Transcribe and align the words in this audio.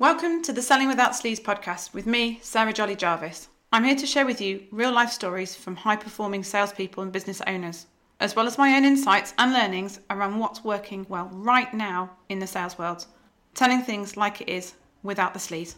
Welcome 0.00 0.42
to 0.42 0.52
the 0.52 0.62
Selling 0.62 0.86
Without 0.86 1.10
Sleaze 1.10 1.42
podcast 1.42 1.92
with 1.92 2.06
me, 2.06 2.38
Sarah 2.40 2.72
Jolly 2.72 2.94
Jarvis. 2.94 3.48
I'm 3.72 3.82
here 3.82 3.96
to 3.96 4.06
share 4.06 4.24
with 4.24 4.40
you 4.40 4.62
real 4.70 4.92
life 4.92 5.10
stories 5.10 5.56
from 5.56 5.74
high 5.74 5.96
performing 5.96 6.44
salespeople 6.44 7.02
and 7.02 7.10
business 7.10 7.42
owners, 7.48 7.86
as 8.20 8.36
well 8.36 8.46
as 8.46 8.56
my 8.56 8.76
own 8.76 8.84
insights 8.84 9.34
and 9.38 9.52
learnings 9.52 9.98
around 10.08 10.38
what's 10.38 10.62
working 10.62 11.04
well 11.08 11.28
right 11.32 11.74
now 11.74 12.12
in 12.28 12.38
the 12.38 12.46
sales 12.46 12.78
world, 12.78 13.06
telling 13.54 13.82
things 13.82 14.16
like 14.16 14.40
it 14.40 14.48
is 14.48 14.74
without 15.02 15.34
the 15.34 15.40
sleaze. 15.40 15.74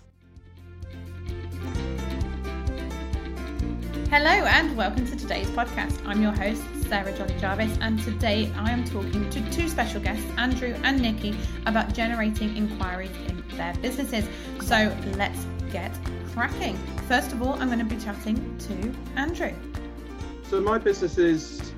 Hello 4.11 4.29
and 4.29 4.77
welcome 4.77 5.07
to 5.07 5.17
today's 5.17 5.49
podcast. 5.53 5.99
I'm 6.07 6.21
your 6.21 6.33
host, 6.33 6.61
Sarah 6.91 7.17
Jolly 7.17 7.37
Jarvis, 7.39 7.79
and 7.83 8.03
today 8.03 8.53
I 8.57 8.73
am 8.73 8.85
talking 8.85 9.31
to 9.31 9.51
two 9.53 9.69
special 9.69 10.01
guests, 10.01 10.27
Andrew 10.37 10.75
and 10.83 11.01
Nikki, 11.01 11.37
about 11.67 11.95
generating 11.95 12.57
inquiries 12.57 13.13
in 13.29 13.45
their 13.57 13.73
businesses. 13.75 14.25
So 14.63 14.93
let's 15.17 15.47
get 15.71 15.97
cracking. 16.35 16.77
First 17.07 17.31
of 17.31 17.43
all, 17.43 17.53
I'm 17.53 17.69
going 17.69 17.79
to 17.79 17.85
be 17.85 17.97
chatting 18.03 18.59
to 18.59 18.93
Andrew. 19.15 19.53
So 20.49 20.61
my 20.61 20.79
business 20.79 21.17
is 21.17 21.73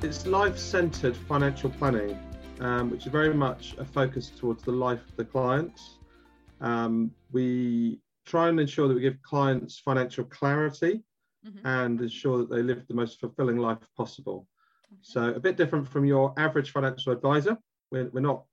it's 0.00 0.26
life-centered 0.26 1.18
financial 1.18 1.68
planning, 1.68 2.18
um, 2.60 2.90
which 2.90 3.04
is 3.04 3.12
very 3.12 3.34
much 3.34 3.74
a 3.76 3.84
focus 3.84 4.30
towards 4.34 4.62
the 4.62 4.72
life 4.72 5.06
of 5.06 5.16
the 5.16 5.24
client. 5.26 5.78
Um, 6.62 7.10
we 7.30 8.00
try 8.24 8.48
and 8.48 8.58
ensure 8.58 8.88
that 8.88 8.94
we 8.94 9.02
give 9.02 9.20
clients 9.20 9.78
financial 9.78 10.24
clarity 10.24 11.04
mm-hmm. 11.46 11.66
and 11.66 12.00
ensure 12.00 12.38
that 12.38 12.50
they 12.50 12.62
live 12.62 12.86
the 12.88 12.94
most 12.94 13.20
fulfilling 13.20 13.58
life 13.58 13.78
possible. 13.96 14.46
Okay. 14.92 14.98
So, 15.02 15.28
a 15.28 15.40
bit 15.40 15.56
different 15.56 15.88
from 15.88 16.04
your 16.04 16.34
average 16.36 16.70
financial 16.72 17.12
advisor. 17.12 17.56
We're, 17.90 18.08
we're 18.10 18.20
not 18.20 18.44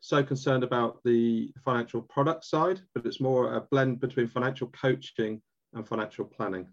so 0.00 0.22
concerned 0.22 0.64
about 0.64 0.98
the 1.04 1.52
financial 1.64 2.02
product 2.02 2.44
side, 2.44 2.80
but 2.94 3.06
it's 3.06 3.20
more 3.20 3.54
a 3.54 3.60
blend 3.60 4.00
between 4.00 4.26
financial 4.26 4.68
coaching 4.68 5.40
and 5.72 5.86
financial 5.86 6.24
planning. 6.24 6.66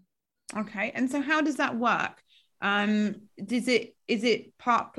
Okay. 0.56 0.92
And 0.94 1.10
so, 1.10 1.20
how 1.20 1.40
does 1.40 1.56
that 1.56 1.76
work? 1.76 2.22
Um, 2.60 3.22
does 3.44 3.66
it 3.66 3.96
is 4.06 4.22
it 4.22 4.56
part? 4.58 4.96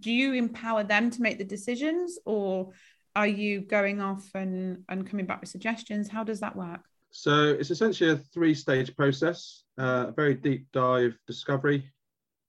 Do 0.00 0.12
you 0.12 0.34
empower 0.34 0.84
them 0.84 1.10
to 1.10 1.22
make 1.22 1.38
the 1.38 1.44
decisions, 1.44 2.18
or 2.26 2.72
are 3.14 3.26
you 3.26 3.62
going 3.62 4.00
off 4.00 4.28
and 4.34 4.84
and 4.88 5.08
coming 5.08 5.24
back 5.26 5.40
with 5.40 5.48
suggestions? 5.48 6.08
How 6.08 6.24
does 6.24 6.40
that 6.40 6.56
work? 6.56 6.80
So 7.18 7.48
it's 7.58 7.70
essentially 7.70 8.10
a 8.10 8.18
three-stage 8.18 8.94
process, 8.94 9.64
uh, 9.78 10.04
a 10.08 10.12
very 10.12 10.34
deep 10.34 10.66
dive 10.74 11.16
discovery 11.26 11.90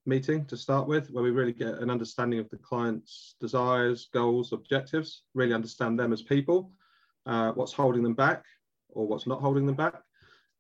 meeting 0.06 0.44
to 0.48 0.58
start 0.58 0.90
with, 0.90 1.10
where 1.10 1.24
we 1.24 1.30
really 1.32 1.54
get 1.54 1.76
an 1.76 1.90
understanding 1.90 2.40
of 2.40 2.50
the 2.50 2.58
client's 2.58 3.36
desires, 3.40 4.10
goals, 4.14 4.52
objectives, 4.52 5.24
really 5.34 5.54
understand 5.54 5.98
them 5.98 6.12
as 6.12 6.22
people, 6.22 6.74
uh, 7.26 7.54
what's 7.54 7.72
holding 7.72 8.04
them 8.04 8.14
back 8.14 8.44
or 8.90 9.08
what's 9.08 9.26
not 9.26 9.40
holding 9.40 9.66
them 9.66 9.76
back. 9.76 10.02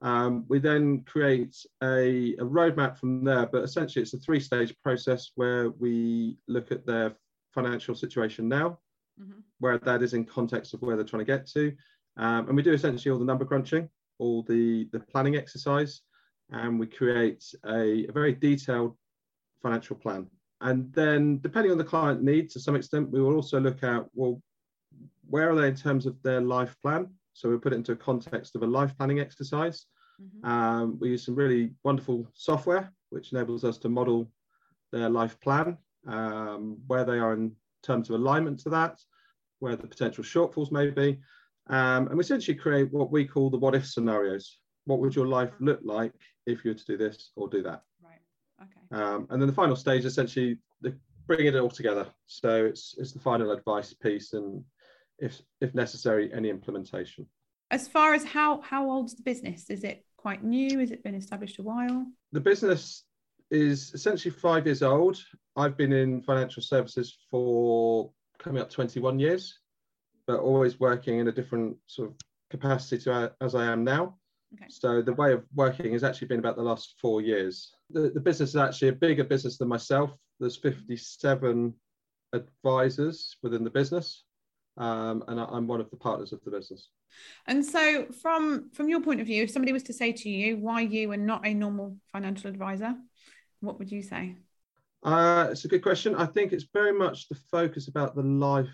Um, 0.02 0.45
we 0.47 0.59
then 0.59 1.02
create 1.02 1.58
a, 1.83 2.33
a, 2.35 2.45
roadmap 2.45 2.97
from 2.97 3.25
there, 3.25 3.45
but 3.45 3.63
essentially 3.63 4.03
it's 4.03 4.13
a 4.13 4.19
three-stage 4.19 4.73
process 4.81 5.31
where 5.35 5.72
we 5.72 6.38
look 6.47 6.72
at 6.72 6.85
their 6.85 7.13
financial 7.53 7.94
situation 7.94 8.47
now, 8.47 8.80
mm-hmm. 9.22 9.41
where 9.59 9.80
that 9.80 10.02
is 10.02 10.13
in 10.13 10.23
context 10.23 10.73
of 10.73 10.81
where 10.81 10.95
they're 10.95 11.03
trying 11.03 11.25
to 11.25 11.31
get 11.38 11.45
to, 11.47 11.73
um, 12.16 12.47
and 12.47 12.55
we 12.55 12.63
do 12.63 12.72
essentially 12.72 13.11
all 13.11 13.19
the 13.19 13.25
number 13.25 13.44
crunching 13.44 13.89
all 14.20 14.44
the, 14.44 14.88
the 14.92 15.00
planning 15.00 15.36
exercise, 15.36 16.02
and 16.52 16.80
we 16.80 16.88
create 16.88 17.44
a, 17.66 18.08
a 18.08 18.12
very 18.12 18.34
detailed 18.34 18.96
financial 19.62 19.96
plan. 19.96 20.28
And 20.62 20.92
then, 20.94 21.40
depending 21.40 21.72
on 21.72 21.78
the 21.78 21.84
client 21.84 22.24
need 22.24 22.50
to 22.52 22.59
some 22.59 22.76
extent, 22.76 23.12
we 23.12 23.22
will 23.22 23.36
also 23.36 23.59
look 23.59 23.84
at 23.84 24.06
well, 24.14 24.42
where 25.30 25.52
are 25.52 25.56
they 25.56 25.68
in 25.68 25.76
terms 25.76 26.06
of 26.06 26.22
their 26.24 26.42
life 26.42 26.76
plan? 26.82 27.09
So 27.34 27.50
we 27.50 27.58
put 27.58 27.74
it 27.74 27.76
into 27.76 27.92
a 27.92 27.98
context 27.98 28.56
of 28.56 28.64
a 28.64 28.68
life 28.68 28.98
planning 28.98 29.20
exercise. 29.20 29.86
Mm-hmm. 30.22 30.50
Um, 30.50 30.98
we 31.00 31.09
use 31.09 31.26
some 31.26 31.36
really 31.36 31.72
wonderful 31.84 32.28
software 32.34 32.92
which 33.09 33.31
enables 33.31 33.64
us 33.64 33.78
to 33.80 33.90
model 33.90 34.30
their 34.92 35.09
life 35.09 35.40
plan, 35.40 35.78
um, 36.08 36.78
where 36.88 37.06
they 37.06 37.20
are 37.20 37.34
in 37.34 37.52
terms 37.84 38.09
of 38.09 38.20
alignment 38.20 38.59
to 38.62 38.70
that, 38.70 39.00
where 39.59 39.75
the 39.75 39.88
potential 39.88 40.24
shortfalls 40.24 40.72
may 40.72 40.90
be, 40.90 41.20
um, 41.69 42.07
and 42.07 42.17
we 42.17 42.22
essentially 42.22 42.55
create 42.55 42.91
what 42.91 43.11
we 43.11 43.25
call 43.25 43.50
the 43.50 43.57
what 43.57 43.75
if 43.75 43.85
scenarios. 43.85 44.59
What 44.85 45.00
would 45.00 45.16
your 45.16 45.28
life 45.28 45.51
look 45.59 45.81
like 45.83 46.13
if 46.45 46.63
you 46.63 46.72
were 46.72 46.75
to 46.75 46.85
do 46.85 46.97
this 46.97 47.31
or 47.35 47.50
do 47.50 47.61
that? 47.63 47.83
Right. 48.01 48.22
Okay. 48.61 49.01
Um, 49.03 49.28
and 49.29 49.41
then 49.41 49.47
the 49.47 49.53
final 49.53 49.75
stage, 49.75 50.05
essentially, 50.05 50.57
the, 50.81 50.97
bringing 51.25 51.47
it 51.47 51.55
all 51.55 51.69
together. 51.69 52.07
So 52.28 52.66
it's 52.66 52.95
it's 52.97 53.11
the 53.11 53.19
final 53.19 53.51
advice 53.51 53.94
piece, 53.94 54.33
and 54.33 54.63
if 55.19 55.41
if 55.59 55.75
necessary, 55.75 56.31
any 56.33 56.50
implementation. 56.50 57.28
As 57.69 57.88
far 57.88 58.13
as 58.13 58.23
how 58.23 58.61
how 58.61 58.89
old's 58.89 59.16
the 59.16 59.23
business? 59.23 59.69
Is 59.69 59.84
it 59.84 60.05
quite 60.16 60.44
new? 60.44 60.79
Has 60.79 60.91
it 60.91 61.03
been 61.03 61.16
established 61.16 61.59
a 61.59 61.63
while? 61.63 62.05
The 62.31 62.39
business 62.39 63.03
is 63.51 63.94
essentially 63.94 64.31
five 64.34 64.66
years 64.66 64.84
old. 64.84 65.22
I've 65.57 65.75
been 65.75 65.91
in 65.91 66.22
financial 66.22 66.61
services 66.61 67.17
for 67.29 68.11
coming 68.39 68.61
up 68.61 68.69
21 68.69 69.19
years 69.19 69.59
but 70.28 70.40
always 70.40 70.80
working 70.80 71.20
in 71.20 71.28
a 71.30 71.32
different 71.32 71.78
sort 71.88 72.10
of 72.10 72.16
capacity 72.50 73.04
to 73.04 73.32
as 73.42 73.56
I 73.56 73.66
am 73.66 73.84
now. 73.84 74.18
Okay. 74.54 74.68
So 74.70 75.02
the 75.02 75.14
way 75.14 75.34
of 75.34 75.44
working 75.56 75.94
has 75.94 76.04
actually 76.04 76.28
been 76.28 76.40
about 76.40 76.56
the 76.56 76.64
last 76.64 76.96
four 77.02 77.22
years. 77.22 77.72
The, 77.90 78.12
the 78.14 78.20
business 78.20 78.50
is 78.50 78.56
actually 78.56 78.90
a 78.90 78.94
bigger 78.94 79.24
business 79.24 79.58
than 79.58 79.68
myself. 79.68 80.16
There's 80.40 80.58
57 80.58 81.74
advisors 82.34 83.38
within 83.42 83.64
the 83.64 83.70
business, 83.70 84.24
um, 84.78 85.24
and 85.28 85.40
I, 85.40 85.58
am 85.58 85.68
one 85.68 85.82
of 85.82 85.90
the 85.90 85.98
partners 85.98 86.32
of 86.32 86.44
the 86.44 86.52
business. 86.52 86.90
And 87.48 87.66
so, 87.66 88.06
from 88.22 88.70
from 88.74 88.90
your 88.90 89.02
point 89.02 89.22
of 89.22 89.28
view, 89.28 89.44
if 89.44 89.52
somebody 89.52 89.74
was 89.74 89.84
to 89.84 89.94
say 89.94 90.12
to 90.12 90.30
you, 90.30 90.58
"Why 90.58 90.82
you 90.82 91.12
and 91.14 91.26
not 91.26 91.46
a 91.46 91.54
normal 91.54 91.98
financial 92.12 92.50
advisor?" 92.50 92.96
what 93.59 93.80
would 93.80 93.92
you 93.92 94.02
say? 94.02 94.36
Uh, 95.04 95.48
it's 95.52 95.66
a 95.66 95.68
good 95.68 95.82
question. 95.82 96.16
I 96.16 96.26
think 96.26 96.54
it's 96.54 96.66
very 96.74 96.94
much 96.94 97.28
the 97.28 97.36
focus 97.52 97.88
about 97.88 98.16
the 98.16 98.24
life 98.24 98.68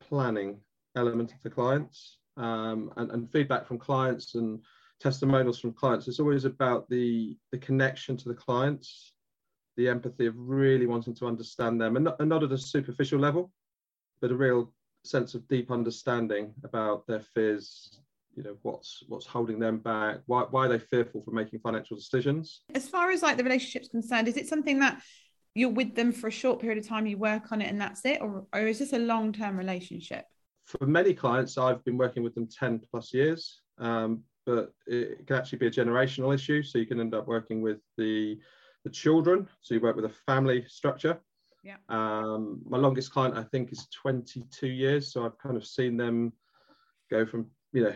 planning 0.00 0.58
element 0.96 1.32
of 1.32 1.42
the 1.42 1.50
clients 1.50 2.18
um, 2.36 2.92
and, 2.96 3.10
and 3.10 3.30
feedback 3.30 3.66
from 3.66 3.78
clients 3.78 4.34
and 4.34 4.60
testimonials 5.00 5.58
from 5.58 5.72
clients. 5.72 6.08
It's 6.08 6.20
always 6.20 6.44
about 6.44 6.88
the, 6.88 7.36
the 7.52 7.58
connection 7.58 8.16
to 8.18 8.28
the 8.28 8.34
clients, 8.34 9.12
the 9.76 9.88
empathy 9.88 10.26
of 10.26 10.34
really 10.36 10.86
wanting 10.86 11.14
to 11.16 11.26
understand 11.26 11.80
them 11.80 11.96
and 11.96 12.04
not, 12.04 12.20
and 12.20 12.28
not 12.28 12.42
at 12.42 12.52
a 12.52 12.58
superficial 12.58 13.18
level, 13.18 13.50
but 14.20 14.30
a 14.30 14.36
real 14.36 14.72
sense 15.04 15.34
of 15.34 15.48
deep 15.48 15.70
understanding 15.70 16.52
about 16.64 17.06
their 17.06 17.20
fears, 17.20 18.00
you 18.36 18.42
know 18.44 18.56
what's 18.62 19.02
what's 19.08 19.26
holding 19.26 19.58
them 19.58 19.78
back 19.78 20.18
why, 20.26 20.44
why 20.50 20.66
are 20.66 20.68
they 20.68 20.78
fearful 20.78 21.20
for 21.22 21.32
making 21.32 21.58
financial 21.58 21.96
decisions. 21.96 22.62
As 22.74 22.88
far 22.88 23.10
as 23.10 23.22
like 23.22 23.36
the 23.36 23.42
relationship's 23.42 23.88
concerned 23.88 24.28
is 24.28 24.36
it 24.36 24.48
something 24.48 24.78
that 24.80 25.02
you're 25.54 25.70
with 25.70 25.94
them 25.94 26.12
for 26.12 26.28
a 26.28 26.32
short 26.32 26.60
period 26.60 26.78
of 26.78 26.88
time 26.88 27.06
you 27.06 27.18
work 27.18 27.50
on 27.50 27.60
it 27.60 27.68
and 27.68 27.80
that's 27.80 28.04
it? 28.04 28.20
Or, 28.20 28.46
or 28.52 28.60
is 28.60 28.78
this 28.78 28.92
a 28.92 28.98
long-term 28.98 29.56
relationship 29.56 30.24
for 30.78 30.86
many 30.86 31.14
clients, 31.14 31.58
I've 31.58 31.84
been 31.84 31.98
working 31.98 32.22
with 32.22 32.34
them 32.34 32.46
10 32.46 32.82
plus 32.90 33.12
years, 33.12 33.60
um, 33.78 34.22
but 34.46 34.72
it 34.86 35.26
can 35.26 35.36
actually 35.36 35.58
be 35.58 35.66
a 35.66 35.70
generational 35.70 36.34
issue. 36.34 36.62
So 36.62 36.78
you 36.78 36.86
can 36.86 37.00
end 37.00 37.14
up 37.14 37.26
working 37.26 37.60
with 37.60 37.78
the, 37.96 38.38
the 38.84 38.90
children. 38.90 39.48
So 39.60 39.74
you 39.74 39.80
work 39.80 39.96
with 39.96 40.04
a 40.04 40.14
family 40.26 40.64
structure. 40.68 41.18
Yeah. 41.62 41.76
Um, 41.88 42.60
my 42.66 42.78
longest 42.78 43.12
client, 43.12 43.36
I 43.36 43.42
think, 43.42 43.72
is 43.72 43.86
22 44.02 44.68
years. 44.68 45.12
So 45.12 45.24
I've 45.24 45.38
kind 45.38 45.56
of 45.56 45.66
seen 45.66 45.96
them 45.96 46.32
go 47.10 47.26
from, 47.26 47.46
you 47.72 47.84
know, 47.84 47.94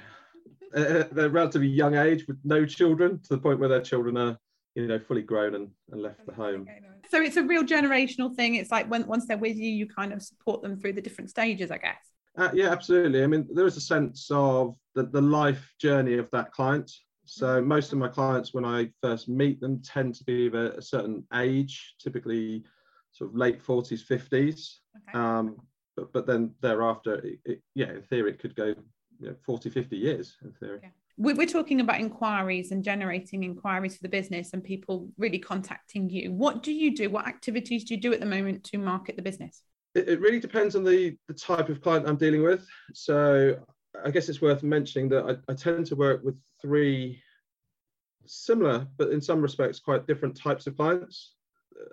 a, 0.74 1.06
a 1.16 1.28
relatively 1.28 1.68
young 1.68 1.96
age 1.96 2.26
with 2.26 2.38
no 2.44 2.66
children 2.66 3.20
to 3.22 3.28
the 3.30 3.38
point 3.38 3.60
where 3.60 3.68
their 3.68 3.80
children 3.80 4.16
are 4.16 4.38
you 4.74 4.88
know 4.88 4.98
fully 4.98 5.22
grown 5.22 5.54
and, 5.54 5.68
and 5.92 6.02
left 6.02 6.26
the 6.26 6.34
home 6.34 6.66
so 7.08 7.22
it's 7.22 7.36
a 7.36 7.42
real 7.44 7.62
generational 7.62 8.34
thing 8.34 8.56
it's 8.56 8.72
like 8.72 8.90
when 8.90 9.06
once 9.06 9.24
they're 9.24 9.38
with 9.38 9.56
you 9.56 9.70
you 9.70 9.86
kind 9.86 10.12
of 10.12 10.20
support 10.20 10.62
them 10.62 10.76
through 10.76 10.92
the 10.92 11.00
different 11.00 11.30
stages 11.30 11.70
i 11.70 11.78
guess 11.78 12.10
uh, 12.36 12.50
yeah, 12.52 12.70
absolutely. 12.70 13.22
I 13.22 13.26
mean, 13.26 13.46
there 13.52 13.66
is 13.66 13.76
a 13.76 13.80
sense 13.80 14.28
of 14.30 14.76
the, 14.94 15.04
the 15.04 15.20
life 15.20 15.72
journey 15.80 16.18
of 16.18 16.30
that 16.30 16.52
client. 16.52 16.90
So 17.24 17.46
mm-hmm. 17.46 17.68
most 17.68 17.92
of 17.92 17.98
my 17.98 18.08
clients, 18.08 18.52
when 18.52 18.64
I 18.64 18.90
first 19.02 19.28
meet 19.28 19.60
them, 19.60 19.80
tend 19.82 20.14
to 20.16 20.24
be 20.24 20.46
of 20.46 20.54
a, 20.54 20.72
a 20.72 20.82
certain 20.82 21.24
age, 21.34 21.94
typically 22.00 22.64
sort 23.12 23.30
of 23.30 23.36
late 23.36 23.62
40s, 23.62 24.04
50s. 24.04 24.76
Okay. 24.96 25.18
Um, 25.18 25.56
but, 25.96 26.12
but 26.12 26.26
then 26.26 26.52
thereafter, 26.60 27.14
it, 27.24 27.38
it, 27.44 27.62
yeah, 27.74 27.90
in 27.90 28.02
theory, 28.02 28.32
it 28.32 28.40
could 28.40 28.56
go 28.56 28.74
you 29.20 29.28
know, 29.28 29.36
40, 29.46 29.70
50 29.70 29.96
years 29.96 30.36
in 30.42 30.52
theory. 30.52 30.78
Okay. 30.78 30.90
We're 31.16 31.46
talking 31.46 31.80
about 31.80 32.00
inquiries 32.00 32.72
and 32.72 32.82
generating 32.82 33.44
inquiries 33.44 33.94
for 33.94 34.02
the 34.02 34.08
business 34.08 34.52
and 34.52 34.64
people 34.64 35.08
really 35.16 35.38
contacting 35.38 36.10
you. 36.10 36.32
What 36.32 36.64
do 36.64 36.72
you 36.72 36.92
do? 36.92 37.08
What 37.08 37.28
activities 37.28 37.84
do 37.84 37.94
you 37.94 38.00
do 38.00 38.12
at 38.12 38.18
the 38.18 38.26
moment 38.26 38.64
to 38.64 38.78
market 38.78 39.14
the 39.14 39.22
business? 39.22 39.62
It, 39.94 40.08
it 40.08 40.20
really 40.20 40.40
depends 40.40 40.76
on 40.76 40.84
the, 40.84 41.16
the 41.28 41.34
type 41.34 41.68
of 41.68 41.80
client 41.80 42.08
I'm 42.08 42.16
dealing 42.16 42.42
with. 42.42 42.66
So 42.92 43.58
I 44.04 44.10
guess 44.10 44.28
it's 44.28 44.42
worth 44.42 44.62
mentioning 44.62 45.08
that 45.10 45.24
I, 45.24 45.52
I 45.52 45.54
tend 45.54 45.86
to 45.86 45.96
work 45.96 46.22
with 46.24 46.36
three 46.60 47.22
similar, 48.26 48.86
but 48.96 49.10
in 49.10 49.20
some 49.20 49.40
respects 49.40 49.78
quite 49.78 50.06
different 50.06 50.36
types 50.36 50.66
of 50.66 50.76
clients. 50.76 51.34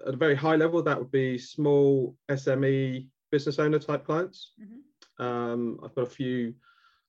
At 0.07 0.13
a 0.13 0.17
very 0.17 0.35
high 0.35 0.55
level, 0.55 0.81
that 0.83 0.97
would 0.97 1.11
be 1.11 1.37
small 1.37 2.15
SME 2.29 3.07
business 3.31 3.59
owner 3.59 3.79
type 3.79 4.05
clients. 4.05 4.53
Mm-hmm. 4.61 5.23
Um, 5.23 5.79
I've 5.83 5.95
got 5.95 6.03
a 6.07 6.09
few 6.09 6.53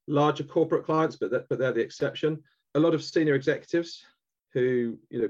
larger 0.07 0.45
corporate 0.45 0.85
clients, 0.85 1.17
but 1.17 1.31
that, 1.31 1.49
but 1.49 1.59
they're 1.59 1.73
the 1.73 1.81
exception. 1.81 2.43
A 2.75 2.81
lot 2.81 2.95
of 2.95 3.05
senior 3.05 3.35
executives 3.35 4.05
who, 4.53 4.99
you 5.11 5.23
know, 5.23 5.29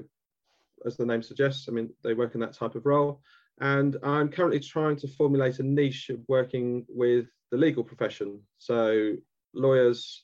as 0.85 0.97
the 0.97 1.05
name 1.05 1.21
suggests, 1.21 1.67
I 1.69 1.71
mean, 1.71 1.89
they 2.03 2.13
work 2.13 2.35
in 2.35 2.41
that 2.41 2.53
type 2.53 2.75
of 2.75 2.85
role. 2.85 3.21
And 3.61 3.97
I'm 4.03 4.29
currently 4.29 4.59
trying 4.59 4.97
to 4.97 5.07
formulate 5.07 5.59
a 5.59 5.63
niche 5.63 6.09
of 6.09 6.19
working 6.27 6.85
with 6.89 7.27
the 7.51 7.57
legal 7.57 7.83
profession. 7.83 8.41
So 8.57 9.13
lawyers, 9.53 10.23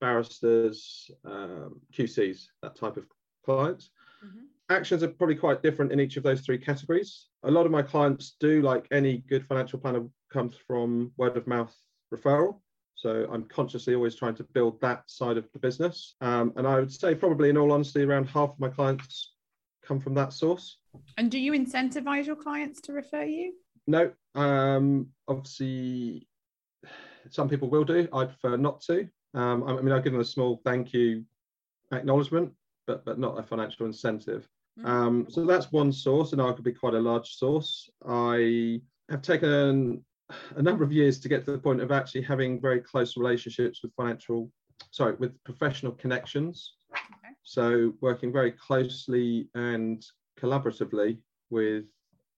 barristers, 0.00 1.10
um, 1.24 1.80
QCs, 1.92 2.44
that 2.62 2.76
type 2.76 2.96
of 2.96 3.06
clients. 3.44 3.90
Mm-hmm. 4.24 4.44
Actions 4.70 5.02
are 5.02 5.08
probably 5.08 5.34
quite 5.34 5.62
different 5.62 5.92
in 5.92 6.00
each 6.00 6.16
of 6.16 6.22
those 6.22 6.42
three 6.42 6.58
categories. 6.58 7.26
A 7.42 7.50
lot 7.50 7.66
of 7.66 7.72
my 7.72 7.82
clients 7.82 8.36
do, 8.38 8.62
like 8.62 8.86
any 8.92 9.18
good 9.28 9.46
financial 9.46 9.78
planner, 9.78 10.06
comes 10.32 10.56
from 10.66 11.12
word 11.16 11.36
of 11.36 11.46
mouth 11.46 11.74
referral. 12.14 12.60
So 12.94 13.26
I'm 13.32 13.44
consciously 13.44 13.94
always 13.94 14.14
trying 14.14 14.34
to 14.36 14.44
build 14.44 14.80
that 14.82 15.02
side 15.06 15.38
of 15.38 15.48
the 15.52 15.58
business. 15.58 16.14
Um, 16.20 16.52
and 16.56 16.66
I 16.66 16.78
would 16.78 16.92
say, 16.92 17.14
probably 17.14 17.48
in 17.48 17.56
all 17.56 17.72
honesty, 17.72 18.02
around 18.02 18.26
half 18.26 18.50
of 18.50 18.60
my 18.60 18.68
clients 18.68 19.32
come 19.90 20.00
from 20.00 20.14
that 20.14 20.32
source. 20.32 20.78
And 21.18 21.30
do 21.30 21.38
you 21.38 21.52
incentivize 21.52 22.24
your 22.24 22.36
clients 22.36 22.80
to 22.82 22.92
refer 22.92 23.24
you? 23.24 23.54
No. 23.88 24.12
Um, 24.36 25.08
obviously, 25.26 26.28
some 27.28 27.48
people 27.48 27.68
will 27.68 27.84
do. 27.84 28.08
I 28.12 28.26
prefer 28.26 28.56
not 28.56 28.80
to. 28.82 29.08
Um, 29.34 29.64
I 29.64 29.72
mean, 29.82 29.92
I'll 29.92 30.00
give 30.00 30.12
them 30.12 30.22
a 30.22 30.24
small 30.24 30.60
thank 30.64 30.92
you 30.92 31.24
acknowledgement, 31.92 32.52
but 32.86 33.04
but 33.04 33.18
not 33.18 33.38
a 33.38 33.42
financial 33.42 33.86
incentive. 33.86 34.48
Mm-hmm. 34.78 34.88
Um, 34.88 35.26
so 35.28 35.44
that's 35.44 35.72
one 35.72 35.92
source, 35.92 36.32
and 36.32 36.40
I 36.40 36.52
could 36.52 36.64
be 36.64 36.72
quite 36.72 36.94
a 36.94 37.00
large 37.00 37.30
source. 37.34 37.90
I 38.06 38.80
have 39.08 39.22
taken 39.22 40.04
a 40.54 40.62
number 40.62 40.84
of 40.84 40.92
years 40.92 41.18
to 41.20 41.28
get 41.28 41.44
to 41.44 41.52
the 41.52 41.58
point 41.58 41.80
of 41.80 41.90
actually 41.90 42.22
having 42.22 42.60
very 42.60 42.80
close 42.80 43.16
relationships 43.16 43.80
with 43.82 43.92
financial, 43.96 44.52
sorry, 44.92 45.14
with 45.16 45.32
professional 45.42 45.92
connections. 45.92 46.74
So 47.42 47.94
working 48.00 48.32
very 48.32 48.52
closely 48.52 49.48
and 49.54 50.04
collaboratively 50.38 51.18
with 51.50 51.84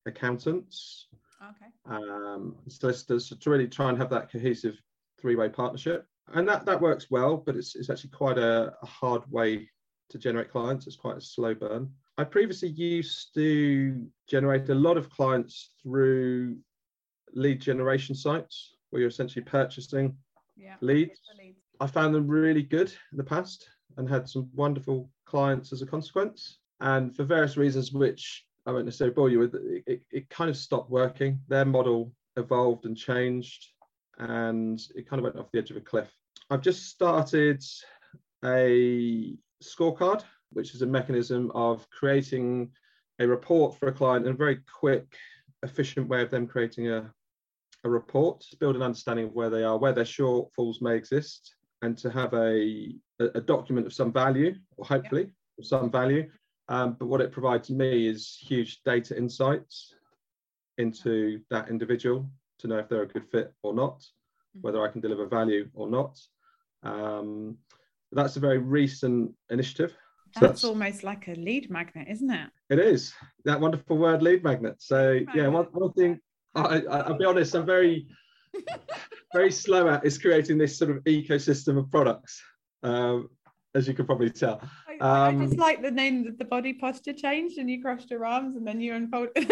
accountants, 0.06 1.08
okay. 1.42 1.70
um, 1.86 2.56
solicitors, 2.68 3.28
to 3.28 3.50
really 3.50 3.68
try 3.68 3.88
and 3.88 3.98
have 3.98 4.10
that 4.10 4.30
cohesive 4.30 4.76
three-way 5.20 5.48
partnership. 5.48 6.06
And 6.34 6.48
that, 6.48 6.64
that 6.66 6.80
works 6.80 7.10
well, 7.10 7.36
but 7.36 7.56
it's, 7.56 7.74
it's 7.74 7.90
actually 7.90 8.10
quite 8.10 8.38
a, 8.38 8.72
a 8.82 8.86
hard 8.86 9.22
way 9.30 9.68
to 10.10 10.18
generate 10.18 10.50
clients. 10.50 10.86
It's 10.86 10.96
quite 10.96 11.16
a 11.16 11.20
slow 11.20 11.54
burn. 11.54 11.90
I 12.18 12.24
previously 12.24 12.68
used 12.68 13.34
to 13.34 14.06
generate 14.28 14.68
a 14.68 14.74
lot 14.74 14.96
of 14.96 15.10
clients 15.10 15.70
through 15.82 16.58
lead 17.34 17.60
generation 17.60 18.14
sites 18.14 18.76
where 18.90 19.00
you're 19.00 19.08
essentially 19.08 19.44
purchasing 19.44 20.16
yeah, 20.56 20.76
leads. 20.80 21.20
leads. 21.38 21.58
I 21.80 21.86
found 21.86 22.14
them 22.14 22.28
really 22.28 22.62
good 22.62 22.92
in 23.10 23.18
the 23.18 23.24
past 23.24 23.68
and 23.96 24.08
had 24.08 24.28
some 24.28 24.48
wonderful 24.54 25.10
clients 25.26 25.72
as 25.72 25.82
a 25.82 25.86
consequence. 25.86 26.58
And 26.80 27.14
for 27.14 27.24
various 27.24 27.56
reasons, 27.56 27.92
which 27.92 28.44
I 28.66 28.72
won't 28.72 28.84
necessarily 28.84 29.14
bore 29.14 29.30
you 29.30 29.38
with, 29.38 29.54
it, 29.54 29.82
it, 29.86 30.02
it 30.10 30.30
kind 30.30 30.50
of 30.50 30.56
stopped 30.56 30.90
working. 30.90 31.40
Their 31.48 31.64
model 31.64 32.12
evolved 32.36 32.86
and 32.86 32.96
changed, 32.96 33.66
and 34.18 34.80
it 34.94 35.08
kind 35.08 35.20
of 35.20 35.24
went 35.24 35.36
off 35.36 35.50
the 35.52 35.58
edge 35.58 35.70
of 35.70 35.76
a 35.76 35.80
cliff. 35.80 36.10
I've 36.50 36.60
just 36.60 36.86
started 36.86 37.62
a 38.44 39.36
scorecard, 39.62 40.22
which 40.52 40.74
is 40.74 40.82
a 40.82 40.86
mechanism 40.86 41.50
of 41.54 41.88
creating 41.90 42.70
a 43.18 43.26
report 43.26 43.78
for 43.78 43.88
a 43.88 43.92
client 43.92 44.26
in 44.26 44.32
a 44.32 44.36
very 44.36 44.58
quick, 44.80 45.16
efficient 45.62 46.08
way 46.08 46.22
of 46.22 46.30
them 46.30 46.46
creating 46.46 46.88
a, 46.88 47.12
a 47.84 47.88
report 47.88 48.44
build 48.58 48.76
an 48.76 48.82
understanding 48.82 49.26
of 49.26 49.32
where 49.32 49.50
they 49.50 49.62
are, 49.62 49.78
where 49.78 49.92
their 49.92 50.04
shortfalls 50.04 50.82
may 50.82 50.96
exist, 50.96 51.54
and 51.82 51.98
to 51.98 52.10
have 52.10 52.32
a, 52.34 52.94
a 53.18 53.40
document 53.40 53.86
of 53.86 53.92
some 53.92 54.12
value, 54.12 54.54
or 54.76 54.84
hopefully 54.84 55.30
of 55.58 55.66
some 55.66 55.90
value. 55.90 56.28
Um, 56.68 56.96
but 56.98 57.06
what 57.06 57.20
it 57.20 57.32
provides 57.32 57.70
me 57.70 58.06
is 58.06 58.38
huge 58.40 58.82
data 58.84 59.16
insights 59.16 59.94
into 60.78 61.40
that 61.50 61.68
individual 61.68 62.30
to 62.60 62.68
know 62.68 62.78
if 62.78 62.88
they're 62.88 63.02
a 63.02 63.08
good 63.08 63.26
fit 63.30 63.52
or 63.62 63.74
not, 63.74 63.98
mm-hmm. 63.98 64.60
whether 64.60 64.82
I 64.82 64.88
can 64.88 65.00
deliver 65.00 65.26
value 65.26 65.68
or 65.74 65.88
not. 65.88 66.18
Um, 66.82 67.58
that's 68.12 68.36
a 68.36 68.40
very 68.40 68.58
recent 68.58 69.32
initiative. 69.50 69.94
That's, 70.34 70.40
so 70.40 70.46
that's, 70.46 70.64
almost 70.64 71.04
like 71.04 71.28
a 71.28 71.34
lead 71.34 71.70
magnet, 71.70 72.06
isn't 72.08 72.30
it? 72.30 72.50
It 72.70 72.78
is 72.78 73.12
that 73.44 73.60
wonderful 73.60 73.98
word, 73.98 74.22
lead 74.22 74.42
magnet. 74.42 74.76
So 74.78 75.20
yeah, 75.34 75.48
one, 75.48 75.66
one 75.72 75.92
thing 75.92 76.20
I, 76.54 77.08
will 77.08 77.18
be 77.18 77.24
honest, 77.24 77.54
I'm 77.54 77.66
very, 77.66 78.06
very 79.32 79.52
slow 79.52 79.88
at 79.88 80.04
is 80.04 80.18
creating 80.18 80.58
this 80.58 80.76
sort 80.76 80.90
of 80.90 81.02
ecosystem 81.04 81.78
of 81.78 81.90
products, 81.90 82.42
um, 82.82 83.28
as 83.74 83.88
you 83.88 83.94
can 83.94 84.06
probably 84.06 84.30
tell. 84.30 84.60
I, 84.88 85.28
um, 85.28 85.42
I, 85.42 85.44
just 85.46 85.58
like 85.58 85.82
the 85.82 85.90
name 85.90 86.24
that 86.24 86.38
the 86.38 86.44
body 86.44 86.72
posture 86.74 87.12
changed 87.12 87.58
and 87.58 87.70
you 87.70 87.82
crossed 87.82 88.10
your 88.10 88.24
arms 88.24 88.56
and 88.56 88.66
then 88.66 88.80
you 88.80 88.94
unfolded. 88.94 89.32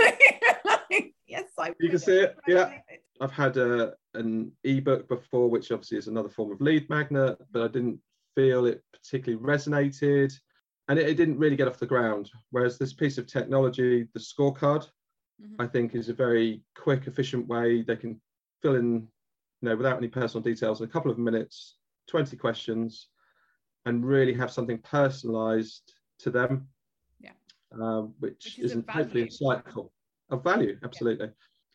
yes, 1.27 1.44
I. 1.59 1.75
You 1.81 1.88
can 1.88 1.99
see 1.99 2.21
it. 2.21 2.37
Yeah, 2.47 2.73
I've 3.21 3.32
had 3.32 3.56
a, 3.56 3.94
an 4.15 4.53
ebook 4.65 5.09
before, 5.09 5.49
which 5.49 5.71
obviously 5.71 5.99
is 5.99 6.09
another 6.09 6.29
form 6.29 6.53
of 6.53 6.61
lead 6.61 6.88
magnet, 6.88 7.38
but 7.53 7.62
I 7.62 7.69
didn't 7.69 8.00
feel 8.35 8.67
it 8.67 8.83
particularly 8.93 9.43
resonated, 9.43 10.33
and 10.88 10.99
it, 10.99 11.09
it 11.09 11.17
didn't 11.17 11.38
really 11.38 11.56
get 11.56 11.69
off 11.69 11.79
the 11.79 11.87
ground. 11.87 12.31
Whereas 12.50 12.79
this 12.79 12.93
piece 12.93 13.19
of 13.19 13.26
technology, 13.26 14.09
the 14.15 14.21
scorecard, 14.21 14.87
mm-hmm. 15.41 15.61
I 15.61 15.67
think 15.67 15.94
is 15.94 16.09
a 16.09 16.15
very 16.15 16.62
quick, 16.76 17.06
efficient 17.06 17.47
way 17.47 17.83
they 17.83 17.97
can 17.97 18.21
fill 18.62 18.76
in, 18.76 19.09
you 19.61 19.69
know, 19.69 19.77
without 19.77 19.99
any 19.99 20.09
personal 20.09 20.43
details 20.43 20.81
in 20.81 20.87
a 20.87 20.91
couple 20.91 21.11
of 21.11 21.19
minutes, 21.19 21.77
20 22.09 22.37
questions, 22.37 23.09
and 23.87 24.05
really 24.05 24.33
have 24.33 24.51
something 24.51 24.79
personalized 24.79 25.93
to 26.21 26.31
them. 26.31 26.69
Yeah. 27.21 27.33
Um, 27.73 28.15
which, 28.21 28.57
which 28.57 28.59
is 28.59 28.77
not 28.77 28.91
hopefully 28.91 29.29
insightful 29.29 29.91
of 30.31 30.43
value, 30.43 30.79
absolutely. 30.83 31.27
Yeah. 31.27 31.33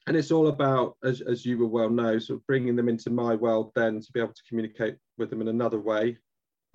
And 0.08 0.16
it's 0.16 0.32
all 0.32 0.48
about, 0.48 0.98
as, 1.04 1.22
as 1.22 1.46
you 1.46 1.58
will 1.58 1.70
well 1.70 1.90
know, 1.90 2.20
sort 2.20 2.40
of 2.40 2.48
bringing 2.48 2.76
them 2.76 2.90
into 2.90 3.10
my 3.10 3.36
world 3.36 3.72
then 3.76 4.00
to 4.00 4.12
be 4.12 4.20
able 4.20 4.34
to 4.34 4.44
communicate 4.48 4.98
with 5.18 5.30
them 5.30 5.42
in 5.42 5.48
another 5.48 5.80
way, 5.80 6.18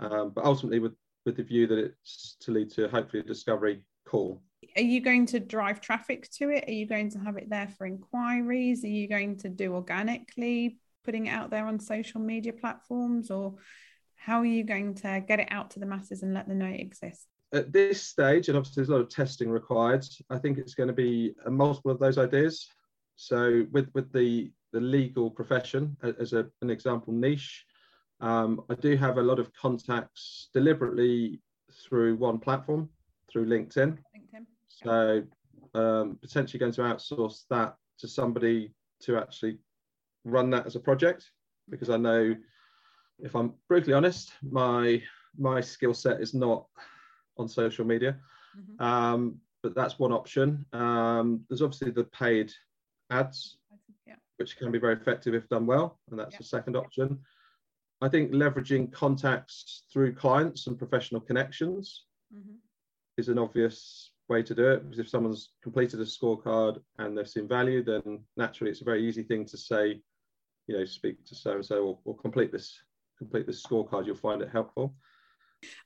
um, 0.00 0.30
but 0.34 0.44
ultimately 0.44 0.80
with, 0.80 0.94
with 1.26 1.36
the 1.36 1.42
view 1.42 1.66
that 1.68 1.78
it's 1.78 2.36
to 2.40 2.50
lead 2.50 2.70
to 2.70 2.88
hopefully 2.88 3.20
a 3.20 3.26
discovery 3.26 3.82
call 4.06 4.42
are 4.76 4.82
you 4.82 5.00
going 5.00 5.26
to 5.26 5.40
drive 5.40 5.80
traffic 5.80 6.30
to 6.30 6.50
it? 6.50 6.64
Are 6.68 6.72
you 6.72 6.86
going 6.86 7.10
to 7.10 7.18
have 7.18 7.36
it 7.36 7.48
there 7.50 7.68
for 7.76 7.86
inquiries? 7.86 8.84
Are 8.84 8.88
you 8.88 9.08
going 9.08 9.36
to 9.38 9.48
do 9.48 9.74
organically 9.74 10.78
putting 11.04 11.26
it 11.26 11.30
out 11.30 11.50
there 11.50 11.66
on 11.66 11.78
social 11.78 12.20
media 12.20 12.52
platforms 12.52 13.30
or 13.30 13.54
how 14.16 14.40
are 14.40 14.46
you 14.46 14.64
going 14.64 14.94
to 14.94 15.24
get 15.26 15.40
it 15.40 15.48
out 15.50 15.70
to 15.70 15.80
the 15.80 15.86
masses 15.86 16.22
and 16.22 16.34
let 16.34 16.46
them 16.46 16.58
know 16.58 16.66
it 16.66 16.80
exists? 16.80 17.26
At 17.52 17.72
this 17.72 18.02
stage, 18.02 18.48
and 18.48 18.56
obviously 18.56 18.82
there's 18.82 18.90
a 18.90 18.92
lot 18.92 19.00
of 19.00 19.08
testing 19.08 19.50
required, 19.50 20.04
I 20.28 20.38
think 20.38 20.58
it's 20.58 20.74
going 20.74 20.88
to 20.88 20.92
be 20.94 21.34
a 21.46 21.50
multiple 21.50 21.90
of 21.90 21.98
those 21.98 22.18
ideas. 22.18 22.68
So 23.16 23.66
with, 23.72 23.88
with 23.94 24.12
the, 24.12 24.50
the 24.72 24.80
legal 24.80 25.30
profession 25.30 25.96
as 26.18 26.32
a, 26.32 26.46
an 26.62 26.70
example 26.70 27.12
niche, 27.12 27.64
um, 28.20 28.62
I 28.68 28.74
do 28.74 28.96
have 28.96 29.16
a 29.16 29.22
lot 29.22 29.38
of 29.38 29.52
contacts 29.54 30.50
deliberately 30.52 31.40
through 31.88 32.16
one 32.16 32.38
platform, 32.38 32.90
through 33.30 33.46
LinkedIn. 33.46 33.96
LinkedIn. 34.14 34.46
So 34.68 35.22
um, 35.74 36.18
potentially 36.20 36.58
going 36.58 36.72
to 36.72 36.82
outsource 36.82 37.44
that 37.48 37.76
to 37.98 38.08
somebody 38.08 38.74
to 39.02 39.16
actually 39.16 39.58
run 40.24 40.50
that 40.50 40.66
as 40.66 40.76
a 40.76 40.80
project 40.80 41.30
because 41.68 41.90
I 41.90 41.96
know 41.96 42.34
if 43.18 43.34
I'm 43.34 43.54
brutally 43.68 43.94
honest, 43.94 44.32
my 44.42 45.02
my 45.38 45.60
skill 45.60 45.94
set 45.94 46.20
is 46.20 46.34
not 46.34 46.66
on 47.38 47.48
social 47.48 47.84
media. 47.84 48.16
Mm-hmm. 48.58 48.82
Um, 48.82 49.40
but 49.62 49.74
that's 49.74 49.98
one 49.98 50.12
option. 50.12 50.64
Um, 50.72 51.44
there's 51.48 51.62
obviously 51.62 51.90
the 51.90 52.04
paid 52.04 52.52
ads, 53.10 53.58
yeah. 54.06 54.14
which 54.38 54.56
can 54.56 54.72
be 54.72 54.78
very 54.78 54.94
effective 54.94 55.34
if 55.34 55.48
done 55.48 55.66
well, 55.66 55.98
and 56.10 56.18
that's 56.18 56.32
yeah. 56.32 56.38
the 56.38 56.44
second 56.44 56.76
option. 56.76 57.18
I 58.00 58.08
think 58.08 58.32
leveraging 58.32 58.92
contacts 58.92 59.84
through 59.92 60.14
clients 60.14 60.66
and 60.66 60.78
professional 60.78 61.20
connections 61.20 62.04
mm-hmm. 62.34 62.54
is 63.18 63.28
an 63.28 63.38
obvious 63.38 64.12
way 64.28 64.42
to 64.42 64.54
do 64.54 64.70
it 64.70 64.84
because 64.84 64.98
if 64.98 65.08
someone's 65.08 65.50
completed 65.62 66.00
a 66.00 66.04
scorecard 66.04 66.80
and 66.98 67.16
they've 67.16 67.28
seen 67.28 67.46
value, 67.46 67.82
then 67.82 68.20
naturally 68.36 68.70
it's 68.70 68.80
a 68.80 68.84
very 68.84 69.06
easy 69.06 69.22
thing 69.22 69.44
to 69.44 69.58
say, 69.58 70.00
you 70.70 70.78
know, 70.78 70.84
speak 70.84 71.24
to 71.26 71.34
so 71.34 71.52
and 71.52 71.66
so 71.66 71.98
or 72.04 72.16
complete 72.16 72.52
this 72.52 72.78
complete 73.18 73.44
this 73.44 73.60
scorecard. 73.60 74.06
You'll 74.06 74.14
find 74.14 74.40
it 74.40 74.50
helpful. 74.52 74.94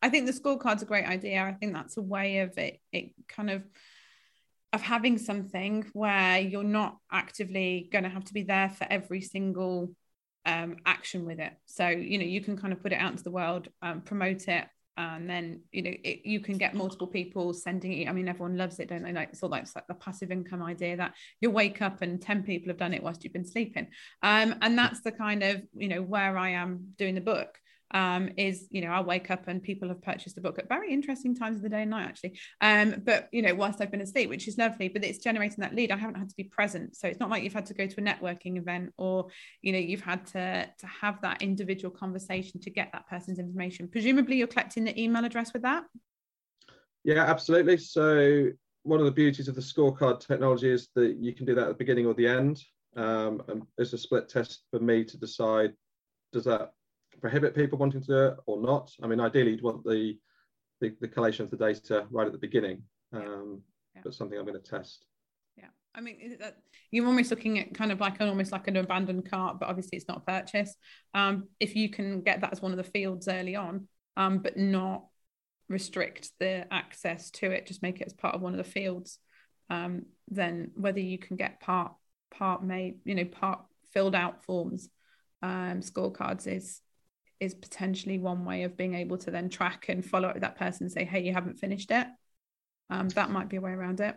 I 0.03 0.11
think 0.11 0.27
the 0.27 0.33
scorecard's 0.33 0.83
a 0.83 0.87
great 0.87 1.07
idea. 1.07 1.43
I 1.43 1.53
think 1.53 1.73
that's 1.73 1.97
a 1.97 2.03
way 2.03 2.41
of 2.41 2.57
it. 2.59 2.81
It 2.93 3.13
kind 3.27 3.49
of 3.49 3.63
of 4.75 4.83
having 4.83 5.17
something 5.17 5.87
where 5.95 6.39
you're 6.39 6.65
not 6.65 6.99
actively 7.11 7.89
going 7.93 8.05
to 8.05 8.11
have 8.11 8.25
to 8.25 8.35
be 8.35 8.43
there 8.43 8.69
for 8.69 8.87
every 8.91 9.23
single 9.23 9.95
um, 10.45 10.77
action 10.85 11.25
with 11.25 11.41
it. 11.41 11.55
So 11.65 11.89
you 11.89 12.19
know 12.19 12.25
you 12.25 12.43
can 12.43 12.59
kind 12.59 12.75
of 12.75 12.83
put 12.83 12.93
it 12.93 13.01
out 13.01 13.13
into 13.13 13.25
the 13.25 13.31
world, 13.31 13.69
um, 13.81 14.03
promote 14.03 14.49
it, 14.49 14.67
and 14.97 15.29
then 15.29 15.61
you 15.73 15.83
know 15.83 15.93
it, 16.05 16.21
you 16.25 16.41
can 16.41 16.57
get 16.57 16.75
multiple 16.75 17.07
people 17.07 17.53
sending 17.53 17.93
it. 17.93 18.09
I 18.09 18.13
mean 18.13 18.29
everyone 18.29 18.57
loves 18.57 18.79
it 18.79 18.89
don't 18.89 19.03
they? 19.03 19.13
Like 19.13 19.31
it's 19.33 19.43
all 19.43 19.49
like, 19.49 19.63
it's 19.63 19.75
like 19.75 19.87
the 19.87 19.95
passive 19.95 20.31
income 20.31 20.63
idea 20.63 20.97
that 20.97 21.15
you 21.41 21.51
wake 21.51 21.83
up 21.83 22.03
and 22.03 22.21
10 22.21 22.43
people 22.43 22.69
have 22.69 22.79
done 22.79 22.95
it 22.95 23.03
whilst 23.03 23.25
you've 23.25 23.33
been 23.33 23.47
sleeping. 23.47 23.89
Um, 24.23 24.55
and 24.63 24.79
that's 24.79 25.01
the 25.01 25.13
kind 25.13 25.43
of 25.43 25.63
you 25.77 25.89
know 25.89 26.03
where 26.03 26.37
i 26.39 26.51
am 26.51 26.89
doing 26.97 27.15
the 27.15 27.21
book 27.21 27.59
um, 27.91 28.31
is 28.37 28.67
you 28.71 28.81
know 28.81 28.89
I'll 28.89 29.05
wake 29.05 29.31
up 29.31 29.47
and 29.49 29.63
people 29.63 29.89
have 29.89 30.03
purchased 30.03 30.35
the 30.35 30.41
book 30.41 30.59
at 30.59 30.69
very 30.69 30.93
interesting 30.93 31.35
times 31.35 31.57
of 31.57 31.63
the 31.63 31.69
day 31.69 31.83
and 31.83 31.91
night 31.91 32.07
actually. 32.07 32.39
Um, 32.61 33.03
but 33.05 33.29
you 33.33 33.43
know 33.43 33.55
whilst 33.55 33.81
I've 33.81 33.91
been 33.91 34.01
asleep 34.01 34.29
which 34.29 34.49
is 34.49 34.59
lovely 34.59 34.89
but 34.89 35.05
it's 35.05 35.19
generating 35.19 35.59
that 35.59 35.75
lead 35.75 35.93
I 35.93 35.97
haven't 35.97 36.19
had 36.19 36.29
to 36.29 36.37
be 36.37 36.45
present. 36.45 36.97
So 36.97 37.09
it's 37.09 37.21
not 37.21 37.31
like 37.31 37.43
you've 37.43 37.53
had 37.53 37.67
to 37.67 37.75
go 37.75 37.87
to 37.87 38.01
a 38.01 38.05
networking 38.05 38.59
event 38.59 38.93
or 38.97 39.29
you 39.63 39.73
know 39.73 39.79
you've 39.79 40.01
had 40.01 40.27
to 40.29 40.69
to 40.79 40.87
have 40.87 41.21
that 41.23 41.43
individual 41.43 41.95
conversation 41.95 42.61
to 42.61 42.71
get 42.71 42.91
that 42.93 43.09
person's 43.09 43.39
information. 43.39 43.89
Presumably 43.89 44.37
you're 44.37 44.47
collecting 44.47 44.85
the 44.85 45.01
email 45.01 45.25
address 45.25 45.53
with 45.53 45.63
that? 45.63 45.85
Yeah 47.05 47.25
absolutely. 47.25 47.77
So 47.77 48.51
one 48.83 49.01
of 49.01 49.07
the 49.07 49.13
beauties 49.13 49.49
of 49.49 49.55
the 49.55 49.61
scorecard 49.61 50.21
technology 50.21 50.71
is 50.71 50.89
that 50.95 51.17
you 51.19 51.33
can 51.33 51.47
do 51.47 51.55
that 51.55 51.63
at 51.63 51.69
the 51.69 51.75
beginning 51.75 52.07
or 52.07 52.15
the 52.15 52.29
end. 52.29 52.63
Um, 52.97 53.43
and 53.49 53.63
it's 53.79 53.93
a 53.93 53.99
split 53.99 54.29
test 54.29 54.63
for 54.71 54.79
me 54.79 55.05
to 55.05 55.17
decide 55.17 55.73
does 56.33 56.45
that 56.45 56.73
prohibit 57.25 57.55
people 57.55 57.79
wanting 57.79 58.03
to 58.03 58.07
do 58.07 58.19
it 58.27 58.37
or 58.45 58.61
not. 58.61 58.93
I 59.03 59.07
mean, 59.07 59.19
ideally, 59.19 59.53
you'd 59.53 59.63
want 59.63 59.83
the 59.83 60.19
the, 60.83 60.95
the 61.01 61.09
collation 61.09 61.43
of 61.43 61.51
the 61.51 61.57
data 61.57 62.05
right 62.11 62.27
at 62.27 62.33
the 62.33 62.39
beginning, 62.39 62.83
um, 63.15 63.63
yeah. 63.95 64.03
but 64.05 64.13
something 64.13 64.39
I'm 64.39 64.45
going 64.45 64.61
to 64.61 64.71
test. 64.71 65.07
Yeah, 65.57 65.69
I 65.95 66.03
mean, 66.03 66.37
you're 66.91 67.07
almost 67.07 67.31
looking 67.31 67.59
at 67.59 67.73
kind 67.73 67.91
of 67.93 67.99
like 67.99 68.21
an 68.21 68.29
almost 68.29 68.53
like 68.53 68.69
an 68.69 68.77
abandoned 68.77 69.31
cart, 69.31 69.59
but 69.59 69.71
obviously 69.71 69.97
it's 69.97 70.07
not 70.07 70.19
a 70.19 70.33
purchase. 70.33 70.75
Um, 71.15 71.49
if 71.59 71.75
you 71.75 71.89
can 71.89 72.21
get 72.21 72.43
that 72.43 72.53
as 72.53 72.61
one 72.61 72.73
of 72.73 72.77
the 72.77 72.85
fields 72.85 73.27
early 73.27 73.57
on, 73.57 73.89
um, 74.19 74.41
but 74.41 74.59
not 74.59 75.07
restrict 75.71 76.31
the 76.41 76.67
access 76.71 77.31
to 77.31 77.51
it, 77.51 77.67
just 77.67 77.83
make 77.83 78.03
it 78.03 78.07
as 78.07 78.13
part 78.13 78.35
of 78.35 78.43
one 78.43 78.53
of 78.53 78.59
the 78.59 78.71
fields, 78.71 79.19
um, 79.71 80.03
then 80.29 80.73
whether 80.75 81.01
you 81.01 81.17
can 81.17 81.37
get 81.37 81.61
part 81.61 81.95
part 82.31 82.63
made, 82.63 82.97
you 83.07 83.15
know, 83.15 83.25
part 83.25 83.61
filled 83.95 84.15
out 84.15 84.45
forms, 84.45 84.91
um, 85.41 85.81
scorecards 85.81 86.47
is 86.47 86.83
is 87.41 87.55
potentially 87.55 88.19
one 88.19 88.45
way 88.45 88.63
of 88.63 88.77
being 88.77 88.95
able 88.95 89.19
to 89.19 89.31
then 89.31 89.49
track 89.49 89.87
and 89.89 90.05
follow 90.05 90.29
up 90.29 90.35
with 90.35 90.43
that 90.43 90.59
person 90.59 90.85
and 90.85 90.93
say, 90.93 91.05
hey, 91.05 91.23
you 91.23 91.33
haven't 91.33 91.59
finished 91.59 91.91
it. 91.91 92.07
Um, 92.91 93.09
that 93.11 93.31
might 93.31 93.49
be 93.49 93.57
a 93.57 93.61
way 93.61 93.73
around 93.73 94.01
it. 94.01 94.17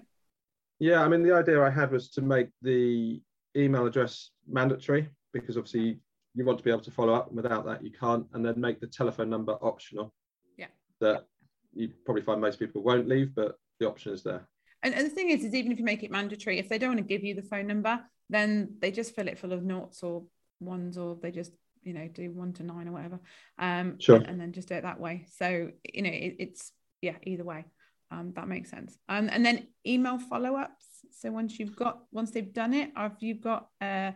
Yeah, 0.80 1.04
I 1.04 1.08
mean, 1.08 1.24
the 1.24 1.34
idea 1.34 1.62
I 1.62 1.70
had 1.70 1.92
was 1.92 2.10
to 2.12 2.22
make 2.22 2.50
the 2.62 3.22
email 3.56 3.86
address 3.86 4.30
mandatory 4.48 5.10
because 5.34 5.58
obviously 5.58 6.00
you 6.36 6.46
want 6.46 6.60
to 6.60 6.64
be 6.64 6.70
able 6.70 6.82
to 6.82 6.92
follow 6.92 7.14
up. 7.14 7.28
And 7.28 7.36
without 7.36 7.66
that, 7.66 7.84
you 7.84 7.92
can't. 7.92 8.28
And 8.34 8.46
then 8.46 8.60
make 8.60 8.80
the 8.80 8.88
telephone 8.88 9.30
number 9.30 9.54
optional. 9.54 10.14
Yeah. 10.58 10.68
That 11.02 11.26
you 11.74 11.90
probably 12.06 12.22
find 12.22 12.40
most 12.40 12.60
people 12.60 12.84
won't 12.84 13.08
leave, 13.08 13.34
but 13.36 13.56
the 13.80 13.88
option 13.88 14.14
is 14.14 14.24
there. 14.24 14.48
And, 14.84 14.94
and 14.94 15.06
the 15.08 15.12
thing 15.12 15.32
is, 15.32 15.44
is 15.44 15.56
even 15.56 15.72
if 15.72 15.80
you 15.80 15.86
make 15.86 16.04
it 16.04 16.12
mandatory, 16.12 16.60
if 16.60 16.70
they 16.70 16.78
don't 16.78 16.90
want 16.90 17.00
to 17.00 17.06
give 17.06 17.24
you 17.24 17.34
the 17.34 17.42
phone 17.42 17.66
number, 17.66 18.00
then 18.30 18.76
they 18.80 18.92
just 18.92 19.16
fill 19.16 19.28
it 19.28 19.40
full 19.40 19.54
of 19.54 19.64
noughts 19.64 20.04
or 20.04 20.26
ones, 20.60 20.98
or 20.98 21.18
they 21.22 21.32
just 21.32 21.52
you 21.84 21.94
know 21.94 22.08
do 22.08 22.32
one 22.32 22.54
to 22.54 22.64
nine 22.64 22.88
or 22.88 22.92
whatever 22.92 23.20
um 23.60 24.00
sure. 24.00 24.16
and, 24.18 24.28
and 24.28 24.42
then 24.42 24.52
just 24.52 24.68
do 24.68 24.76
it 24.76 24.84
that 24.84 25.00
way. 25.00 25.26
So 25.38 25.70
you 25.94 26.02
know 26.02 26.10
it, 26.10 26.36
it's 26.40 26.72
yeah 27.02 27.16
either 27.24 27.44
way 27.44 27.66
um 28.12 28.34
that 28.36 28.48
makes 28.48 28.70
sense. 28.70 28.98
Um, 29.10 29.30
and 29.32 29.46
then 29.46 29.68
email 29.86 30.18
follow-ups. 30.18 30.86
So 31.12 31.32
once 31.32 31.60
you've 31.60 31.76
got 31.76 32.00
once 32.12 32.32
they've 32.32 32.54
done 32.54 32.74
it 32.74 32.92
have 32.96 33.18
you 33.20 33.36
got 33.36 33.68
a 33.82 34.14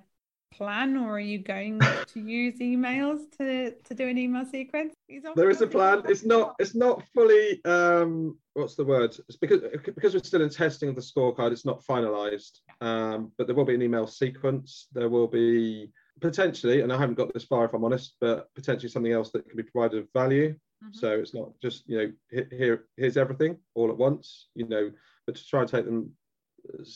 plan 0.51 0.97
or 0.97 1.15
are 1.15 1.19
you 1.19 1.39
going 1.39 1.79
to 2.07 2.19
use 2.19 2.59
emails 2.59 3.19
to 3.37 3.71
to 3.71 3.93
do 3.95 4.07
an 4.07 4.17
email 4.17 4.45
sequence? 4.45 4.93
There 5.35 5.49
is 5.49 5.61
a 5.61 5.67
plan. 5.67 6.03
It's 6.07 6.25
not 6.25 6.55
it's 6.59 6.75
not 6.75 7.03
fully 7.13 7.63
um 7.65 8.37
what's 8.53 8.75
the 8.75 8.85
word? 8.85 9.15
It's 9.27 9.37
because 9.37 9.61
because 9.95 10.13
we're 10.13 10.23
still 10.23 10.41
in 10.41 10.49
testing 10.49 10.89
of 10.89 10.95
the 10.95 11.01
scorecard 11.01 11.51
it's 11.51 11.65
not 11.65 11.83
finalized. 11.85 12.59
Um 12.81 13.31
but 13.37 13.47
there 13.47 13.55
will 13.55 13.65
be 13.65 13.75
an 13.75 13.81
email 13.81 14.07
sequence. 14.07 14.87
There 14.93 15.09
will 15.09 15.27
be 15.27 15.89
potentially, 16.21 16.81
and 16.81 16.93
I 16.93 16.97
haven't 16.97 17.15
got 17.15 17.33
this 17.33 17.43
far 17.43 17.65
if 17.65 17.73
I'm 17.73 17.83
honest, 17.83 18.15
but 18.21 18.53
potentially 18.55 18.89
something 18.89 19.11
else 19.11 19.31
that 19.31 19.47
can 19.47 19.57
be 19.57 19.63
provided 19.63 19.99
of 19.99 20.07
value. 20.13 20.51
Mm-hmm. 20.51 20.93
So 20.93 21.11
it's 21.19 21.33
not 21.33 21.49
just 21.61 21.83
you 21.87 21.97
know 21.97 22.43
here 22.49 22.85
here's 22.97 23.17
everything 23.17 23.57
all 23.75 23.89
at 23.89 23.97
once, 23.97 24.47
you 24.55 24.67
know, 24.67 24.91
but 25.25 25.35
to 25.35 25.45
try 25.45 25.61
and 25.61 25.69
take 25.69 25.85
them 25.85 26.11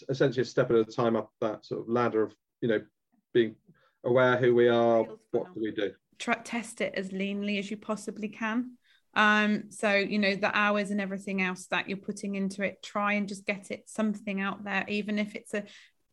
essentially 0.09 0.43
a 0.43 0.45
step 0.45 0.69
at 0.69 0.77
a 0.77 0.85
time 0.85 1.15
up 1.15 1.31
that 1.41 1.65
sort 1.65 1.81
of 1.81 1.89
ladder 1.89 2.23
of 2.23 2.35
you 2.61 2.69
know 2.69 2.81
being 3.33 3.55
aware 4.05 4.37
who 4.37 4.53
we 4.53 4.67
are, 4.67 5.03
what 5.31 5.53
do 5.53 5.61
we 5.61 5.71
do. 5.71 5.91
Try, 6.19 6.35
test 6.35 6.79
it 6.81 6.93
as 6.95 7.09
leanly 7.09 7.59
as 7.59 7.69
you 7.69 7.77
possibly 7.77 8.29
can. 8.29 8.77
Um, 9.15 9.65
so 9.69 9.93
you 9.93 10.19
know 10.19 10.35
the 10.35 10.55
hours 10.55 10.91
and 10.91 11.01
everything 11.01 11.41
else 11.41 11.67
that 11.67 11.89
you're 11.89 11.97
putting 11.97 12.35
into 12.35 12.63
it, 12.63 12.83
try 12.83 13.13
and 13.13 13.27
just 13.27 13.45
get 13.45 13.71
it 13.71 13.83
something 13.87 14.39
out 14.39 14.63
there, 14.63 14.85
even 14.87 15.19
if 15.19 15.35
it's 15.35 15.53
a 15.53 15.63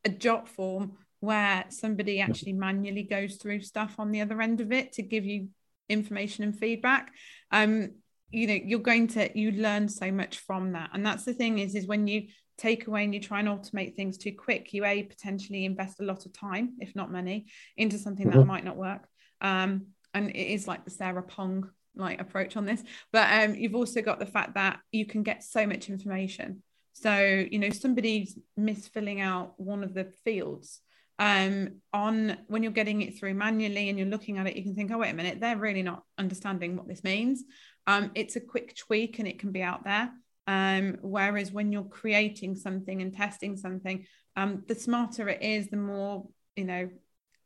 a 0.05 0.11
Jotform 0.11 0.93
where 1.23 1.65
somebody 1.69 2.21
actually 2.21 2.53
manually 2.53 3.05
goes 3.05 3.37
through 3.37 3.61
stuff 3.61 3.95
on 3.97 4.11
the 4.11 4.21
other 4.21 4.43
end 4.43 4.61
of 4.61 4.73
it 4.73 4.91
to 4.91 5.03
give 5.03 5.25
you 5.25 5.47
information 5.89 6.43
and 6.43 6.59
feedback. 6.59 7.13
Um 7.53 7.91
you 8.33 8.49
know 8.49 8.59
you're 8.65 8.81
going 8.81 9.07
to 9.07 9.39
you 9.39 9.53
learn 9.53 9.89
so 9.89 10.11
much 10.11 10.39
from 10.41 10.73
that. 10.73 10.91
And 10.93 11.07
that's 11.07 11.25
the 11.25 11.33
thing 11.33 11.61
is 11.61 11.77
is 11.77 11.87
when 11.87 12.09
you 12.09 12.27
take 12.59 12.89
away 12.89 13.05
and 13.05 13.15
you 13.15 13.21
try 13.21 13.39
and 13.39 13.49
automate 13.49 13.95
things 13.95 14.19
too 14.19 14.33
quick 14.33 14.73
you 14.73 14.85
a 14.85 15.05
potentially 15.05 15.65
invest 15.65 16.01
a 16.01 16.05
lot 16.05 16.27
of 16.27 16.33
time 16.33 16.75
if 16.81 16.97
not 16.97 17.13
money 17.13 17.47
into 17.77 17.99
something 17.99 18.29
that 18.29 18.39
mm-hmm. 18.39 18.49
might 18.49 18.65
not 18.65 18.77
work. 18.77 19.07
Um 19.41 19.87
and 20.15 20.29
it 20.31 20.53
is 20.53 20.67
like 20.67 20.85
the 20.85 20.91
sarah 20.91 21.23
pong 21.23 21.71
like 21.95 22.21
approach 22.21 22.57
on 22.57 22.65
this. 22.65 22.83
But 23.13 23.29
um 23.45 23.55
you've 23.55 23.77
also 23.77 24.03
got 24.03 24.19
the 24.19 24.27
fact 24.27 24.55
that 24.55 24.81
you 24.91 25.07
can 25.07 25.23
get 25.23 25.45
so 25.45 25.69
much 25.69 25.89
information. 25.89 26.65
So 26.95 27.47
you 27.49 27.61
know 27.61 27.71
somebody's 27.71 28.37
misfilling 28.59 29.21
out 29.21 29.53
one 29.57 29.85
of 29.85 29.95
the 29.95 30.07
fields 30.25 30.81
um, 31.23 31.77
on 31.93 32.37
when 32.49 32.65
you're 32.65 32.73
getting 32.73 33.01
it 33.01 33.17
through 33.17 33.35
manually 33.35 33.89
and 33.89 33.97
you're 33.97 34.09
looking 34.09 34.39
at 34.39 34.49
it, 34.49 34.57
you 34.57 34.65
can 34.65 34.75
think, 34.75 34.91
oh, 34.91 34.99
wait 34.99 35.11
a 35.11 35.15
minute, 35.15 35.39
they're 35.39 35.57
really 35.57 35.85
not 35.85 36.03
understanding 36.19 36.77
what 36.77 36.89
this 36.89 37.05
means. 37.05 37.45
Um, 37.87 38.11
it's 38.17 38.35
a 38.35 38.41
quick 38.41 38.75
tweak 38.75 39.21
and 39.21 39.29
it 39.29 39.39
can 39.39 39.53
be 39.53 39.63
out 39.63 39.85
there. 39.85 40.11
Um, 40.49 40.99
whereas 41.01 41.53
when 41.53 41.71
you're 41.71 41.85
creating 41.85 42.57
something 42.57 43.01
and 43.01 43.15
testing 43.15 43.57
something, 43.57 44.05
um, 44.35 44.65
the 44.67 44.75
smarter 44.75 45.29
it 45.29 45.43
is, 45.43 45.71
the 45.71 45.77
more, 45.77 46.27
you 46.57 46.65
know, 46.65 46.91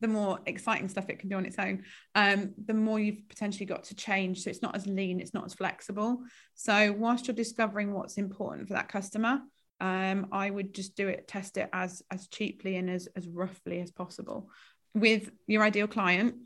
the 0.00 0.09
more 0.09 0.38
exciting 0.47 0.88
stuff 0.88 1.11
it 1.11 1.18
can 1.18 1.28
do 1.28 1.37
on 1.37 1.45
its 1.45 1.59
own, 1.59 1.85
um, 2.14 2.54
the 2.64 2.73
more 2.73 2.99
you've 2.99 3.28
potentially 3.28 3.66
got 3.66 3.85
to 3.85 3.95
change. 3.95 4.42
So 4.42 4.49
it's 4.49 4.62
not 4.62 4.75
as 4.75 4.87
lean, 4.87 5.21
it's 5.21 5.35
not 5.35 5.45
as 5.45 5.52
flexible. 5.52 6.21
So 6.54 6.92
whilst 6.92 7.26
you're 7.26 7.37
discovering 7.37 7.92
what's 7.92 8.16
important 8.16 8.68
for 8.68 8.75
that 8.75 8.88
customer, 8.88 9.42
um, 9.80 10.28
I 10.33 10.50
would 10.50 10.75
just 10.75 10.97
do 10.97 11.09
it, 11.09 11.28
test 11.28 11.56
it 11.56 11.68
as 11.73 12.02
as 12.11 12.28
cheaply 12.28 12.76
and 12.76 12.88
as 12.88 13.09
as 13.16 13.26
roughly 13.28 13.80
as 13.80 13.90
possible. 13.90 14.50
With 14.95 15.30
your 15.47 15.62
ideal 15.62 15.87
client, 15.87 16.37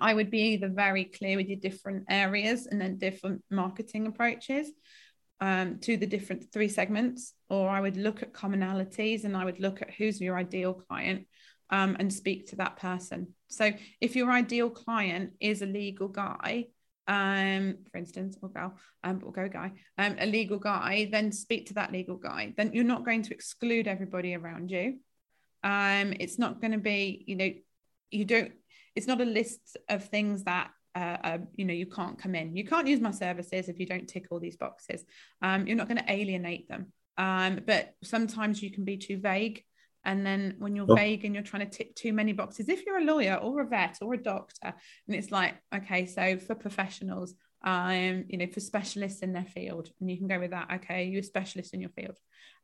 I 0.00 0.14
would 0.14 0.30
be 0.30 0.54
either 0.54 0.68
very 0.68 1.04
clear 1.04 1.36
with 1.36 1.48
your 1.48 1.58
different 1.58 2.04
areas 2.08 2.66
and 2.66 2.80
then 2.80 2.98
different 2.98 3.42
marketing 3.50 4.06
approaches 4.06 4.70
um, 5.40 5.78
to 5.80 5.96
the 5.96 6.06
different 6.06 6.52
three 6.52 6.68
segments, 6.68 7.34
or 7.48 7.68
I 7.68 7.80
would 7.80 7.96
look 7.96 8.22
at 8.22 8.32
commonalities 8.32 9.24
and 9.24 9.36
I 9.36 9.44
would 9.44 9.60
look 9.60 9.82
at 9.82 9.92
who's 9.94 10.20
your 10.20 10.36
ideal 10.36 10.74
client 10.74 11.26
um, 11.70 11.96
and 11.98 12.12
speak 12.12 12.48
to 12.48 12.56
that 12.56 12.76
person. 12.76 13.34
So 13.48 13.72
if 14.00 14.16
your 14.16 14.30
ideal 14.30 14.70
client 14.70 15.32
is 15.40 15.62
a 15.62 15.66
legal 15.66 16.08
guy, 16.08 16.66
um, 17.10 17.78
for 17.90 17.98
instance, 17.98 18.38
or 18.40 18.48
girl, 18.48 18.72
um, 19.02 19.20
or 19.24 19.32
go 19.32 19.48
guy, 19.48 19.72
um, 19.98 20.14
a 20.20 20.26
legal 20.26 20.58
guy, 20.58 21.08
then 21.10 21.32
speak 21.32 21.66
to 21.66 21.74
that 21.74 21.92
legal 21.92 22.16
guy. 22.16 22.54
Then 22.56 22.70
you're 22.72 22.84
not 22.84 23.04
going 23.04 23.22
to 23.22 23.34
exclude 23.34 23.88
everybody 23.88 24.36
around 24.36 24.70
you. 24.70 24.98
Um, 25.64 26.14
it's 26.20 26.38
not 26.38 26.60
going 26.60 26.70
to 26.70 26.78
be, 26.78 27.24
you 27.26 27.34
know, 27.34 27.50
you 28.12 28.24
don't. 28.24 28.52
It's 28.94 29.08
not 29.08 29.20
a 29.20 29.24
list 29.24 29.76
of 29.88 30.04
things 30.04 30.44
that 30.44 30.70
uh, 30.94 31.16
uh, 31.24 31.38
you 31.56 31.64
know 31.64 31.74
you 31.74 31.86
can't 31.86 32.16
come 32.16 32.36
in. 32.36 32.56
You 32.56 32.64
can't 32.64 32.86
use 32.86 33.00
my 33.00 33.10
services 33.10 33.68
if 33.68 33.80
you 33.80 33.86
don't 33.86 34.08
tick 34.08 34.26
all 34.30 34.38
these 34.38 34.56
boxes. 34.56 35.04
Um, 35.42 35.66
you're 35.66 35.76
not 35.76 35.88
going 35.88 35.98
to 35.98 36.12
alienate 36.12 36.68
them. 36.68 36.92
Um, 37.18 37.60
but 37.66 37.94
sometimes 38.04 38.62
you 38.62 38.70
can 38.70 38.84
be 38.84 38.96
too 38.96 39.18
vague 39.18 39.64
and 40.04 40.24
then 40.24 40.54
when 40.58 40.74
you're 40.74 40.90
oh. 40.90 40.94
vague 40.94 41.24
and 41.24 41.34
you're 41.34 41.44
trying 41.44 41.68
to 41.68 41.76
tick 41.76 41.94
too 41.94 42.12
many 42.12 42.32
boxes, 42.32 42.68
if 42.68 42.84
you're 42.86 42.98
a 42.98 43.04
lawyer 43.04 43.34
or 43.34 43.60
a 43.60 43.66
vet 43.66 43.98
or 44.00 44.14
a 44.14 44.22
doctor, 44.22 44.74
and 45.06 45.16
it's 45.16 45.30
like, 45.30 45.56
okay, 45.74 46.06
so 46.06 46.38
for 46.38 46.54
professionals, 46.54 47.34
um, 47.62 48.24
you 48.28 48.38
know, 48.38 48.46
for 48.46 48.60
specialists 48.60 49.20
in 49.20 49.32
their 49.32 49.44
field, 49.44 49.90
and 50.00 50.10
you 50.10 50.16
can 50.16 50.28
go 50.28 50.38
with 50.38 50.52
that. 50.52 50.68
Okay, 50.76 51.04
you're 51.04 51.20
a 51.20 51.24
specialist 51.24 51.74
in 51.74 51.80
your 51.80 51.90
field. 51.90 52.16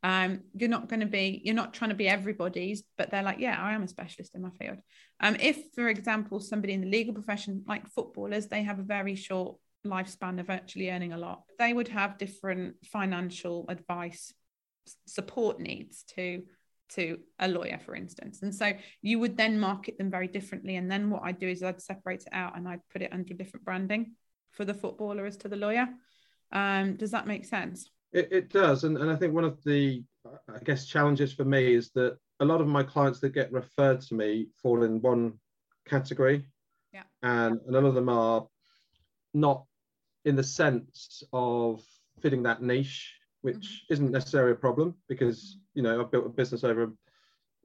Um, 0.02 0.40
you're 0.54 0.70
not 0.70 0.88
going 0.88 1.00
to 1.00 1.06
be, 1.06 1.42
you're 1.44 1.54
not 1.54 1.74
trying 1.74 1.90
to 1.90 1.96
be 1.96 2.08
everybody's, 2.08 2.82
but 2.96 3.10
they're 3.10 3.22
like, 3.22 3.38
yeah, 3.38 3.60
I 3.60 3.74
am 3.74 3.82
a 3.82 3.88
specialist 3.88 4.34
in 4.34 4.42
my 4.42 4.50
field. 4.50 4.78
Um, 5.20 5.36
if, 5.40 5.58
for 5.74 5.88
example, 5.88 6.40
somebody 6.40 6.72
in 6.72 6.80
the 6.80 6.90
legal 6.90 7.14
profession, 7.14 7.64
like 7.66 7.88
footballers, 7.88 8.46
they 8.46 8.62
have 8.62 8.78
a 8.78 8.82
very 8.82 9.16
short 9.16 9.56
lifespan 9.86 10.40
of 10.40 10.50
actually 10.50 10.90
earning 10.90 11.12
a 11.12 11.18
lot. 11.18 11.42
They 11.58 11.72
would 11.72 11.88
have 11.88 12.18
different 12.18 12.76
financial 12.84 13.66
advice 13.68 14.32
support 15.06 15.60
needs 15.60 16.04
to 16.14 16.42
to 16.90 17.18
a 17.38 17.48
lawyer, 17.48 17.78
for 17.84 17.94
instance. 17.94 18.42
And 18.42 18.54
so 18.54 18.72
you 19.02 19.18
would 19.18 19.36
then 19.36 19.58
market 19.58 19.98
them 19.98 20.10
very 20.10 20.28
differently. 20.28 20.76
And 20.76 20.90
then 20.90 21.10
what 21.10 21.22
I'd 21.24 21.38
do 21.38 21.48
is 21.48 21.62
I'd 21.62 21.82
separate 21.82 22.22
it 22.22 22.32
out 22.32 22.56
and 22.56 22.68
I'd 22.68 22.88
put 22.92 23.02
it 23.02 23.12
under 23.12 23.34
different 23.34 23.64
branding 23.64 24.12
for 24.52 24.64
the 24.64 24.74
footballer 24.74 25.26
as 25.26 25.36
to 25.38 25.48
the 25.48 25.56
lawyer. 25.56 25.88
Um, 26.52 26.96
does 26.96 27.10
that 27.10 27.26
make 27.26 27.44
sense? 27.44 27.90
It, 28.12 28.28
it 28.30 28.48
does, 28.50 28.84
and, 28.84 28.96
and 28.96 29.10
I 29.10 29.16
think 29.16 29.34
one 29.34 29.44
of 29.44 29.62
the 29.64 30.02
I 30.24 30.58
guess 30.64 30.86
challenges 30.86 31.32
for 31.32 31.44
me 31.44 31.74
is 31.74 31.90
that 31.90 32.16
a 32.40 32.44
lot 32.44 32.60
of 32.60 32.66
my 32.66 32.82
clients 32.82 33.20
that 33.20 33.34
get 33.34 33.52
referred 33.52 34.00
to 34.02 34.14
me 34.14 34.48
fall 34.62 34.84
in 34.84 35.00
one 35.02 35.34
category, 35.86 36.46
yeah, 36.92 37.02
and 37.22 37.60
a 37.68 37.72
lot 37.72 37.84
of 37.84 37.94
them 37.94 38.08
are 38.08 38.46
not 39.34 39.64
in 40.24 40.36
the 40.36 40.44
sense 40.44 41.22
of 41.32 41.82
fitting 42.20 42.44
that 42.44 42.62
niche, 42.62 43.18
which 43.46 43.56
mm-hmm. 43.56 43.92
isn't 43.92 44.10
necessarily 44.10 44.52
a 44.52 44.56
problem 44.66 44.92
because 45.08 45.58
you 45.74 45.82
know 45.82 46.00
I've 46.00 46.10
built 46.10 46.26
a 46.26 46.40
business 46.40 46.64
over 46.64 46.92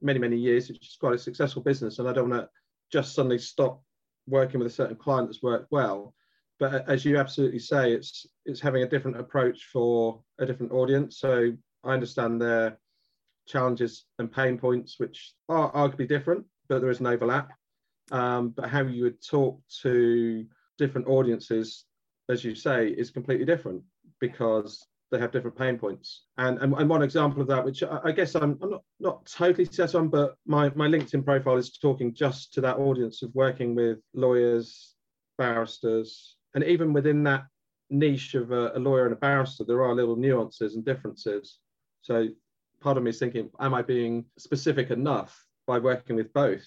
many 0.00 0.20
many 0.20 0.36
years, 0.36 0.68
which 0.68 0.86
is 0.86 0.96
quite 0.98 1.14
a 1.14 1.18
successful 1.18 1.60
business, 1.60 1.98
and 1.98 2.08
I 2.08 2.12
don't 2.12 2.30
want 2.30 2.44
to 2.44 2.48
just 2.92 3.14
suddenly 3.14 3.38
stop 3.38 3.82
working 4.28 4.60
with 4.60 4.68
a 4.68 4.74
certain 4.74 4.96
client 4.96 5.28
that's 5.28 5.42
worked 5.42 5.72
well. 5.72 6.14
But 6.60 6.88
as 6.88 7.04
you 7.04 7.18
absolutely 7.18 7.58
say, 7.58 7.92
it's 7.92 8.26
it's 8.46 8.60
having 8.60 8.84
a 8.84 8.88
different 8.88 9.18
approach 9.18 9.64
for 9.72 10.22
a 10.38 10.46
different 10.46 10.72
audience. 10.72 11.18
So 11.18 11.52
I 11.82 11.92
understand 11.92 12.40
their 12.40 12.78
challenges 13.48 14.04
and 14.20 14.30
pain 14.30 14.56
points, 14.58 15.00
which 15.00 15.34
are 15.48 15.72
arguably 15.72 16.06
different, 16.08 16.44
but 16.68 16.80
there 16.80 16.90
is 16.90 17.00
an 17.00 17.08
overlap. 17.08 17.50
Um, 18.12 18.50
but 18.50 18.68
how 18.68 18.82
you 18.82 19.02
would 19.02 19.20
talk 19.26 19.60
to 19.82 20.46
different 20.78 21.08
audiences, 21.08 21.86
as 22.28 22.44
you 22.44 22.54
say, 22.54 22.88
is 22.88 23.10
completely 23.10 23.46
different 23.46 23.82
because 24.20 24.86
they 25.12 25.18
have 25.18 25.30
different 25.30 25.56
pain 25.56 25.78
points. 25.78 26.22
And, 26.38 26.58
and, 26.58 26.74
and 26.74 26.88
one 26.88 27.02
example 27.02 27.42
of 27.42 27.48
that, 27.48 27.64
which 27.64 27.82
I, 27.82 28.00
I 28.04 28.12
guess 28.12 28.34
I'm, 28.34 28.58
I'm, 28.62 28.70
not, 28.70 28.82
not 28.98 29.26
totally 29.26 29.66
set 29.66 29.94
on, 29.94 30.08
but 30.08 30.36
my, 30.46 30.72
my 30.74 30.88
LinkedIn 30.88 31.24
profile 31.24 31.58
is 31.58 31.76
talking 31.76 32.14
just 32.14 32.52
to 32.54 32.62
that 32.62 32.78
audience 32.78 33.22
of 33.22 33.30
working 33.34 33.74
with 33.74 33.98
lawyers, 34.14 34.94
barristers, 35.36 36.36
and 36.54 36.64
even 36.64 36.92
within 36.92 37.22
that 37.24 37.44
niche 37.90 38.34
of 38.34 38.50
a, 38.52 38.72
a 38.74 38.78
lawyer 38.78 39.04
and 39.04 39.12
a 39.12 39.16
barrister, 39.16 39.64
there 39.64 39.84
are 39.84 39.94
little 39.94 40.16
nuances 40.16 40.74
and 40.74 40.84
differences. 40.84 41.58
So 42.00 42.28
part 42.80 42.96
of 42.96 43.02
me 43.02 43.10
is 43.10 43.18
thinking, 43.18 43.50
am 43.60 43.74
I 43.74 43.82
being 43.82 44.24
specific 44.38 44.90
enough 44.90 45.38
by 45.66 45.78
working 45.78 46.16
with 46.16 46.32
both? 46.32 46.66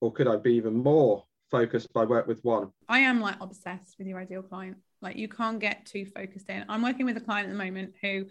Or 0.00 0.12
could 0.12 0.28
I 0.28 0.36
be 0.36 0.54
even 0.54 0.74
more 0.74 1.24
focused 1.50 1.92
by 1.92 2.04
work 2.04 2.28
with 2.28 2.44
one? 2.44 2.70
I 2.88 3.00
am 3.00 3.20
like 3.20 3.36
obsessed 3.40 3.96
with 3.98 4.06
your 4.06 4.20
ideal 4.20 4.42
client. 4.42 4.76
Like 5.02 5.16
you 5.16 5.28
can't 5.28 5.58
get 5.58 5.86
too 5.86 6.06
focused 6.06 6.48
in. 6.48 6.64
I'm 6.68 6.82
working 6.82 7.06
with 7.06 7.16
a 7.16 7.20
client 7.20 7.48
at 7.48 7.52
the 7.52 7.64
moment 7.64 7.94
who 8.00 8.26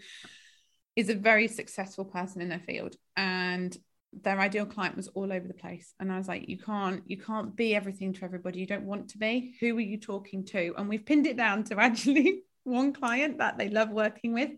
is 0.96 1.08
a 1.08 1.14
very 1.14 1.48
successful 1.48 2.04
person 2.04 2.42
in 2.42 2.48
their 2.48 2.60
field 2.60 2.96
and 3.16 3.76
their 4.12 4.38
ideal 4.38 4.66
client 4.66 4.96
was 4.96 5.08
all 5.08 5.32
over 5.32 5.46
the 5.46 5.54
place. 5.54 5.94
And 5.98 6.12
i 6.12 6.18
was 6.18 6.28
like 6.28 6.48
you 6.48 6.58
can't 6.58 7.02
you 7.06 7.16
can't 7.16 7.54
be 7.56 7.74
everything 7.74 8.12
to 8.14 8.24
everybody. 8.24 8.60
You 8.60 8.66
don't 8.66 8.86
want 8.86 9.10
to 9.10 9.18
be. 9.18 9.54
Who 9.60 9.76
are 9.76 9.80
you 9.80 9.98
talking 9.98 10.44
to? 10.46 10.74
And 10.76 10.88
we've 10.88 11.06
pinned 11.06 11.26
it 11.26 11.36
down 11.36 11.64
to 11.64 11.76
actually 11.78 12.42
one 12.64 12.92
client 12.92 13.38
that 13.38 13.58
they 13.58 13.68
love 13.68 13.90
working 13.90 14.32
with 14.32 14.50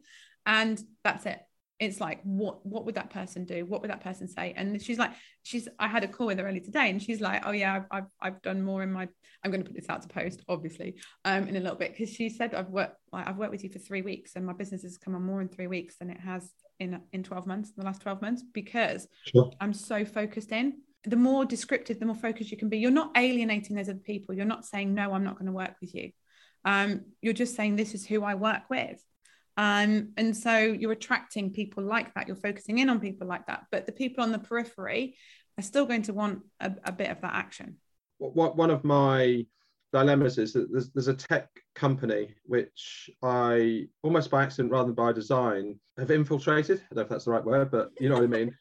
and 0.46 0.82
that's 1.02 1.26
it 1.26 1.40
it's 1.84 2.00
like 2.00 2.20
what 2.24 2.64
what 2.66 2.84
would 2.86 2.94
that 2.96 3.10
person 3.10 3.44
do? 3.44 3.64
What 3.64 3.82
would 3.82 3.90
that 3.90 4.02
person 4.02 4.28
say? 4.28 4.54
And 4.56 4.80
she's 4.80 4.98
like 4.98 5.12
she's 5.44 5.68
i 5.78 5.86
had 5.86 6.02
a 6.02 6.08
call 6.08 6.26
with 6.26 6.38
her 6.38 6.48
earlier 6.48 6.62
today 6.62 6.90
and 6.90 7.00
she's 7.00 7.20
like 7.20 7.42
oh 7.46 7.52
yeah 7.52 7.74
i've 7.74 7.84
i've, 7.90 8.10
I've 8.20 8.42
done 8.42 8.62
more 8.62 8.82
in 8.82 8.90
my 8.90 9.06
i'm 9.44 9.50
going 9.50 9.62
to 9.62 9.70
put 9.70 9.76
this 9.78 9.88
out 9.90 10.02
to 10.02 10.08
post 10.08 10.42
obviously 10.48 10.96
um 11.24 11.46
in 11.46 11.56
a 11.56 11.60
little 11.60 11.76
bit. 11.76 11.92
Because 11.92 12.12
she 12.12 12.28
said 12.28 12.54
i've 12.54 12.70
worked 12.70 12.96
like, 13.12 13.28
i've 13.28 13.36
worked 13.36 13.52
with 13.52 13.62
you 13.62 13.70
for 13.70 13.78
three 13.78 14.02
weeks 14.02 14.32
and 14.34 14.44
my 14.44 14.54
business 14.54 14.82
has 14.82 14.98
come 14.98 15.14
on 15.14 15.22
more 15.22 15.40
in 15.40 15.48
three 15.48 15.66
weeks 15.68 15.96
than 15.98 16.10
it 16.10 16.18
has 16.18 16.50
in 16.80 17.00
in 17.12 17.22
12 17.22 17.46
months 17.46 17.68
in 17.68 17.74
the 17.76 17.84
last 17.84 18.00
12 18.02 18.20
months 18.20 18.42
because 18.52 19.06
sure. 19.26 19.52
i'm 19.60 19.72
so 19.72 20.04
focused 20.04 20.50
in. 20.50 20.80
The 21.06 21.16
more 21.16 21.44
descriptive 21.44 22.00
the 22.00 22.06
more 22.06 22.14
focused 22.14 22.50
you 22.50 22.56
can 22.56 22.70
be. 22.70 22.78
You're 22.78 22.90
not 22.90 23.10
alienating 23.14 23.76
those 23.76 23.90
other 23.90 23.98
people. 23.98 24.34
You're 24.34 24.46
not 24.46 24.64
saying 24.64 24.94
no 24.94 25.12
i'm 25.12 25.24
not 25.24 25.34
going 25.34 25.46
to 25.46 25.52
work 25.52 25.74
with 25.80 25.94
you. 25.94 26.10
Um, 26.64 27.02
you're 27.20 27.34
just 27.34 27.54
saying 27.54 27.76
this 27.76 27.92
is 27.92 28.06
who 28.06 28.24
i 28.24 28.34
work 28.34 28.62
with 28.70 28.98
um, 29.56 30.12
and 30.16 30.36
so 30.36 30.58
you're 30.58 30.92
attracting 30.92 31.50
people 31.50 31.84
like 31.84 32.12
that. 32.14 32.26
You're 32.26 32.36
focusing 32.36 32.78
in 32.78 32.90
on 32.90 33.00
people 33.00 33.26
like 33.26 33.46
that. 33.46 33.64
But 33.70 33.86
the 33.86 33.92
people 33.92 34.24
on 34.24 34.32
the 34.32 34.38
periphery 34.38 35.16
are 35.58 35.62
still 35.62 35.86
going 35.86 36.02
to 36.02 36.12
want 36.12 36.40
a, 36.60 36.72
a 36.84 36.92
bit 36.92 37.10
of 37.10 37.20
that 37.20 37.34
action. 37.34 37.76
What, 38.18 38.56
one 38.56 38.70
of 38.70 38.84
my 38.84 39.46
dilemmas 39.92 40.38
is 40.38 40.52
that 40.54 40.72
there's, 40.72 40.90
there's 40.90 41.08
a 41.08 41.14
tech 41.14 41.48
company 41.74 42.34
which 42.46 43.08
I 43.22 43.86
almost 44.02 44.30
by 44.30 44.42
accident 44.42 44.72
rather 44.72 44.86
than 44.86 44.94
by 44.94 45.12
design 45.12 45.78
have 45.98 46.10
infiltrated. 46.10 46.78
I 46.78 46.94
don't 46.94 46.96
know 46.96 47.02
if 47.02 47.08
that's 47.08 47.26
the 47.26 47.30
right 47.30 47.44
word, 47.44 47.70
but 47.70 47.90
you 48.00 48.08
know 48.08 48.16
what 48.16 48.24
I 48.24 48.28
mean. 48.28 48.56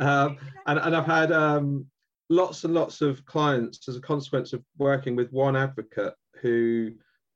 Um, 0.00 0.38
and, 0.66 0.78
and 0.78 0.96
I've 0.96 1.04
had 1.04 1.30
um, 1.30 1.86
lots 2.30 2.64
and 2.64 2.72
lots 2.72 3.02
of 3.02 3.24
clients 3.26 3.86
as 3.88 3.96
a 3.96 4.00
consequence 4.00 4.54
of 4.54 4.62
working 4.78 5.14
with 5.14 5.30
one 5.30 5.56
advocate 5.56 6.14
who 6.40 6.92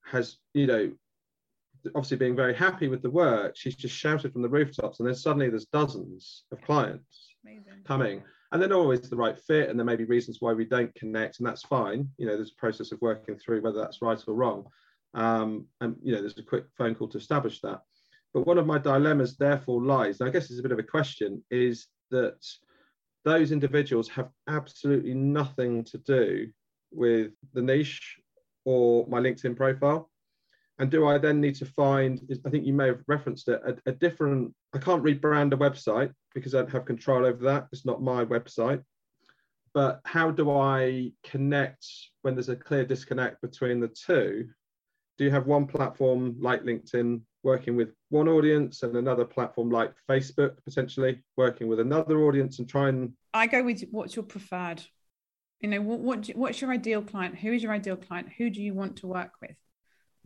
has, 0.06 0.38
you 0.54 0.66
know, 0.66 0.92
obviously 1.88 2.16
being 2.16 2.36
very 2.36 2.54
happy 2.54 2.88
with 2.88 3.02
the 3.02 3.10
work, 3.10 3.56
she's 3.56 3.76
just 3.76 3.94
shouted 3.94 4.32
from 4.32 4.42
the 4.42 4.48
rooftops, 4.48 5.00
and 5.00 5.08
then 5.08 5.14
suddenly 5.14 5.48
there's 5.48 5.66
dozens 5.66 6.44
of 6.52 6.60
clients 6.62 7.34
Amazing. 7.44 7.84
coming, 7.84 8.22
and 8.50 8.60
they're 8.60 8.68
not 8.68 8.78
always 8.78 9.08
the 9.08 9.16
right 9.16 9.38
fit, 9.38 9.68
and 9.68 9.78
there 9.78 9.86
may 9.86 9.96
be 9.96 10.04
reasons 10.04 10.38
why 10.40 10.52
we 10.52 10.64
don't 10.64 10.94
connect, 10.94 11.38
and 11.38 11.46
that's 11.46 11.62
fine. 11.62 12.08
You 12.18 12.26
know, 12.26 12.36
there's 12.36 12.52
a 12.52 12.60
process 12.60 12.92
of 12.92 13.00
working 13.00 13.36
through 13.36 13.62
whether 13.62 13.80
that's 13.80 14.02
right 14.02 14.22
or 14.26 14.34
wrong, 14.34 14.66
um, 15.14 15.66
and 15.80 15.96
you 16.02 16.12
know, 16.12 16.20
there's 16.20 16.38
a 16.38 16.42
quick 16.42 16.64
phone 16.76 16.94
call 16.94 17.08
to 17.08 17.18
establish 17.18 17.60
that. 17.60 17.80
But 18.34 18.46
one 18.46 18.58
of 18.58 18.66
my 18.66 18.78
dilemmas, 18.78 19.36
therefore, 19.36 19.82
lies, 19.82 20.20
and 20.20 20.28
I 20.28 20.32
guess 20.32 20.50
it's 20.50 20.60
a 20.60 20.62
bit 20.62 20.72
of 20.72 20.78
a 20.78 20.84
question, 20.84 21.42
is 21.50 21.86
that 22.10 22.44
those 23.24 23.52
individuals 23.52 24.08
have 24.08 24.28
absolutely 24.48 25.14
nothing 25.14 25.84
to 25.84 25.98
do 25.98 26.48
with 26.90 27.32
the 27.54 27.62
niche 27.62 28.18
or 28.64 29.06
my 29.08 29.20
LinkedIn 29.20 29.56
profile 29.56 30.10
and 30.82 30.90
do 30.90 31.06
I 31.06 31.16
then 31.16 31.40
need 31.40 31.54
to 31.56 31.64
find, 31.64 32.20
I 32.44 32.50
think 32.50 32.66
you 32.66 32.72
may 32.72 32.88
have 32.88 33.04
referenced 33.06 33.46
it, 33.46 33.62
a, 33.64 33.76
a, 33.88 33.92
different, 33.92 34.52
I 34.74 34.78
can't 34.78 35.04
rebrand 35.04 35.52
a 35.52 35.56
website 35.56 36.12
because 36.34 36.56
I 36.56 36.58
don't 36.58 36.72
have 36.72 36.86
control 36.86 37.24
over 37.24 37.44
that. 37.44 37.68
It's 37.70 37.86
not 37.86 38.02
my 38.02 38.24
website. 38.24 38.82
But 39.74 40.00
how 40.04 40.32
do 40.32 40.50
I 40.50 41.12
connect 41.22 41.86
when 42.22 42.34
there's 42.34 42.48
a 42.48 42.56
clear 42.56 42.84
disconnect 42.84 43.40
between 43.42 43.78
the 43.78 43.86
two? 43.86 44.48
Do 45.18 45.24
you 45.24 45.30
have 45.30 45.46
one 45.46 45.68
platform 45.68 46.34
like 46.40 46.64
LinkedIn 46.64 47.20
working 47.44 47.76
with 47.76 47.90
one 48.08 48.28
audience 48.28 48.82
and 48.82 48.96
another 48.96 49.24
platform 49.24 49.70
like 49.70 49.92
Facebook 50.10 50.56
potentially 50.64 51.22
working 51.36 51.68
with 51.68 51.78
another 51.78 52.22
audience 52.22 52.58
and 52.58 52.68
try 52.68 52.88
and. 52.88 53.12
I 53.32 53.46
go 53.46 53.62
with 53.62 53.84
what's 53.92 54.16
your 54.16 54.24
preferred? 54.24 54.82
You 55.60 55.68
know, 55.68 55.80
what, 55.80 56.00
what 56.00 56.26
what's 56.34 56.60
your 56.60 56.72
ideal 56.72 57.02
client? 57.02 57.38
Who 57.38 57.52
is 57.52 57.62
your 57.62 57.70
ideal 57.70 57.96
client? 57.96 58.30
Who 58.36 58.50
do 58.50 58.60
you 58.60 58.74
want 58.74 58.96
to 58.96 59.06
work 59.06 59.30
with? 59.40 59.54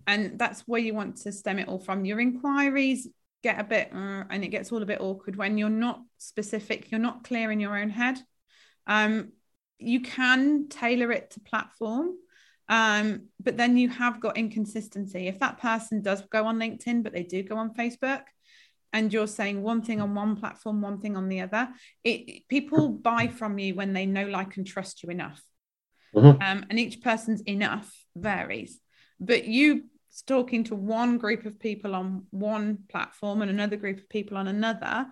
And 0.07 0.39
that's 0.39 0.63
where 0.63 0.81
you 0.81 0.95
want 0.95 1.17
to 1.19 1.33
stem 1.33 1.59
it 1.59 1.69
all 1.69 1.79
from. 1.79 2.05
Your 2.05 2.21
inquiries 2.21 3.09
get 3.43 3.61
a 3.61 3.65
bit 3.65 3.91
uh, 3.95 4.25
and 4.31 4.45
it 4.45 4.49
gets 4.49 4.73
all 4.73 4.83
a 4.83 4.87
bit 4.87 5.01
awkward 5.01 5.37
when 5.37 5.57
you're 5.59 5.69
not 5.69 6.01
specific 6.19 6.91
you're 6.91 6.99
not 6.99 7.23
clear 7.23 7.51
in 7.51 7.61
your 7.61 7.79
own 7.79 7.91
head. 7.91 8.19
Um, 8.87 9.33
you 9.79 10.01
can 10.01 10.69
tailor 10.69 11.13
it 11.13 11.31
to 11.33 11.41
platform 11.41 12.17
um, 12.69 13.27
but 13.39 13.57
then 13.57 13.77
you 13.77 13.89
have 13.89 14.21
got 14.21 14.37
inconsistency. 14.37 15.29
If 15.29 15.39
that 15.39 15.61
person 15.61 16.03
does 16.03 16.23
go 16.23 16.47
on 16.47 16.59
linkedin 16.59 17.03
but 17.03 17.13
they 17.13 17.23
do 17.23 17.43
go 17.43 17.57
on 17.57 17.75
facebook 17.75 18.23
and 18.93 19.13
you're 19.13 19.27
saying 19.27 19.63
one 19.63 19.83
thing 19.83 20.01
on 20.01 20.15
one 20.15 20.37
platform 20.37 20.81
one 20.81 21.01
thing 21.01 21.17
on 21.17 21.29
the 21.29 21.41
other 21.41 21.69
it 22.03 22.49
people 22.49 22.89
buy 22.89 23.27
from 23.29 23.59
you 23.59 23.75
when 23.75 23.93
they 23.93 24.07
know 24.07 24.27
like 24.27 24.57
and 24.57 24.67
trust 24.67 25.03
you 25.03 25.11
enough. 25.11 25.43
Mm-hmm. 26.15 26.43
um, 26.43 26.65
and 26.71 26.79
each 26.79 27.03
person's 27.03 27.43
enough 27.43 27.93
varies. 28.17 28.81
But 29.21 29.45
you 29.45 29.85
talking 30.23 30.65
to 30.65 30.75
one 30.75 31.19
group 31.19 31.47
of 31.47 31.59
people 31.59 31.95
on 31.95 32.27
one 32.31 32.79
platform 32.89 33.43
and 33.43 33.51
another 33.51 33.77
group 33.77 33.99
of 33.99 34.09
people 34.09 34.37
on 34.37 34.49
another 34.49 35.07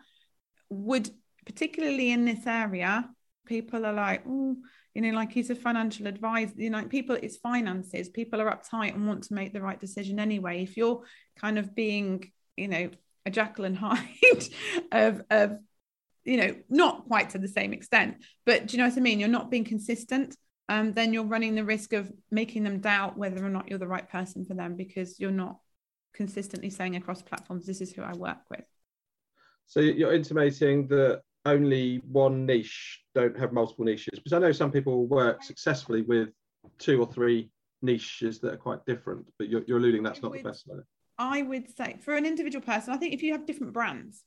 would 0.71 1.11
particularly 1.47 2.11
in 2.11 2.25
this 2.25 2.47
area 2.47 3.09
people 3.47 3.85
are 3.85 3.93
like 3.93 4.23
oh 4.27 4.57
you 4.95 5.03
know 5.03 5.11
like 5.11 5.33
he's 5.33 5.51
a 5.51 5.55
financial 5.55 6.07
advisor 6.07 6.55
you 6.57 6.71
know 6.71 6.85
people 6.85 7.17
it's 7.17 7.37
finances. 7.37 8.09
People 8.09 8.41
are 8.41 8.51
uptight 8.51 8.95
and 8.95 9.07
want 9.07 9.25
to 9.25 9.35
make 9.35 9.53
the 9.53 9.61
right 9.61 9.81
decision 9.81 10.19
anyway. 10.19 10.63
If 10.63 10.77
you're 10.77 11.03
kind 11.37 11.59
of 11.59 11.75
being 11.75 12.31
you 12.57 12.69
know 12.69 12.91
a 13.27 13.49
and 13.59 13.77
Hyde 13.79 14.49
of 14.93 15.23
of 15.31 15.59
you 16.25 16.37
know 16.37 16.57
not 16.69 17.07
quite 17.07 17.31
to 17.31 17.39
the 17.39 17.49
same 17.49 17.73
extent 17.73 18.17
but 18.47 18.67
do 18.67 18.77
you 18.77 18.83
know 18.83 18.89
what 18.89 18.97
I 18.97 19.01
mean? 19.01 19.19
You're 19.21 19.29
not 19.29 19.51
being 19.51 19.65
consistent 19.65 20.37
um, 20.69 20.93
then 20.93 21.13
you're 21.13 21.25
running 21.25 21.55
the 21.55 21.65
risk 21.65 21.93
of 21.93 22.11
making 22.31 22.65
them 22.65 22.81
doubt 22.81 23.19
whether 23.19 23.45
or 23.45 23.51
not 23.51 23.69
you're 23.69 23.79
the 23.79 23.87
right 23.87 24.09
person 24.09 24.45
for 24.45 24.55
them 24.55 24.77
because 24.77 25.21
you're 25.21 25.31
not 25.31 25.59
consistently 26.15 26.71
saying 26.71 26.97
across 26.97 27.23
platforms, 27.23 27.67
this 27.67 27.81
is 27.81 27.93
who 27.93 28.03
I 28.03 28.13
work 28.13 28.39
with. 28.51 28.65
So 29.67 29.81
you're 29.81 30.15
intimating 30.15 30.87
that 30.89 31.23
only 31.45 32.01
one 32.11 32.47
niche 32.47 33.03
don't 33.15 33.39
have 33.39 33.53
multiple 33.53 33.85
niches 33.85 34.19
because 34.19 34.33
I 34.33 34.39
know 34.39 34.53
some 34.53 34.71
people 34.71 35.07
work 35.07 35.43
successfully 35.43 36.03
with 36.03 36.31
two 36.79 37.01
or 37.01 37.07
three 37.07 37.51
niches 37.83 38.41
that 38.41 38.55
are 38.55 38.59
quite 38.59 38.85
different, 38.87 39.27
but 39.39 39.49
you're, 39.49 39.63
you're 39.67 39.79
alluding 39.79 40.03
that's 40.03 40.23
not 40.23 40.31
would, 40.31 40.41
the 40.41 40.45
best 40.45 40.67
way. 40.67 40.79
I 41.19 41.43
would 41.43 41.77
say 41.77 41.99
for 42.01 42.17
an 42.17 42.25
individual 42.25 42.65
person, 42.65 42.95
I 42.95 42.97
think 42.97 43.13
if 43.13 43.23
you 43.23 43.33
have 43.33 43.47
different 43.47 43.75
brands, 43.75 44.23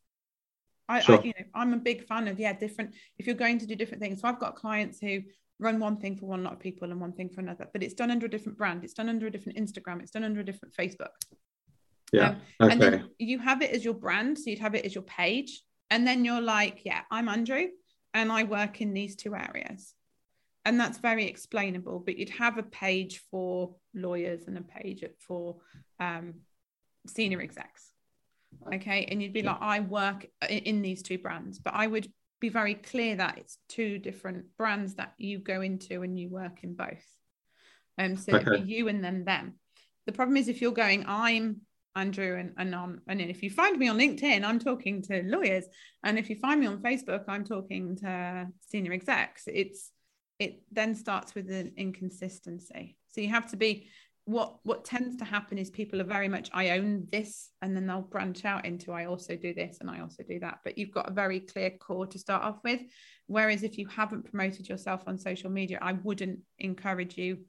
I, 0.88 1.02
sure. 1.02 1.19
I, 1.19 1.23
you 1.23 1.34
know 1.38 1.45
I'm 1.54 1.73
a 1.73 1.78
big 1.78 2.06
fan 2.06 2.28
of 2.28 2.39
yeah 2.39 2.54
different 2.54 2.95
if 3.17 3.26
you're 3.26 3.36
going 3.36 3.60
to 3.60 3.65
do 3.65 3.76
different 3.76 4.02
things. 4.02 4.21
So 4.21 4.28
I've 4.28 4.39
got 4.39 4.56
clients 4.56 5.00
who 5.00 5.21
run 5.60 5.80
one 5.80 5.98
thing 5.98 6.15
for 6.15 6.28
one 6.28 6.43
lot 6.43 6.54
of 6.54 6.60
people 6.60 6.91
and 6.91 7.02
one 7.02 7.13
thing 7.13 7.30
for 7.30 7.41
another, 7.41 7.67
but 7.74 7.84
it's 7.84 7.93
done 7.93 8.12
under 8.12 8.26
a 8.26 8.30
different 8.30 8.58
brand. 8.58 8.84
It's 8.84 8.93
done 8.93 9.10
under 9.10 9.28
a 9.28 9.32
different 9.32 9.58
Instagram. 9.58 10.02
It's 10.02 10.12
done 10.12 10.24
under 10.24 10.41
a 10.41 10.46
different 10.46 10.76
Facebook. 10.76 11.10
Yeah. 12.12 12.30
Um, 12.30 12.41
okay. 12.62 12.74
And 12.74 12.82
then 12.82 13.10
you 13.17 13.39
have 13.39 13.62
it 13.62 13.72
as 13.72 13.84
your 13.84 13.93
brand. 13.93 14.38
So 14.38 14.50
you'd 14.50 14.60
have 14.60 14.76
it 14.76 14.86
as 14.86 14.93
your 14.93 15.04
page. 15.04 15.62
And 15.89 16.06
then 16.06 16.26
you're 16.26 16.41
like, 16.41 16.82
yeah, 16.86 17.02
I'm 17.12 17.30
Andrew 17.30 17.67
and 18.13 18.32
I 18.32 18.43
work 18.43 18.82
in 18.82 18.93
these 18.93 19.15
two 19.15 19.36
areas. 19.36 19.93
And 20.65 20.80
that's 20.80 20.98
very 20.98 21.26
explainable, 21.26 22.00
but 22.00 22.17
you'd 22.17 22.30
have 22.30 22.58
a 22.58 22.63
page 22.63 23.22
for 23.32 23.76
lawyers 23.93 24.48
and 24.48 24.58
a 24.58 24.62
page 24.62 25.04
for 25.26 25.58
um, 26.00 26.36
senior 27.08 27.41
execs. 27.41 27.91
Okay. 28.74 29.08
And 29.10 29.22
you'd 29.22 29.34
be 29.34 29.43
like, 29.43 29.62
I 29.62 29.80
work 29.80 30.28
in 30.50 30.82
these 30.82 31.02
two 31.04 31.20
brands, 31.20 31.60
but 31.60 31.74
I 31.74 31.88
would 31.88 32.12
be 32.39 32.50
very 32.50 32.76
clear 32.76 33.15
that 33.15 33.38
it's 33.38 33.58
two 33.67 33.97
different 34.00 34.45
brands 34.58 34.95
that 34.95 35.13
you 35.17 35.39
go 35.39 35.62
into 35.62 36.04
and 36.04 36.19
you 36.19 36.30
work 36.30 36.63
in 36.63 36.76
both. 36.76 37.04
Um, 37.97 38.15
so 38.15 38.34
okay. 38.34 38.52
it'd 38.52 38.67
be 38.67 38.73
you 38.73 38.88
and 38.88 39.04
then 39.04 39.26
them. 39.26 39.56
The 40.06 40.12
problem 40.12 40.38
is 40.38 40.47
if 40.47 40.62
you're 40.62 40.71
going, 40.71 41.06
I'm 41.08 41.62
Andrew 41.95 42.38
and 42.38 42.54
and 42.58 42.76
um, 42.76 43.02
and 43.08 43.19
if 43.19 43.41
you 43.41 43.50
find 43.50 43.78
me 43.78 43.88
on 43.88 43.97
LinkedIn, 43.97 44.43
I'm 44.43 44.60
talking 44.60 45.02
to 45.04 45.23
lawyers, 45.23 45.65
and 46.04 46.19
if 46.19 46.30
you 46.30 46.36
find 46.36 46.60
me 46.60 46.67
on 46.67 46.82
Facebook, 46.82 47.23
I'm 47.28 47.43
talking 47.43 47.95
to 47.97 48.47
senior 48.62 48.93
execs. 48.93 49.43
It's 49.47 49.91
it 50.39 50.62
then 50.71 50.93
starts 50.93 51.34
with 51.34 51.50
an 51.50 51.73
inconsistency. 51.76 52.97
So 53.10 53.21
you 53.21 53.30
have 53.30 53.50
to 53.50 53.58
be 53.58 53.89
what 54.28 54.58
what 54.63 54.84
tends 54.84 55.16
to 55.16 55.24
happen 55.24 55.58
is 55.58 55.70
people 55.70 56.02
are 56.02 56.06
very 56.06 56.28
much 56.28 56.50
I 56.54 56.72
own 56.72 57.08
this 57.13 57.50
and 57.62 57.74
then 57.74 57.88
they'll 57.88 58.02
branch 58.02 58.44
out 58.44 58.66
into 58.66 58.92
I 58.92 59.06
also 59.06 59.38
do 59.38 59.54
this 59.54 59.78
and 59.80 59.90
I 59.90 60.02
also 60.02 60.22
do 60.22 60.38
that. 60.42 60.60
But 60.66 60.78
you've 60.78 60.92
got 60.92 61.10
a 61.10 61.13
very 61.13 61.40
clear 61.40 61.70
core 61.70 62.06
to 62.08 62.20
start 62.20 62.44
off 62.44 62.58
with. 62.62 62.82
Whereas 63.28 63.63
if 63.63 63.78
you 63.78 63.88
haven't 63.88 64.30
promoted 64.30 64.68
yourself 64.68 65.04
on 65.08 65.18
social 65.18 65.50
media 65.50 65.80
I 65.82 65.94
wouldn't 65.94 66.40
encourage 66.60 67.18
you 67.18 67.46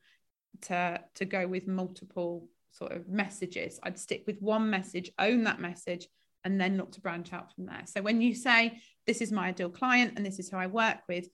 to 0.62 1.00
to 1.16 1.24
go 1.24 1.48
with 1.48 1.66
multiple 1.66 2.48
sort 2.70 2.92
of 2.92 3.08
messages. 3.08 3.80
I'd 3.82 3.98
stick 3.98 4.22
with 4.28 4.40
one 4.40 4.70
message 4.70 5.10
own 5.18 5.42
that 5.44 5.58
message 5.58 6.06
and 6.44 6.60
then 6.60 6.76
look 6.76 6.92
to 6.92 7.00
branch 7.00 7.32
out 7.32 7.52
from 7.52 7.66
there. 7.66 7.82
So 7.86 8.02
when 8.02 8.20
you 8.20 8.36
say 8.36 8.80
this 9.04 9.20
is 9.20 9.32
my 9.32 9.48
ideal 9.48 9.68
client 9.68 10.12
and 10.14 10.24
this 10.24 10.38
is 10.38 10.48
who 10.48 10.56
I 10.56 10.68
work 10.68 10.98
with 11.08 11.28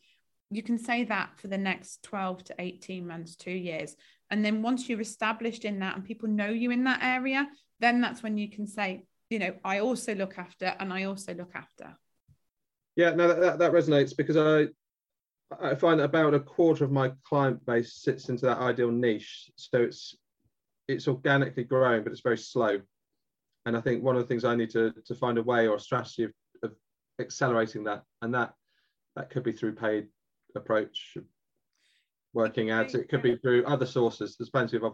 you 0.50 0.62
can 0.62 0.78
say 0.78 1.04
that 1.04 1.30
for 1.36 1.48
the 1.48 1.58
next 1.58 2.02
12 2.02 2.44
to 2.44 2.54
18 2.58 3.06
months 3.06 3.34
2 3.36 3.50
years 3.50 3.96
and 4.34 4.44
then 4.44 4.62
once 4.62 4.88
you're 4.88 5.00
established 5.00 5.64
in 5.64 5.78
that 5.78 5.94
and 5.94 6.04
people 6.04 6.28
know 6.28 6.48
you 6.48 6.72
in 6.72 6.82
that 6.82 6.98
area 7.04 7.46
then 7.78 8.00
that's 8.00 8.20
when 8.20 8.36
you 8.36 8.50
can 8.50 8.66
say 8.66 9.04
you 9.30 9.38
know 9.38 9.54
i 9.64 9.78
also 9.78 10.12
look 10.12 10.38
after 10.38 10.74
and 10.80 10.92
i 10.92 11.04
also 11.04 11.32
look 11.34 11.52
after. 11.54 11.96
Yeah 12.96 13.14
no 13.14 13.28
that, 13.28 13.40
that, 13.40 13.58
that 13.60 13.72
resonates 13.72 14.16
because 14.16 14.36
i 14.36 14.66
i 15.64 15.76
find 15.76 16.00
that 16.00 16.04
about 16.04 16.34
a 16.34 16.40
quarter 16.40 16.82
of 16.84 16.90
my 16.90 17.12
client 17.22 17.64
base 17.64 17.94
sits 17.94 18.28
into 18.28 18.44
that 18.46 18.58
ideal 18.58 18.90
niche. 18.90 19.52
So 19.54 19.82
it's 19.82 20.16
it's 20.88 21.06
organically 21.06 21.62
growing 21.62 22.02
but 22.02 22.10
it's 22.10 22.28
very 22.28 22.38
slow. 22.38 22.80
And 23.66 23.76
i 23.76 23.80
think 23.80 24.02
one 24.02 24.16
of 24.16 24.22
the 24.22 24.26
things 24.26 24.44
i 24.44 24.56
need 24.56 24.70
to 24.70 24.92
to 25.06 25.14
find 25.14 25.38
a 25.38 25.42
way 25.44 25.68
or 25.68 25.76
a 25.76 25.80
strategy 25.88 26.24
of, 26.24 26.32
of 26.64 26.72
accelerating 27.20 27.84
that 27.84 28.02
and 28.20 28.34
that 28.34 28.54
that 29.14 29.30
could 29.30 29.44
be 29.44 29.52
through 29.52 29.76
paid 29.76 30.08
approach 30.56 31.16
working 32.34 32.70
ads. 32.70 32.94
It 32.94 33.08
could 33.08 33.22
be 33.22 33.36
through 33.36 33.64
other 33.64 33.86
sources. 33.86 34.36
There's 34.36 34.50
plenty 34.50 34.76
of 34.76 34.84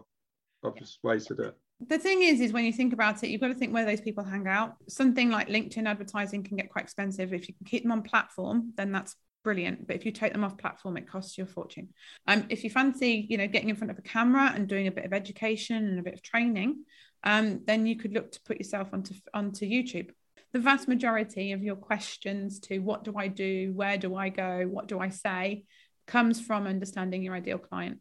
obvious 0.63 0.99
yeah. 1.03 1.09
ways 1.09 1.25
to 1.27 1.35
do 1.35 1.43
it. 1.43 1.57
The 1.87 1.97
thing 1.97 2.21
is, 2.21 2.39
is 2.39 2.53
when 2.53 2.65
you 2.65 2.73
think 2.73 2.93
about 2.93 3.23
it, 3.23 3.29
you've 3.29 3.41
got 3.41 3.47
to 3.47 3.55
think 3.55 3.73
where 3.73 3.85
those 3.85 4.01
people 4.01 4.23
hang 4.23 4.47
out. 4.47 4.75
Something 4.87 5.31
like 5.31 5.49
LinkedIn 5.49 5.87
advertising 5.87 6.43
can 6.43 6.55
get 6.55 6.69
quite 6.69 6.83
expensive. 6.83 7.33
If 7.33 7.47
you 7.47 7.55
can 7.55 7.65
keep 7.65 7.83
them 7.83 7.91
on 7.91 8.03
platform, 8.03 8.73
then 8.77 8.91
that's 8.91 9.15
brilliant. 9.43 9.87
But 9.87 9.95
if 9.95 10.05
you 10.05 10.11
take 10.11 10.33
them 10.33 10.43
off 10.43 10.57
platform, 10.57 10.97
it 10.97 11.09
costs 11.09 11.37
you 11.37 11.45
a 11.45 11.47
fortune. 11.47 11.89
Um, 12.27 12.45
if 12.49 12.63
you 12.63 12.69
fancy, 12.69 13.25
you 13.29 13.37
know, 13.37 13.47
getting 13.47 13.69
in 13.69 13.75
front 13.75 13.89
of 13.89 13.97
a 13.97 14.03
camera 14.03 14.51
and 14.53 14.67
doing 14.67 14.87
a 14.87 14.91
bit 14.91 15.05
of 15.05 15.13
education 15.13 15.77
and 15.77 15.99
a 15.99 16.03
bit 16.03 16.13
of 16.13 16.21
training, 16.21 16.83
um, 17.23 17.61
then 17.65 17.87
you 17.87 17.95
could 17.95 18.13
look 18.13 18.31
to 18.31 18.41
put 18.45 18.57
yourself 18.57 18.89
onto 18.93 19.15
onto 19.33 19.65
YouTube. 19.65 20.11
The 20.53 20.59
vast 20.59 20.87
majority 20.87 21.53
of 21.53 21.63
your 21.63 21.77
questions 21.77 22.59
to 22.61 22.79
what 22.79 23.03
do 23.03 23.13
I 23.17 23.27
do, 23.27 23.71
where 23.73 23.97
do 23.97 24.15
I 24.15 24.29
go, 24.29 24.67
what 24.69 24.87
do 24.87 24.99
I 24.99 25.09
say, 25.09 25.63
comes 26.11 26.41
from 26.41 26.67
understanding 26.67 27.23
your 27.23 27.33
ideal 27.33 27.57
client. 27.57 27.99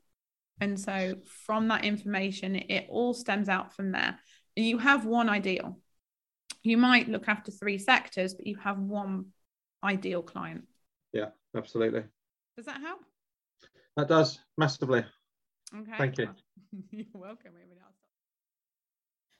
And 0.61 0.79
so 0.79 1.14
from 1.46 1.68
that 1.68 1.85
information, 1.85 2.57
it 2.57 2.87
all 2.90 3.14
stems 3.14 3.49
out 3.49 3.73
from 3.73 3.92
there. 3.92 4.18
You 4.57 4.79
have 4.79 5.07
one 5.07 5.29
ideal. 5.29 5.79
You 6.62 6.77
might 6.77 7.09
look 7.09 7.29
after 7.29 7.53
three 7.53 7.79
sectors, 7.79 8.35
but 8.35 8.46
you 8.46 8.57
have 8.57 8.79
one 8.79 9.27
ideal 9.83 10.23
client. 10.23 10.64
Yeah, 11.12 11.29
absolutely. 11.57 12.03
Does 12.57 12.66
that 12.66 12.81
help? 12.81 13.01
That 13.96 14.09
does 14.09 14.40
massively. 14.59 15.05
Okay. 15.75 15.92
Thank 15.96 16.18
you. 16.18 16.29
You're 16.90 17.07
welcome. 17.14 17.53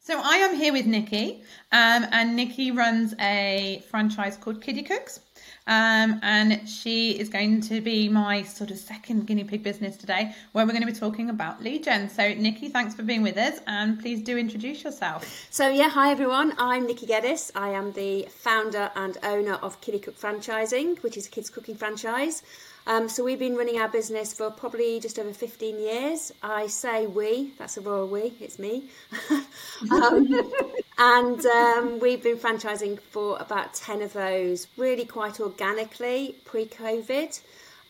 So 0.03 0.19
I 0.19 0.37
am 0.37 0.57
here 0.57 0.73
with 0.73 0.87
Nikki, 0.87 1.43
um, 1.73 2.07
and 2.11 2.35
Nikki 2.35 2.71
runs 2.71 3.15
a 3.21 3.83
franchise 3.91 4.39
called 4.39 4.63
Kiddie 4.63 4.83
Cooks. 4.83 5.21
Um, 5.67 6.19
and 6.23 6.69
she 6.69 7.13
is 7.19 7.29
going 7.29 7.61
to 7.63 7.81
be 7.81 8.09
my 8.09 8.43
sort 8.43 8.71
of 8.71 8.79
second 8.79 9.27
guinea 9.27 9.45
pig 9.45 9.63
business 9.63 9.97
today, 9.97 10.35
where 10.53 10.65
we're 10.65 10.73
going 10.73 10.87
to 10.87 10.93
be 10.93 10.99
talking 10.99 11.31
about 11.31 11.63
lead 11.63 11.85
gen. 11.85 12.09
So, 12.09 12.35
Nikki, 12.35 12.69
thanks 12.69 12.95
for 12.95 13.03
being 13.03 13.23
with 13.23 13.37
us, 13.37 13.61
and 13.67 14.01
please 14.01 14.23
do 14.23 14.37
introduce 14.37 14.83
yourself. 14.83 15.47
So, 15.51 15.69
yeah, 15.69 15.91
hi 15.91 16.11
everyone. 16.11 16.55
I'm 16.59 16.87
Nikki 16.87 17.07
Geddes. 17.07 17.53
I 17.55 17.71
am 17.71 17.93
the 17.93 18.27
founder 18.31 18.91
and 18.97 19.19
owner 19.23 19.55
of 19.55 19.81
Kiddie 19.81 20.01
Cook 20.01 20.19
Franchising, 20.19 21.03
which 21.03 21.17
is 21.17 21.27
a 21.27 21.31
kids 21.31 21.51
cooking 21.51 21.77
franchise. 21.77 22.43
Um, 22.87 23.09
so 23.09 23.23
we've 23.23 23.39
been 23.39 23.57
running 23.57 23.79
our 23.79 23.89
business 23.89 24.33
for 24.33 24.51
probably 24.51 25.01
just 25.01 25.19
over 25.19 25.33
15 25.33 25.79
years. 25.79 26.33
I 26.43 26.67
say 26.67 27.07
we, 27.07 27.53
that's 27.59 27.77
a 27.77 27.81
royal 27.81 28.09
we, 28.09 28.33
it's 28.41 28.59
me. 28.59 28.89
um, 29.91 30.53
and 31.01 31.47
um, 31.47 31.99
we've 31.99 32.23
been 32.23 32.37
franchising 32.37 33.01
for 33.01 33.39
about 33.41 33.73
10 33.73 34.03
of 34.03 34.13
those, 34.13 34.67
really 34.77 35.07
quite 35.07 35.41
organically 35.41 36.37
pre 36.45 36.67
COVID. 36.67 37.41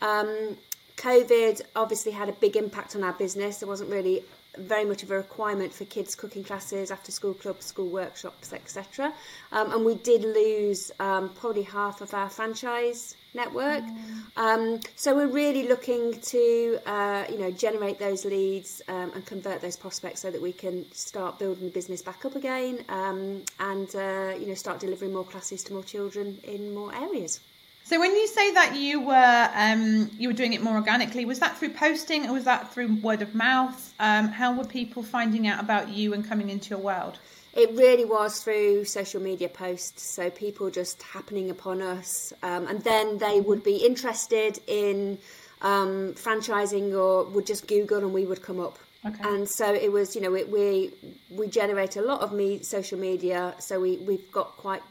Um, 0.01 0.55
COVID 0.95 1.61
obviously 1.75 2.13
had 2.13 2.29
a 2.29 2.33
big 2.33 2.55
impact 2.55 2.95
on 2.95 3.03
our 3.03 3.11
business. 3.11 3.57
There 3.57 3.67
wasn't 3.67 3.89
really 3.89 4.23
very 4.57 4.85
much 4.85 5.03
of 5.03 5.11
a 5.11 5.15
requirement 5.15 5.73
for 5.73 5.83
kids 5.85 6.15
cooking 6.15 6.43
classes 6.43 6.89
after 6.89 7.11
school 7.11 7.33
clubs 7.33 7.65
school 7.65 7.87
workshops 7.87 8.51
etc 8.51 9.13
um, 9.53 9.71
and 9.71 9.85
we 9.85 9.95
did 9.95 10.23
lose 10.23 10.91
um, 10.99 11.29
probably 11.29 11.63
half 11.63 12.01
of 12.01 12.13
our 12.13 12.29
franchise 12.29 13.15
network 13.33 13.83
mm. 13.83 14.37
um, 14.37 14.79
so 14.95 15.15
we're 15.15 15.27
really 15.27 15.67
looking 15.67 16.19
to 16.21 16.79
uh, 16.85 17.23
you 17.29 17.37
know 17.37 17.51
generate 17.51 17.99
those 17.99 18.25
leads 18.25 18.81
um, 18.87 19.11
and 19.15 19.25
convert 19.25 19.61
those 19.61 19.77
prospects 19.77 20.19
so 20.21 20.31
that 20.31 20.41
we 20.41 20.51
can 20.51 20.85
start 20.91 21.39
building 21.39 21.65
the 21.65 21.71
business 21.71 22.01
back 22.01 22.25
up 22.25 22.35
again 22.35 22.83
um, 22.89 23.41
and 23.59 23.95
uh, 23.95 24.33
you 24.39 24.47
know 24.47 24.55
start 24.55 24.79
delivering 24.79 25.13
more 25.13 25.25
classes 25.25 25.63
to 25.63 25.73
more 25.73 25.83
children 25.83 26.37
in 26.43 26.73
more 26.73 26.93
areas 26.95 27.39
so 27.83 27.99
when 27.99 28.15
you 28.15 28.27
say 28.27 28.53
that 28.53 28.75
you 28.75 29.01
were 29.01 29.49
um, 29.53 30.09
you 30.17 30.29
were 30.29 30.33
doing 30.33 30.53
it 30.53 30.61
more 30.61 30.75
organically, 30.75 31.25
was 31.25 31.39
that 31.39 31.57
through 31.57 31.71
posting 31.71 32.25
or 32.25 32.33
was 32.33 32.45
that 32.45 32.73
through 32.73 32.95
word 33.01 33.21
of 33.21 33.35
mouth? 33.35 33.93
Um, 33.99 34.29
how 34.29 34.53
were 34.55 34.63
people 34.63 35.03
finding 35.03 35.47
out 35.47 35.59
about 35.59 35.89
you 35.89 36.13
and 36.13 36.25
coming 36.25 36.49
into 36.49 36.69
your 36.69 36.79
world? 36.79 37.19
It 37.53 37.71
really 37.71 38.05
was 38.05 38.41
through 38.41 38.85
social 38.85 39.21
media 39.21 39.49
posts, 39.49 40.03
so 40.03 40.29
people 40.29 40.69
just 40.69 41.03
happening 41.03 41.49
upon 41.49 41.81
us, 41.81 42.31
um, 42.43 42.67
and 42.67 42.81
then 42.83 43.17
they 43.17 43.41
would 43.41 43.63
be 43.63 43.77
interested 43.77 44.59
in 44.67 45.17
um, 45.61 46.13
franchising 46.13 46.97
or 46.97 47.25
would 47.25 47.45
just 47.45 47.67
Google 47.67 47.99
and 47.99 48.13
we 48.13 48.25
would 48.25 48.41
come 48.41 48.59
up. 48.59 48.79
Okay. 49.05 49.21
And 49.23 49.49
so 49.49 49.73
it 49.73 49.91
was, 49.91 50.15
you 50.15 50.21
know, 50.21 50.31
we 50.31 50.43
we, 50.45 50.93
we 51.29 51.47
generate 51.47 51.97
a 51.97 52.01
lot 52.01 52.21
of 52.21 52.31
me 52.31 52.61
social 52.61 52.99
media, 52.99 53.55
so 53.59 53.79
we 53.79 53.97
we've 53.97 54.31
got 54.31 54.55
quite 54.57 54.83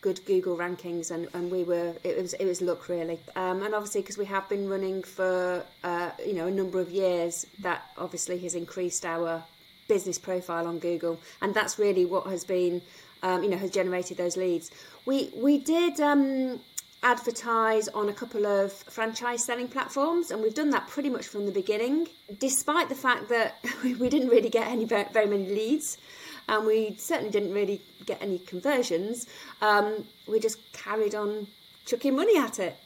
good 0.00 0.24
Google 0.26 0.56
rankings, 0.56 1.10
and, 1.10 1.28
and 1.34 1.50
we 1.50 1.64
were 1.64 1.92
it 2.04 2.16
was 2.22 2.34
it 2.34 2.46
was 2.46 2.62
luck 2.62 2.88
really, 2.88 3.18
um, 3.36 3.62
and 3.62 3.74
obviously 3.74 4.00
because 4.00 4.16
we 4.16 4.26
have 4.26 4.48
been 4.48 4.68
running 4.68 5.02
for 5.02 5.64
uh, 5.84 6.10
you 6.24 6.34
know 6.34 6.46
a 6.46 6.50
number 6.50 6.80
of 6.80 6.90
years, 6.90 7.46
that 7.60 7.82
obviously 7.98 8.38
has 8.38 8.54
increased 8.54 9.04
our 9.04 9.42
business 9.88 10.18
profile 10.18 10.66
on 10.66 10.78
Google, 10.78 11.18
and 11.42 11.54
that's 11.54 11.78
really 11.78 12.04
what 12.04 12.26
has 12.26 12.44
been 12.44 12.82
um, 13.22 13.42
you 13.42 13.50
know 13.50 13.56
has 13.56 13.70
generated 13.70 14.16
those 14.16 14.36
leads. 14.36 14.70
We 15.06 15.30
we 15.34 15.58
did. 15.58 16.00
Um, 16.00 16.60
advertise 17.00 17.86
on 17.86 18.08
a 18.08 18.12
couple 18.12 18.44
of 18.44 18.72
franchise 18.72 19.44
selling 19.44 19.68
platforms 19.68 20.32
and 20.32 20.42
we've 20.42 20.54
done 20.54 20.70
that 20.70 20.88
pretty 20.88 21.08
much 21.08 21.24
from 21.28 21.46
the 21.46 21.52
beginning 21.52 22.08
despite 22.40 22.88
the 22.88 22.94
fact 22.94 23.28
that 23.28 23.54
we 23.84 24.08
didn't 24.08 24.28
really 24.28 24.50
get 24.50 24.66
any 24.66 24.84
very, 24.84 25.26
many 25.26 25.48
leads 25.48 25.96
and 26.48 26.66
we 26.66 26.96
certainly 26.98 27.30
didn't 27.30 27.52
really 27.52 27.80
get 28.06 28.20
any 28.20 28.38
conversions. 28.38 29.26
Um, 29.60 30.04
we 30.26 30.40
just 30.40 30.58
carried 30.72 31.14
on 31.14 31.46
chucking 31.84 32.16
money 32.16 32.38
at 32.38 32.58
it, 32.58 32.76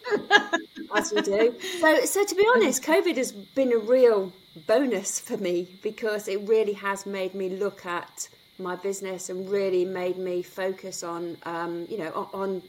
as 0.95 1.12
we 1.12 1.23
do. 1.23 1.55
So, 1.81 2.05
so 2.05 2.25
to 2.25 2.35
be 2.35 2.47
honest, 2.55 2.83
COVID 2.83 3.17
has 3.17 3.33
been 3.33 3.73
a 3.73 3.79
real 3.79 4.33
bonus 4.67 5.21
for 5.21 5.37
me 5.37 5.69
because 5.83 6.29
it 6.29 6.47
really 6.49 6.75
has 6.75 7.07
made 7.07 7.35
me 7.35 7.49
look 7.49 7.87
at 7.87 8.29
my 8.59 8.77
business 8.77 9.31
and 9.31 9.49
really 9.49 9.85
made 9.85 10.19
me 10.19 10.43
focus 10.43 11.03
on, 11.03 11.37
um, 11.45 11.87
you 11.88 11.99
know, 11.99 12.12
on, 12.12 12.29
on, 12.33 12.62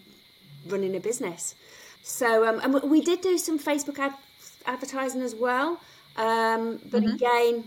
running 0.68 0.96
a 0.96 1.00
business. 1.00 1.56
So, 2.04 2.48
um, 2.48 2.60
and 2.62 2.90
we 2.90 3.02
did 3.02 3.22
do 3.22 3.38
some 3.38 3.60
Facebook 3.60 4.00
ad 4.00 4.14
advertising 4.66 5.22
as 5.22 5.36
well. 5.36 5.80
Um, 6.16 6.80
but 6.90 7.04
mm-hmm. 7.04 7.16
again, 7.16 7.64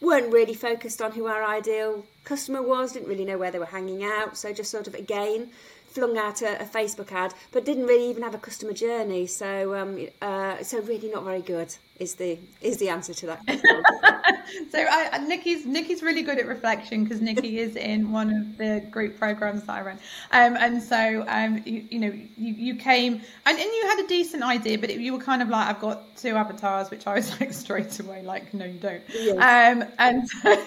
weren't 0.00 0.32
really 0.32 0.54
focused 0.54 1.00
on 1.00 1.12
who 1.12 1.26
our 1.26 1.44
ideal 1.44 2.04
customer 2.24 2.62
was, 2.62 2.92
didn't 2.92 3.08
really 3.08 3.24
know 3.24 3.38
where 3.38 3.50
they 3.50 3.58
were 3.58 3.66
hanging 3.66 4.04
out. 4.04 4.36
So 4.36 4.52
just 4.52 4.70
sort 4.70 4.86
of 4.86 4.94
again 4.94 5.50
flung 5.92 6.16
out 6.16 6.42
a, 6.42 6.60
a 6.62 6.64
Facebook 6.64 7.12
ad, 7.12 7.34
but 7.52 7.64
didn't 7.64 7.86
really 7.86 8.08
even 8.10 8.22
have 8.22 8.34
a 8.34 8.38
customer 8.38 8.72
journey. 8.72 9.26
So 9.26 9.74
um, 9.74 10.08
uh, 10.20 10.62
so 10.62 10.80
really 10.80 11.10
not 11.10 11.24
very 11.24 11.42
good 11.42 11.74
is 11.98 12.14
the 12.16 12.38
is 12.60 12.78
the 12.78 12.88
answer 12.88 13.14
to 13.14 13.26
that. 13.26 13.40
so 14.70 14.78
I, 14.90 15.18
Nikki's 15.18 15.64
Nikki's 15.66 16.02
really 16.02 16.22
good 16.22 16.38
at 16.38 16.46
reflection 16.46 17.04
because 17.04 17.20
Nikki 17.20 17.58
is 17.66 17.76
in 17.76 18.10
one 18.10 18.30
of 18.34 18.58
the 18.58 18.84
group 18.90 19.18
programs 19.18 19.62
that 19.64 19.72
I 19.72 19.82
run, 19.82 19.98
um, 20.32 20.56
and 20.58 20.82
so 20.82 21.24
um, 21.28 21.62
you, 21.64 21.84
you 21.90 21.98
know 22.00 22.12
you, 22.36 22.54
you 22.54 22.74
came 22.76 23.14
and, 23.46 23.58
and 23.58 23.60
you 23.60 23.86
had 23.88 24.04
a 24.04 24.08
decent 24.08 24.42
idea, 24.42 24.78
but 24.78 24.90
it, 24.90 25.00
you 25.00 25.12
were 25.12 25.22
kind 25.22 25.42
of 25.42 25.48
like 25.48 25.68
I've 25.68 25.80
got 25.80 26.16
two 26.16 26.36
avatars, 26.36 26.90
which 26.90 27.06
I 27.06 27.14
was 27.14 27.28
like 27.40 27.52
straight 27.52 27.98
away 28.00 28.22
like 28.22 28.52
no 28.54 28.64
you 28.64 28.78
don't, 28.78 29.02
um, 29.36 29.88
and 29.98 30.28
so, 30.28 30.64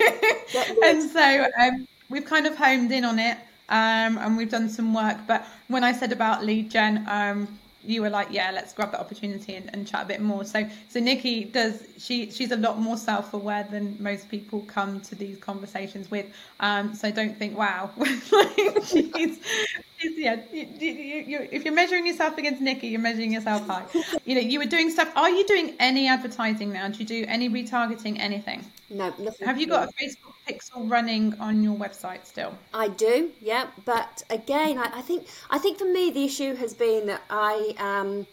and 0.83 1.09
so 1.09 1.47
um, 1.59 1.87
we've 2.09 2.25
kind 2.25 2.47
of 2.47 2.55
homed 2.55 2.91
in 2.91 3.03
on 3.03 3.19
it. 3.19 3.37
Um, 3.69 4.17
and 4.17 4.37
we've 4.37 4.49
done 4.49 4.69
some 4.69 4.93
work, 4.93 5.17
but 5.27 5.45
when 5.67 5.83
I 5.83 5.91
said 5.91 6.11
about 6.11 6.45
lead 6.45 6.69
gen, 6.69 7.05
um, 7.07 7.47
you 7.83 8.01
were 8.01 8.09
like, 8.09 8.27
yeah, 8.31 8.51
let's 8.51 8.73
grab 8.73 8.91
that 8.91 8.99
opportunity 8.99 9.55
and, 9.55 9.69
and, 9.73 9.87
chat 9.87 10.03
a 10.03 10.07
bit 10.07 10.21
more. 10.21 10.43
So, 10.43 10.67
so 10.89 10.99
Nikki 10.99 11.43
does. 11.45 11.83
She 11.97 12.31
she's 12.31 12.51
a 12.51 12.57
lot 12.57 12.79
more 12.79 12.97
self-aware 12.97 13.67
than 13.69 13.95
most 13.99 14.29
people 14.29 14.61
come 14.61 15.01
to 15.01 15.15
these 15.15 15.37
conversations 15.37 16.09
with. 16.09 16.25
Um, 16.59 16.93
so 16.93 17.11
don't 17.11 17.37
think, 17.37 17.57
wow, 17.57 17.91
she's, 18.85 19.39
yeah. 20.17 20.41
You, 20.51 20.65
you, 20.79 20.91
you, 20.91 21.47
if 21.51 21.65
you're 21.65 21.73
measuring 21.73 22.05
yourself 22.07 22.37
against 22.37 22.61
Nikki, 22.61 22.87
you're 22.87 22.99
measuring 22.99 23.33
yourself 23.33 23.65
high. 23.67 23.85
You 24.25 24.35
know, 24.35 24.41
you 24.41 24.59
were 24.59 24.65
doing 24.65 24.89
stuff. 24.89 25.11
Are 25.15 25.29
you 25.29 25.45
doing 25.45 25.73
any 25.79 26.07
advertising 26.07 26.73
now? 26.73 26.87
Do 26.87 26.99
you 26.99 27.05
do 27.05 27.25
any 27.27 27.49
retargeting? 27.49 28.19
Anything? 28.19 28.63
No, 28.89 29.13
nothing. 29.17 29.47
Have 29.47 29.59
you 29.59 29.67
got 29.67 29.89
a 29.89 29.91
Facebook 29.93 30.33
pixel 30.47 30.89
running 30.89 31.33
on 31.39 31.63
your 31.63 31.75
website 31.75 32.25
still? 32.25 32.53
I 32.73 32.89
do, 32.89 33.31
yeah. 33.41 33.67
But 33.83 34.23
again, 34.29 34.77
I, 34.77 34.91
I 34.95 35.01
think 35.01 35.27
I 35.49 35.57
think 35.57 35.79
for 35.79 35.85
me 35.85 36.11
the 36.11 36.23
issue 36.23 36.55
has 36.55 36.73
been 36.73 37.07
that 37.07 37.21
I 37.29 37.73
um, 37.79 38.27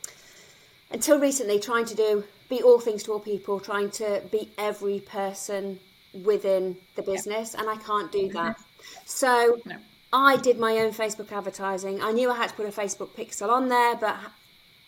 until 0.91 1.19
recently 1.19 1.59
trying 1.59 1.87
to 1.87 1.95
do 1.95 2.25
be 2.49 2.63
all 2.63 2.79
things 2.79 3.03
to 3.05 3.13
all 3.13 3.21
people, 3.21 3.61
trying 3.61 3.91
to 3.93 4.23
be 4.31 4.51
every 4.59 5.01
person 5.01 5.79
within 6.23 6.77
the 6.97 7.03
business, 7.03 7.55
and 7.55 7.69
I 7.69 7.77
can't 7.77 8.13
do 8.13 8.29
that. 8.33 8.61
So 9.07 9.59
no. 9.65 9.77
I 10.13 10.37
did 10.37 10.59
my 10.59 10.79
own 10.79 10.93
Facebook 10.93 11.33
advertising. 11.33 12.03
I 12.03 12.13
knew 12.13 12.31
I 12.31 12.37
had 12.37 12.51
to 12.51 12.55
put 12.55 12.67
a 12.67 12.69
Facebook 12.69 13.11
pixel 13.11 13.49
on 13.49 13.69
there, 13.69 13.97
but 13.97 14.17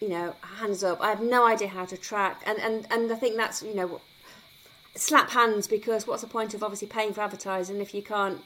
you 0.01 0.09
know, 0.09 0.35
hands 0.59 0.85
up, 0.85 1.01
I 1.01 1.09
have 1.09 1.23
no 1.23 1.47
idea 1.47 1.69
how 1.69 1.87
to 1.87 1.97
track, 1.97 2.43
and 2.47 2.59
and 2.59 2.87
and 2.91 3.11
I 3.11 3.15
think 3.15 3.37
that's 3.37 3.63
you 3.63 3.75
know 3.75 4.01
slap 4.97 5.31
hands 5.31 5.67
because 5.67 6.07
what's 6.07 6.23
the 6.23 6.29
point 6.29 6.55
of 6.55 6.63
obviously 6.63 6.89
paying 6.89 7.13
for 7.13 7.21
advertising 7.21 7.81
if 7.81 7.95
you 7.95 8.03
can't 8.03 8.41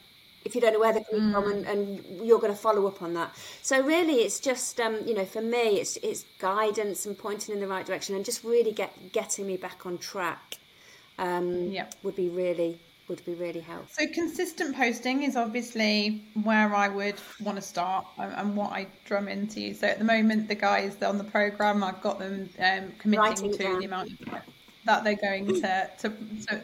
if 0.45 0.55
you 0.55 0.61
don't 0.61 0.73
know 0.73 0.81
where 0.81 0.93
they're 0.93 1.05
coming 1.05 1.27
mm. 1.27 1.33
from 1.33 1.51
and, 1.51 1.67
and, 1.67 2.27
you're 2.27 2.39
going 2.39 2.53
to 2.53 2.59
follow 2.59 2.87
up 2.87 3.03
on 3.03 3.13
that 3.13 3.35
so 3.61 3.83
really 3.83 4.15
it's 4.15 4.41
just 4.41 4.81
um, 4.81 4.99
you 5.05 5.15
know 5.15 5.25
for 5.25 5.43
me 5.43 5.79
it's 5.79 5.97
it's 5.99 6.25
guidance 6.39 7.05
and 7.05 7.19
pointing 7.19 7.55
in 7.55 7.61
the 7.61 7.67
right 7.67 7.85
direction 7.85 8.17
and 8.17 8.25
just 8.25 8.45
really 8.45 8.73
get 8.73 9.13
getting 9.13 9.47
me 9.47 9.57
back 9.57 9.85
on 9.85 9.99
track 9.99 10.57
um, 11.19 11.69
yeah 11.71 11.87
would 12.03 12.17
be 12.17 12.29
really 12.29 12.81
would 13.09 13.25
be 13.25 13.35
really 13.35 13.61
helpful. 13.61 14.05
So 14.05 14.13
consistent 14.13 14.77
posting 14.77 15.23
is 15.23 15.37
obviously 15.37 16.25
where 16.43 16.75
I 16.75 16.89
would 16.89 17.17
want 17.41 17.57
to 17.57 17.63
start 17.63 18.07
and 18.19 18.57
what 18.57 18.73
I 18.73 18.87
drum 19.05 19.29
into. 19.29 19.75
So 19.75 19.87
at 19.87 19.99
the 19.99 20.05
moment, 20.05 20.49
the 20.49 20.55
guys 20.55 20.97
that 20.97 21.09
on 21.09 21.19
the 21.19 21.25
program, 21.25 21.83
I've 21.83 22.01
got 22.03 22.19
them 22.19 22.49
um, 22.59 22.93
committing 22.99 23.25
Writing 23.25 23.53
to 23.53 23.79
the 23.79 23.85
amount 23.85 24.11
of 24.13 24.43
that 24.85 25.05
they're 25.05 25.17
going 25.17 25.47
to 25.61 25.91
to, 25.99 26.13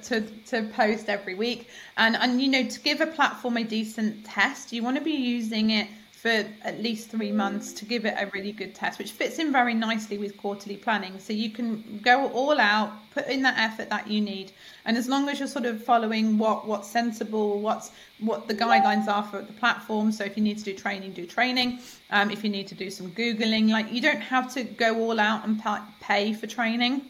to, 0.02 0.20
to 0.46 0.62
post 0.74 1.08
every 1.08 1.34
week. 1.34 1.68
And, 1.98 2.16
and, 2.16 2.40
you 2.40 2.48
know, 2.48 2.64
to 2.64 2.80
give 2.80 3.00
a 3.00 3.06
platform 3.06 3.58
a 3.58 3.64
decent 3.64 4.24
test, 4.24 4.72
you 4.72 4.82
want 4.82 4.96
to 4.96 5.04
be 5.04 5.12
using 5.12 5.70
it 5.70 5.88
for 6.24 6.46
at 6.62 6.82
least 6.82 7.10
three 7.10 7.30
months 7.30 7.74
to 7.74 7.84
give 7.84 8.06
it 8.06 8.14
a 8.16 8.30
really 8.32 8.50
good 8.50 8.74
test, 8.74 8.98
which 8.98 9.10
fits 9.10 9.38
in 9.38 9.52
very 9.52 9.74
nicely 9.74 10.16
with 10.16 10.38
quarterly 10.38 10.78
planning. 10.78 11.18
So 11.18 11.34
you 11.34 11.50
can 11.50 12.00
go 12.02 12.28
all 12.30 12.58
out, 12.58 12.90
put 13.12 13.26
in 13.26 13.42
that 13.42 13.58
effort 13.58 13.90
that 13.90 14.08
you 14.08 14.22
need, 14.22 14.50
and 14.86 14.96
as 14.96 15.06
long 15.06 15.28
as 15.28 15.38
you're 15.38 15.48
sort 15.48 15.66
of 15.66 15.84
following 15.84 16.38
what 16.38 16.66
what's 16.66 16.88
sensible, 16.88 17.60
what's 17.60 17.90
what 18.20 18.48
the 18.48 18.54
guidelines 18.54 19.06
are 19.06 19.22
for 19.24 19.42
the 19.42 19.52
platform. 19.52 20.10
So 20.12 20.24
if 20.24 20.34
you 20.38 20.42
need 20.42 20.56
to 20.56 20.64
do 20.64 20.72
training, 20.72 21.12
do 21.12 21.26
training. 21.26 21.80
Um, 22.10 22.30
if 22.30 22.42
you 22.42 22.48
need 22.48 22.68
to 22.68 22.74
do 22.74 22.88
some 22.88 23.10
googling, 23.10 23.68
like 23.68 23.92
you 23.92 24.00
don't 24.00 24.22
have 24.22 24.50
to 24.54 24.64
go 24.64 24.98
all 25.00 25.20
out 25.20 25.46
and 25.46 25.62
pay 26.00 26.32
for 26.32 26.46
training 26.46 27.02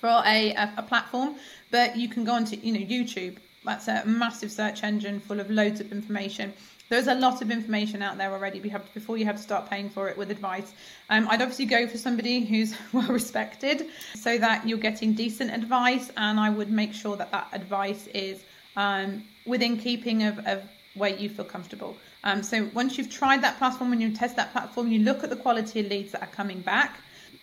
for 0.00 0.20
a, 0.26 0.52
a, 0.54 0.74
a 0.78 0.82
platform, 0.82 1.36
but 1.70 1.96
you 1.96 2.08
can 2.08 2.24
go 2.24 2.32
onto 2.32 2.56
you 2.56 2.72
know 2.72 2.80
YouTube. 2.80 3.36
That's 3.64 3.88
a 3.88 4.04
massive 4.04 4.50
search 4.50 4.82
engine 4.82 5.20
full 5.20 5.40
of 5.40 5.50
loads 5.50 5.80
of 5.80 5.92
information. 5.92 6.52
There's 6.88 7.06
a 7.06 7.14
lot 7.14 7.40
of 7.40 7.50
information 7.50 8.02
out 8.02 8.18
there 8.18 8.32
already 8.32 8.60
before 8.60 9.16
you 9.16 9.24
have 9.24 9.36
to 9.36 9.42
start 9.42 9.70
paying 9.70 9.88
for 9.88 10.08
it 10.08 10.18
with 10.18 10.30
advice. 10.30 10.74
Um, 11.08 11.26
I'd 11.30 11.40
obviously 11.40 11.64
go 11.64 11.86
for 11.86 11.96
somebody 11.96 12.44
who's 12.44 12.74
well 12.92 13.08
respected 13.08 13.86
so 14.14 14.36
that 14.38 14.68
you're 14.68 14.78
getting 14.78 15.14
decent 15.14 15.52
advice, 15.52 16.10
and 16.16 16.38
I 16.38 16.50
would 16.50 16.70
make 16.70 16.92
sure 16.92 17.16
that 17.16 17.30
that 17.32 17.48
advice 17.52 18.08
is 18.08 18.42
um, 18.76 19.24
within 19.46 19.78
keeping 19.78 20.24
of, 20.24 20.38
of 20.40 20.62
where 20.94 21.16
you 21.16 21.28
feel 21.28 21.44
comfortable. 21.44 21.96
Um, 22.24 22.42
so 22.42 22.68
once 22.74 22.98
you've 22.98 23.10
tried 23.10 23.42
that 23.42 23.58
platform, 23.58 23.90
when 23.90 24.00
you 24.00 24.12
test 24.12 24.36
that 24.36 24.52
platform, 24.52 24.88
you 24.88 25.00
look 25.00 25.24
at 25.24 25.30
the 25.30 25.36
quality 25.36 25.80
of 25.80 25.86
leads 25.86 26.12
that 26.12 26.22
are 26.22 26.34
coming 26.34 26.60
back 26.60 27.00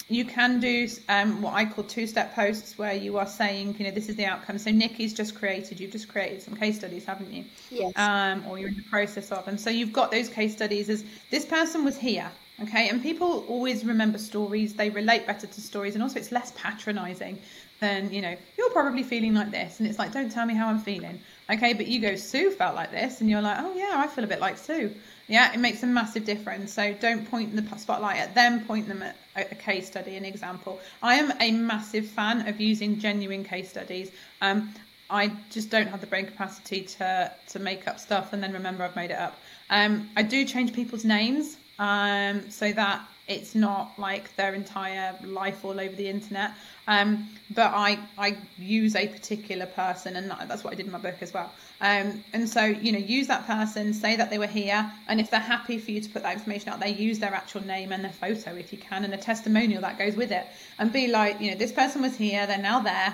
you 0.09 0.25
can 0.25 0.59
do 0.59 0.87
um, 1.07 1.41
what 1.41 1.53
I 1.53 1.65
call 1.65 1.83
two-step 1.83 2.33
posts 2.33 2.77
where 2.77 2.93
you 2.93 3.17
are 3.17 3.27
saying, 3.27 3.75
you 3.77 3.85
know, 3.85 3.91
this 3.91 4.09
is 4.09 4.15
the 4.15 4.25
outcome. 4.25 4.57
So 4.57 4.71
Nikki's 4.71 5.13
just 5.13 5.35
created, 5.35 5.79
you've 5.79 5.91
just 5.91 6.07
created 6.07 6.41
some 6.41 6.55
case 6.55 6.77
studies, 6.77 7.05
haven't 7.05 7.31
you? 7.31 7.45
Yes. 7.69 7.93
Um, 7.95 8.43
or 8.47 8.57
you're 8.57 8.69
in 8.69 8.75
the 8.75 8.89
process 8.89 9.31
of, 9.31 9.47
and 9.47 9.61
so 9.61 9.69
you've 9.69 9.93
got 9.93 10.11
those 10.11 10.27
case 10.27 10.53
studies 10.53 10.89
as 10.89 11.03
this 11.29 11.45
person 11.45 11.85
was 11.85 11.97
here, 11.97 12.31
okay. 12.63 12.89
And 12.89 13.01
people 13.03 13.45
always 13.47 13.85
remember 13.85 14.17
stories; 14.17 14.73
they 14.73 14.89
relate 14.89 15.27
better 15.27 15.45
to 15.45 15.61
stories, 15.61 15.93
and 15.93 16.01
also 16.03 16.19
it's 16.19 16.31
less 16.31 16.51
patronising 16.55 17.37
than 17.79 18.11
you 18.11 18.21
know. 18.21 18.35
You're 18.57 18.71
probably 18.71 19.03
feeling 19.03 19.35
like 19.35 19.51
this, 19.51 19.79
and 19.79 19.87
it's 19.87 19.99
like, 19.99 20.11
don't 20.11 20.31
tell 20.31 20.45
me 20.45 20.55
how 20.55 20.67
I'm 20.69 20.79
feeling, 20.79 21.19
okay. 21.51 21.73
But 21.73 21.87
you 21.87 21.99
go, 21.99 22.15
Sue 22.15 22.51
felt 22.51 22.75
like 22.75 22.91
this, 22.91 23.21
and 23.21 23.29
you're 23.29 23.41
like, 23.41 23.57
oh 23.59 23.73
yeah, 23.75 23.93
I 23.95 24.07
feel 24.07 24.23
a 24.23 24.27
bit 24.27 24.39
like 24.39 24.57
Sue. 24.57 24.93
Yeah, 25.27 25.53
it 25.53 25.59
makes 25.59 25.83
a 25.83 25.87
massive 25.87 26.25
difference. 26.25 26.73
So 26.73 26.93
don't 26.93 27.29
point 27.29 27.55
the 27.55 27.77
spotlight 27.77 28.17
at 28.17 28.33
them, 28.33 28.65
point 28.65 28.87
them 28.87 29.03
at 29.03 29.15
a 29.35 29.55
case 29.55 29.87
study, 29.87 30.15
an 30.15 30.25
example. 30.25 30.79
I 31.03 31.15
am 31.15 31.31
a 31.39 31.51
massive 31.51 32.07
fan 32.07 32.47
of 32.47 32.59
using 32.59 32.99
genuine 32.99 33.43
case 33.43 33.69
studies. 33.69 34.11
Um, 34.41 34.73
I 35.09 35.31
just 35.49 35.69
don't 35.69 35.87
have 35.87 36.01
the 36.01 36.07
brain 36.07 36.25
capacity 36.25 36.81
to 36.81 37.31
to 37.49 37.59
make 37.59 37.87
up 37.87 37.99
stuff 37.99 38.33
and 38.33 38.43
then 38.43 38.53
remember 38.53 38.83
I've 38.83 38.95
made 38.95 39.11
it 39.11 39.17
up. 39.17 39.39
Um, 39.69 40.09
I 40.15 40.23
do 40.23 40.45
change 40.45 40.73
people's 40.73 41.05
names 41.05 41.57
um, 41.79 42.49
so 42.49 42.71
that 42.73 43.01
it's 43.29 43.53
not 43.53 43.97
like 43.97 44.35
their 44.35 44.55
entire 44.55 45.15
life 45.23 45.63
all 45.63 45.79
over 45.79 45.95
the 45.95 46.09
internet. 46.09 46.51
Um, 46.87 47.29
but 47.51 47.71
I 47.73 47.99
I 48.17 48.37
use 48.57 48.95
a 48.95 49.07
particular 49.07 49.67
person, 49.67 50.15
and 50.15 50.31
that's 50.49 50.63
what 50.63 50.73
I 50.73 50.75
did 50.75 50.87
in 50.87 50.91
my 50.91 50.97
book 50.97 51.17
as 51.21 51.31
well. 51.31 51.53
Um, 51.79 52.23
and 52.33 52.49
so 52.49 52.65
you 52.65 52.91
know, 52.91 52.97
use 52.97 53.27
that 53.27 53.45
person, 53.45 53.93
say 53.93 54.15
that 54.15 54.31
they 54.31 54.39
were 54.39 54.47
here, 54.47 54.91
and 55.07 55.21
if 55.21 55.29
they're 55.29 55.39
happy 55.39 55.77
for 55.77 55.91
you 55.91 56.01
to 56.01 56.09
put 56.09 56.23
that 56.23 56.33
information 56.33 56.69
out 56.69 56.79
there, 56.79 56.89
use 56.89 57.19
their 57.19 57.33
actual 57.33 57.65
name 57.65 57.91
and 57.91 58.03
their 58.03 58.11
photo 58.11 58.55
if 58.55 58.73
you 58.73 58.79
can, 58.79 59.05
and 59.05 59.13
a 59.13 59.17
testimonial 59.17 59.81
that 59.81 59.99
goes 59.99 60.15
with 60.15 60.31
it, 60.31 60.47
and 60.79 60.91
be 60.91 61.07
like, 61.07 61.39
you 61.39 61.51
know, 61.51 61.57
this 61.57 61.71
person 61.71 62.01
was 62.01 62.17
here, 62.17 62.47
they're 62.47 62.57
now 62.57 62.79
there. 62.79 63.13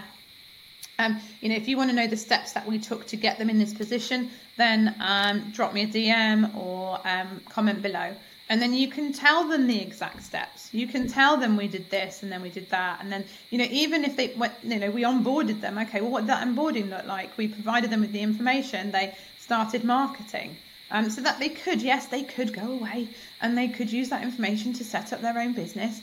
Um, 0.98 1.20
you 1.42 1.50
know, 1.50 1.56
if 1.56 1.68
you 1.68 1.76
want 1.76 1.90
to 1.90 1.96
know 1.96 2.08
the 2.08 2.16
steps 2.16 2.54
that 2.54 2.66
we 2.66 2.80
took 2.80 3.06
to 3.08 3.18
get 3.18 3.38
them 3.38 3.50
in 3.50 3.60
this 3.60 3.74
position, 3.74 4.30
then 4.56 4.96
um, 5.02 5.52
drop 5.52 5.74
me 5.74 5.84
a 5.84 5.88
DM 5.88 6.56
or 6.56 7.02
um, 7.06 7.42
comment 7.50 7.82
below 7.82 8.16
and 8.48 8.62
then 8.62 8.74
you 8.74 8.88
can 8.88 9.12
tell 9.12 9.48
them 9.48 9.66
the 9.68 9.82
exact 9.82 10.24
steps. 10.24 10.72
You 10.72 10.88
can 10.88 11.08
tell 11.08 11.36
them 11.38 11.58
we 11.58 11.68
did 11.68 11.90
this 11.90 12.22
and 12.22 12.32
then 12.32 12.42
we 12.42 12.50
did 12.50 12.70
that. 12.70 13.02
And 13.02 13.12
then 13.12 13.26
you 13.50 13.58
know 13.58 13.68
even 13.70 14.04
if 14.04 14.16
they 14.16 14.34
went 14.36 14.54
you 14.64 14.80
know 14.80 14.92
we 14.92 15.04
onboarded 15.04 15.62
them 15.62 15.78
okay 15.80 16.02
well 16.02 16.12
what 16.12 16.22
did 16.22 16.30
that 16.30 16.48
onboarding 16.48 16.90
look 16.90 17.06
like? 17.06 17.36
We 17.38 17.48
provided 17.48 17.90
them 17.90 18.02
with 18.02 18.12
the 18.12 18.22
information. 18.22 18.92
They 18.92 19.16
started 19.40 19.84
marketing. 19.84 20.58
Um, 20.92 21.10
so 21.10 21.22
that 21.22 21.40
they 21.40 21.50
could 21.50 21.82
yes 21.82 22.06
they 22.06 22.22
could 22.22 22.54
go 22.54 22.72
away 22.72 23.10
and 23.42 23.58
they 23.58 23.68
could 23.68 23.92
use 23.92 24.10
that 24.10 24.22
information 24.22 24.74
to 24.74 24.84
set 24.84 25.12
up 25.12 25.22
their 25.22 25.38
own 25.38 25.54
business. 25.54 26.02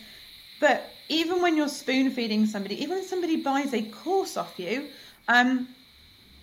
But 0.58 0.90
even 1.08 1.42
when 1.42 1.56
you're 1.56 1.68
spoon 1.68 2.10
feeding 2.10 2.46
somebody 2.46 2.82
even 2.82 2.96
when 2.96 3.06
somebody 3.06 3.36
buys 3.36 3.72
a 3.74 3.82
course 3.82 4.36
off 4.36 4.58
you 4.58 4.88
um, 5.28 5.68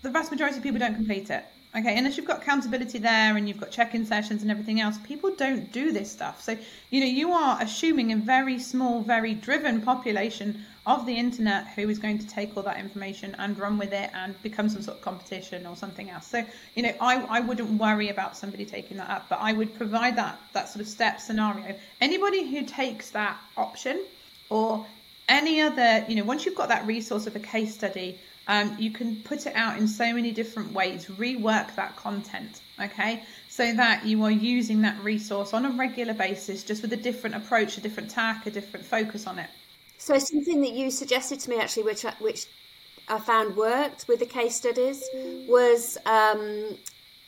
the 0.01 0.09
vast 0.09 0.31
majority 0.31 0.57
of 0.57 0.63
people 0.63 0.79
don't 0.79 0.95
complete 0.95 1.29
it 1.29 1.43
Okay, 1.75 1.95
unless 1.99 2.17
you've 2.17 2.25
got 2.25 2.41
accountability 2.41 2.97
there 2.97 3.37
and 3.37 3.47
you've 3.47 3.59
got 3.59 3.69
check-in 3.69 4.03
sessions 4.03 4.41
and 4.41 4.49
everything 4.49 4.81
else, 4.81 4.97
people 5.05 5.35
don't 5.35 5.71
do 5.71 5.91
this 5.91 6.11
stuff. 6.11 6.41
So, 6.41 6.57
you 6.89 6.99
know, 6.99 7.05
you 7.05 7.31
are 7.31 7.61
assuming 7.61 8.11
a 8.11 8.15
very 8.15 8.57
small, 8.57 9.01
very 9.01 9.35
driven 9.35 9.79
population 9.81 10.65
of 10.87 11.05
the 11.05 11.13
internet 11.13 11.67
who 11.75 11.87
is 11.87 11.99
going 11.99 12.17
to 12.17 12.27
take 12.27 12.57
all 12.57 12.63
that 12.63 12.79
information 12.79 13.35
and 13.37 13.59
run 13.59 13.77
with 13.77 13.93
it 13.93 14.09
and 14.15 14.41
become 14.41 14.67
some 14.67 14.81
sort 14.81 14.97
of 14.97 15.03
competition 15.03 15.67
or 15.67 15.75
something 15.75 16.09
else. 16.09 16.25
So, 16.25 16.43
you 16.73 16.81
know, 16.81 16.93
I, 16.99 17.23
I 17.25 17.39
wouldn't 17.41 17.79
worry 17.79 18.09
about 18.09 18.35
somebody 18.35 18.65
taking 18.65 18.97
that 18.97 19.11
up, 19.11 19.29
but 19.29 19.37
I 19.39 19.53
would 19.53 19.75
provide 19.75 20.15
that 20.15 20.39
that 20.53 20.69
sort 20.69 20.81
of 20.81 20.87
step 20.87 21.21
scenario. 21.21 21.75
Anybody 22.01 22.49
who 22.49 22.65
takes 22.65 23.11
that 23.11 23.37
option 23.55 24.03
or 24.49 24.87
any 25.27 25.61
other, 25.61 26.03
you 26.09 26.15
know, 26.15 26.23
once 26.23 26.45
you've 26.45 26.55
got 26.55 26.69
that 26.69 26.87
resource 26.87 27.27
of 27.27 27.35
a 27.35 27.39
case 27.39 27.75
study, 27.75 28.17
um, 28.49 28.75
you 28.79 28.89
can 28.89 29.17
put 29.17 29.45
it 29.45 29.55
out 29.55 29.77
in 29.77 29.87
so 29.87 30.11
many 30.11 30.31
different 30.31 30.73
ways, 30.73 31.05
rework 31.05 31.75
that 31.75 31.95
content, 31.95 32.61
okay? 32.81 33.23
So 33.47 33.71
that 33.75 34.07
you 34.07 34.23
are 34.23 34.31
using 34.31 34.81
that 34.81 35.01
resource 35.03 35.53
on 35.53 35.67
a 35.67 35.69
regular 35.69 36.15
basis, 36.15 36.63
just 36.63 36.81
with 36.81 36.91
a 36.91 36.97
different 36.97 37.35
approach, 37.35 37.77
a 37.77 37.81
different 37.81 38.09
tack, 38.09 38.47
a 38.47 38.51
different 38.51 38.87
focus 38.87 39.27
on 39.27 39.37
it. 39.37 39.51
So 39.99 40.17
something 40.17 40.61
that 40.61 40.71
you 40.71 40.89
suggested 40.89 41.39
to 41.41 41.49
me 41.51 41.59
actually, 41.59 41.83
which 41.83 42.01
which 42.19 42.47
I 43.07 43.19
found 43.19 43.55
worked 43.55 44.07
with 44.07 44.19
the 44.19 44.25
case 44.25 44.55
studies, 44.55 45.03
was 45.47 45.99
um, 46.07 46.75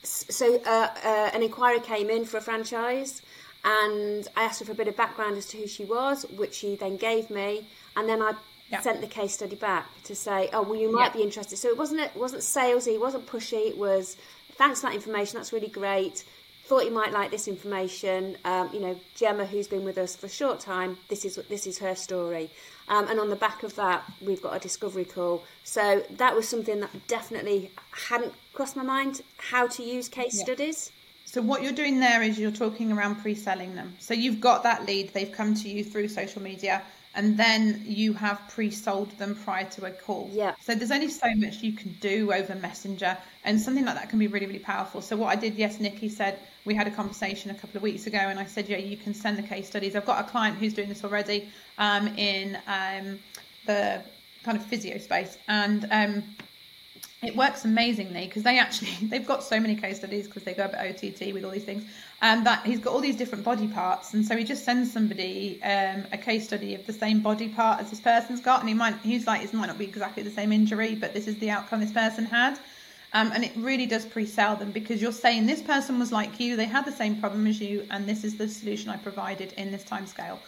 so 0.02 0.60
uh, 0.66 0.88
uh, 1.04 1.30
an 1.36 1.44
inquiry 1.44 1.82
came 1.82 2.10
in 2.10 2.26
for 2.26 2.38
a 2.38 2.42
franchise, 2.42 3.22
and 3.64 4.28
I 4.36 4.44
asked 4.46 4.60
her 4.62 4.66
for 4.66 4.72
a 4.72 4.76
bit 4.76 4.88
of 4.88 4.98
background 4.98 5.38
as 5.38 5.46
to 5.48 5.58
who 5.58 5.68
she 5.68 5.86
was, 5.86 6.26
which 6.36 6.56
she 6.56 6.78
then 6.78 6.98
gave 6.98 7.30
me, 7.30 7.68
and 7.96 8.10
then 8.10 8.24
I 8.24 8.34
yeah. 8.72 8.82
sent 8.82 9.02
the 9.02 9.08
case 9.08 9.34
study 9.34 9.56
back 9.56 9.88
to 10.06 10.16
say, 10.16 10.50
oh 10.54 10.62
well, 10.64 10.76
you 10.76 10.92
might 10.92 11.12
yeah. 11.12 11.18
be 11.18 11.24
interested. 11.24 11.58
So 11.58 11.68
it 11.68 11.78
wasn't 11.78 12.02
it 12.02 12.16
wasn't 12.16 12.42
salesy, 12.42 12.96
it 12.96 13.02
wasn't 13.02 13.28
pushy. 13.28 13.68
It 13.70 13.78
was 13.78 14.18
thanks 14.54 14.82
for 14.82 14.88
that 14.88 14.96
information. 14.96 15.38
That's 15.38 15.54
really 15.54 15.68
great. 15.68 16.24
Thought 16.66 16.86
you 16.86 16.92
might 16.92 17.12
like 17.12 17.32
this 17.32 17.48
information. 17.48 18.38
Um, 18.46 18.70
you 18.72 18.80
know, 18.80 18.96
Gemma, 19.16 19.46
who's 19.46 19.68
been 19.68 19.84
with 19.84 19.98
us 19.98 20.16
for 20.16 20.28
a 20.28 20.30
short 20.30 20.60
time, 20.60 20.98
this 21.10 21.26
is 21.26 21.36
this 21.50 21.68
is 21.68 21.80
her 21.80 21.96
story. 21.96 22.50
Um, 22.88 23.08
and 23.08 23.20
on 23.20 23.30
the 23.30 23.36
back 23.36 23.64
of 23.64 23.76
that, 23.76 24.04
we've 24.22 24.42
got 24.42 24.56
a 24.56 24.60
discovery 24.60 25.06
call. 25.06 25.44
So 25.64 26.04
that 26.18 26.36
was 26.36 26.48
something 26.48 26.80
that 26.80 27.08
definitely 27.08 27.72
hadn't 27.92 28.34
crossed 28.54 28.76
my 28.76 28.84
mind. 28.84 29.22
How 29.38 29.68
to 29.68 29.84
use 29.84 30.08
case 30.08 30.38
yeah. 30.38 30.44
studies. 30.44 30.92
So 31.26 31.42
what 31.42 31.64
you're 31.64 31.72
doing 31.72 32.00
there 32.00 32.22
is 32.22 32.38
you're 32.38 32.52
talking 32.52 32.92
around 32.92 33.22
pre-selling 33.22 33.76
them. 33.76 33.96
So 34.00 34.14
you've 34.14 34.42
got 34.42 34.64
that 34.64 34.86
lead, 34.86 35.14
they've 35.14 35.32
come 35.32 35.56
to 35.56 35.70
you 35.70 35.82
through 35.82 36.10
social 36.10 36.42
media 36.42 36.82
and 37.16 37.38
then 37.38 37.84
you 37.86 38.14
have 38.14 38.42
pre-sold 38.50 39.12
them 39.18 39.36
prior 39.36 39.66
to 39.66 39.86
a 39.86 39.92
call. 39.92 40.30
Yeah. 40.32 40.56
So 40.62 40.76
there's 40.76 40.92
only 40.92 41.10
so 41.10 41.28
much 41.36 41.62
you 41.62 41.74
can 41.74 41.96
do 42.00 42.32
over 42.32 42.56
Messenger, 42.56 43.18
and 43.44 43.60
something 43.60 43.86
like 43.86 43.96
that 43.96 44.10
can 44.10 44.20
be 44.20 44.28
really, 44.28 44.46
really 44.46 44.60
powerful. 44.60 45.02
So 45.02 45.16
what 45.18 45.28
I 45.28 45.36
did, 45.36 45.56
yes, 45.56 45.80
Nikki 45.80 46.10
said 46.10 46.40
we 46.66 46.74
had 46.74 46.88
a 46.88 46.92
conversation 46.92 47.52
a 47.52 47.56
couple 47.56 47.78
of 47.78 47.84
weeks 47.84 48.08
ago, 48.08 48.18
and 48.18 48.40
I 48.40 48.46
said, 48.46 48.70
yeah, 48.70 48.78
you 48.78 48.98
can 48.98 49.14
send 49.14 49.38
the 49.38 49.44
case 49.44 49.68
studies. 49.68 49.96
I've 49.96 50.06
got 50.06 50.24
a 50.26 50.30
client 50.30 50.58
who's 50.58 50.74
doing 50.74 50.90
this 50.90 51.04
already 51.04 51.50
um, 51.78 52.08
in 52.18 52.58
um, 52.68 53.20
the 53.66 54.02
kind 54.44 54.58
of 54.58 54.66
physio 54.66 54.98
space, 54.98 55.38
and 55.48 55.88
um, 55.92 56.24
it 57.24 57.36
works 57.36 57.66
amazingly 57.66 58.26
because 58.26 58.44
they 58.44 58.58
actually 58.58 58.92
they've 59.04 59.28
got 59.28 59.44
so 59.44 59.60
many 59.60 59.76
case 59.76 59.98
studies 59.98 60.28
because 60.28 60.44
they 60.44 60.54
go 60.54 60.66
about 60.66 60.86
OTT 60.86 61.34
with 61.34 61.44
all 61.44 61.52
these 61.52 61.64
things 61.64 61.84
and 62.22 62.46
that 62.46 62.66
he's 62.66 62.80
got 62.80 62.94
all 62.94 63.00
these 63.00 63.16
different 63.16 63.44
body 63.44 63.68
parts 63.68 64.14
and 64.14 64.26
so 64.26 64.36
he 64.36 64.44
just 64.44 64.66
sends 64.66 64.92
somebody 64.92 65.62
um, 65.64 66.04
a 66.12 66.18
case 66.18 66.46
study 66.46 66.74
of 66.74 66.86
the 66.88 66.94
same 66.94 67.22
body 67.22 67.50
part 67.50 67.80
as 67.80 67.90
this 67.90 68.00
person's 68.00 68.42
got 68.42 68.60
and 68.62 68.70
he 68.70 68.76
might 68.76 68.96
he's 69.04 69.28
like 69.28 69.44
it 69.44 69.54
might 69.54 69.68
not 69.68 69.78
be 69.78 69.86
exactly 69.86 70.24
the 70.24 70.32
same 70.32 70.52
injury 70.52 70.96
but 70.96 71.14
this 71.14 71.28
is 71.28 71.38
the 71.40 71.50
outcome 71.50 71.80
this 71.80 71.92
person 71.92 72.26
had. 72.26 72.58
Um, 73.14 73.34
and 73.34 73.44
it 73.44 73.52
really 73.58 73.88
does 73.88 74.06
pre-sell 74.06 74.56
them 74.56 74.72
because 74.72 75.02
you're 75.02 75.12
saying 75.12 75.46
this 75.46 75.62
person 75.62 76.00
was 76.00 76.14
like 76.14 76.40
you 76.40 76.56
they 76.56 76.66
had 76.66 76.86
the 76.86 76.94
same 76.94 77.20
problem 77.20 77.46
as 77.46 77.60
you 77.60 77.86
and 77.92 78.08
this 78.08 78.24
is 78.24 78.38
the 78.38 78.48
solution 78.48 78.90
I 78.90 78.96
provided 78.96 79.54
in 79.58 79.70
this 79.70 79.84
time 79.84 80.08
scale 80.08 80.40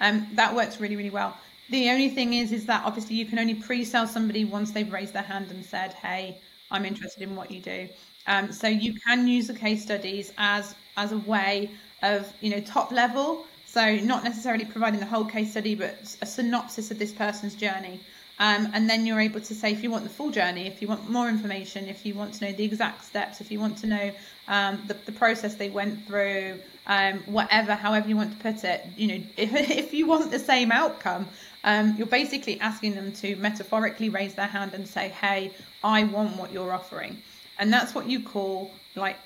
um, 0.00 0.28
that 0.34 0.54
works 0.54 0.80
really 0.80 0.94
really 0.94 1.10
well 1.10 1.36
the 1.72 1.90
only 1.90 2.08
thing 2.08 2.34
is, 2.34 2.52
is 2.52 2.66
that 2.66 2.84
obviously 2.84 3.16
you 3.16 3.26
can 3.26 3.38
only 3.38 3.54
pre-sell 3.54 4.06
somebody 4.06 4.44
once 4.44 4.70
they've 4.70 4.92
raised 4.92 5.12
their 5.12 5.22
hand 5.22 5.50
and 5.50 5.64
said, 5.64 5.94
"Hey, 5.94 6.38
I'm 6.70 6.84
interested 6.84 7.22
in 7.22 7.34
what 7.34 7.50
you 7.50 7.60
do." 7.60 7.88
Um, 8.26 8.52
so 8.52 8.68
you 8.68 8.94
can 9.06 9.26
use 9.26 9.48
the 9.48 9.54
case 9.54 9.82
studies 9.82 10.32
as 10.38 10.74
as 10.96 11.12
a 11.12 11.18
way 11.18 11.70
of 12.02 12.32
you 12.40 12.50
know 12.50 12.60
top 12.60 12.92
level. 12.92 13.46
So 13.66 13.96
not 13.96 14.22
necessarily 14.22 14.66
providing 14.66 15.00
the 15.00 15.06
whole 15.06 15.24
case 15.24 15.50
study, 15.52 15.74
but 15.74 16.16
a 16.20 16.26
synopsis 16.26 16.90
of 16.90 16.98
this 16.98 17.12
person's 17.12 17.54
journey. 17.54 18.00
Um, 18.38 18.68
and 18.74 18.88
then 18.90 19.06
you're 19.06 19.20
able 19.20 19.40
to 19.40 19.54
say 19.54 19.72
if 19.72 19.82
you 19.82 19.90
want 19.90 20.04
the 20.04 20.10
full 20.10 20.30
journey, 20.30 20.66
if 20.66 20.82
you 20.82 20.88
want 20.88 21.08
more 21.08 21.28
information, 21.28 21.88
if 21.88 22.04
you 22.04 22.14
want 22.14 22.34
to 22.34 22.44
know 22.44 22.52
the 22.52 22.64
exact 22.64 23.04
steps, 23.04 23.40
if 23.40 23.50
you 23.52 23.60
want 23.60 23.78
to 23.78 23.86
know 23.86 24.10
um, 24.48 24.82
the, 24.88 24.94
the 25.06 25.12
process 25.12 25.54
they 25.54 25.70
went 25.70 26.06
through, 26.06 26.58
um, 26.86 27.20
whatever, 27.26 27.74
however 27.74 28.08
you 28.08 28.16
want 28.16 28.32
to 28.32 28.42
put 28.42 28.64
it, 28.64 28.84
you 28.96 29.06
know, 29.06 29.24
if, 29.36 29.54
if 29.70 29.94
you 29.94 30.06
want 30.06 30.30
the 30.30 30.38
same 30.38 30.72
outcome, 30.72 31.28
um, 31.64 31.94
you're 31.96 32.06
basically 32.06 32.58
asking 32.60 32.94
them 32.94 33.12
to 33.12 33.36
metaphorically 33.36 34.08
raise 34.08 34.34
their 34.34 34.46
hand 34.46 34.74
and 34.74 34.86
say, 34.86 35.08
hey, 35.08 35.52
I 35.84 36.04
want 36.04 36.36
what 36.36 36.52
you're 36.52 36.72
offering. 36.72 37.18
And 37.58 37.72
that's 37.72 37.94
what 37.94 38.06
you 38.06 38.20
call 38.20 38.72
like 38.96 39.16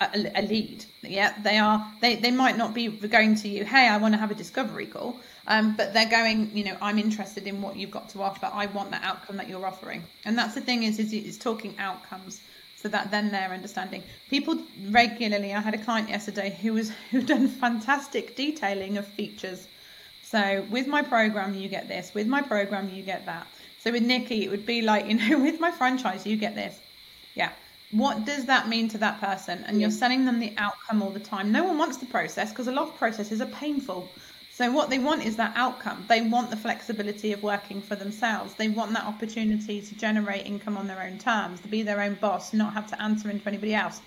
a, 0.00 0.30
a, 0.34 0.42
lead. 0.42 0.84
Yeah, 1.02 1.32
they 1.42 1.58
are. 1.58 1.86
They 2.00 2.16
they 2.16 2.30
might 2.30 2.58
not 2.58 2.74
be 2.74 2.88
going 2.88 3.34
to 3.36 3.48
you. 3.48 3.64
Hey, 3.64 3.88
I 3.88 3.96
want 3.96 4.12
to 4.12 4.18
have 4.18 4.30
a 4.30 4.34
discovery 4.34 4.86
call. 4.86 5.16
Um, 5.46 5.74
but 5.76 5.94
they're 5.94 6.10
going. 6.10 6.50
You 6.54 6.64
know, 6.64 6.76
I'm 6.82 6.98
interested 6.98 7.46
in 7.46 7.62
what 7.62 7.76
you've 7.76 7.90
got 7.90 8.10
to 8.10 8.22
offer. 8.22 8.50
I 8.52 8.66
want 8.66 8.90
that 8.90 9.02
outcome 9.02 9.36
that 9.38 9.48
you're 9.48 9.64
offering. 9.64 10.02
And 10.26 10.36
that's 10.36 10.54
the 10.54 10.60
thing 10.60 10.82
is, 10.82 10.98
is 10.98 11.12
it's 11.12 11.38
talking 11.38 11.74
outcomes. 11.78 12.40
So 12.76 12.88
that 12.90 13.10
then 13.10 13.30
they're 13.30 13.52
understanding. 13.52 14.02
People 14.28 14.58
regularly. 14.90 15.54
I 15.54 15.60
had 15.60 15.74
a 15.74 15.78
client 15.78 16.10
yesterday 16.10 16.56
who 16.60 16.74
was 16.74 16.90
who 17.10 17.22
done 17.22 17.48
fantastic 17.48 18.36
detailing 18.36 18.98
of 18.98 19.06
features 19.06 19.66
so 20.28 20.66
with 20.70 20.88
my 20.88 21.02
program, 21.02 21.54
you 21.54 21.68
get 21.68 21.86
this. 21.86 22.12
With 22.12 22.26
my 22.26 22.42
program, 22.42 22.90
you 22.92 23.02
get 23.02 23.26
that. 23.26 23.46
So 23.78 23.92
with 23.92 24.02
Nikki, 24.02 24.44
it 24.44 24.50
would 24.50 24.66
be 24.66 24.82
like, 24.82 25.06
you 25.06 25.14
know, 25.14 25.38
with 25.42 25.60
my 25.60 25.70
franchise, 25.70 26.26
you 26.26 26.36
get 26.36 26.56
this. 26.56 26.76
Yeah. 27.34 27.52
What 27.92 28.24
does 28.24 28.46
that 28.46 28.68
mean 28.68 28.88
to 28.88 28.98
that 28.98 29.20
person? 29.20 29.62
And 29.68 29.80
you're 29.80 29.92
selling 29.92 30.24
them 30.24 30.40
the 30.40 30.52
outcome 30.58 31.00
all 31.00 31.10
the 31.10 31.20
time. 31.20 31.52
No 31.52 31.62
one 31.62 31.78
wants 31.78 31.98
the 31.98 32.06
process 32.06 32.50
because 32.50 32.66
a 32.66 32.72
lot 32.72 32.88
of 32.88 32.96
processes 32.96 33.40
are 33.40 33.46
painful. 33.46 34.08
So 34.52 34.72
what 34.72 34.90
they 34.90 34.98
want 34.98 35.24
is 35.24 35.36
that 35.36 35.52
outcome. 35.54 36.04
They 36.08 36.22
want 36.22 36.50
the 36.50 36.56
flexibility 36.56 37.32
of 37.32 37.44
working 37.44 37.80
for 37.80 37.94
themselves. 37.94 38.54
They 38.54 38.68
want 38.68 38.92
that 38.94 39.04
opportunity 39.04 39.80
to 39.80 39.94
generate 39.94 40.44
income 40.44 40.76
on 40.76 40.88
their 40.88 41.02
own 41.02 41.18
terms, 41.18 41.60
to 41.60 41.68
be 41.68 41.82
their 41.82 42.00
own 42.00 42.14
boss, 42.14 42.52
not 42.52 42.72
have 42.72 42.88
to 42.88 43.00
answer 43.00 43.30
into 43.30 43.46
anybody 43.46 43.74
else. 43.74 44.00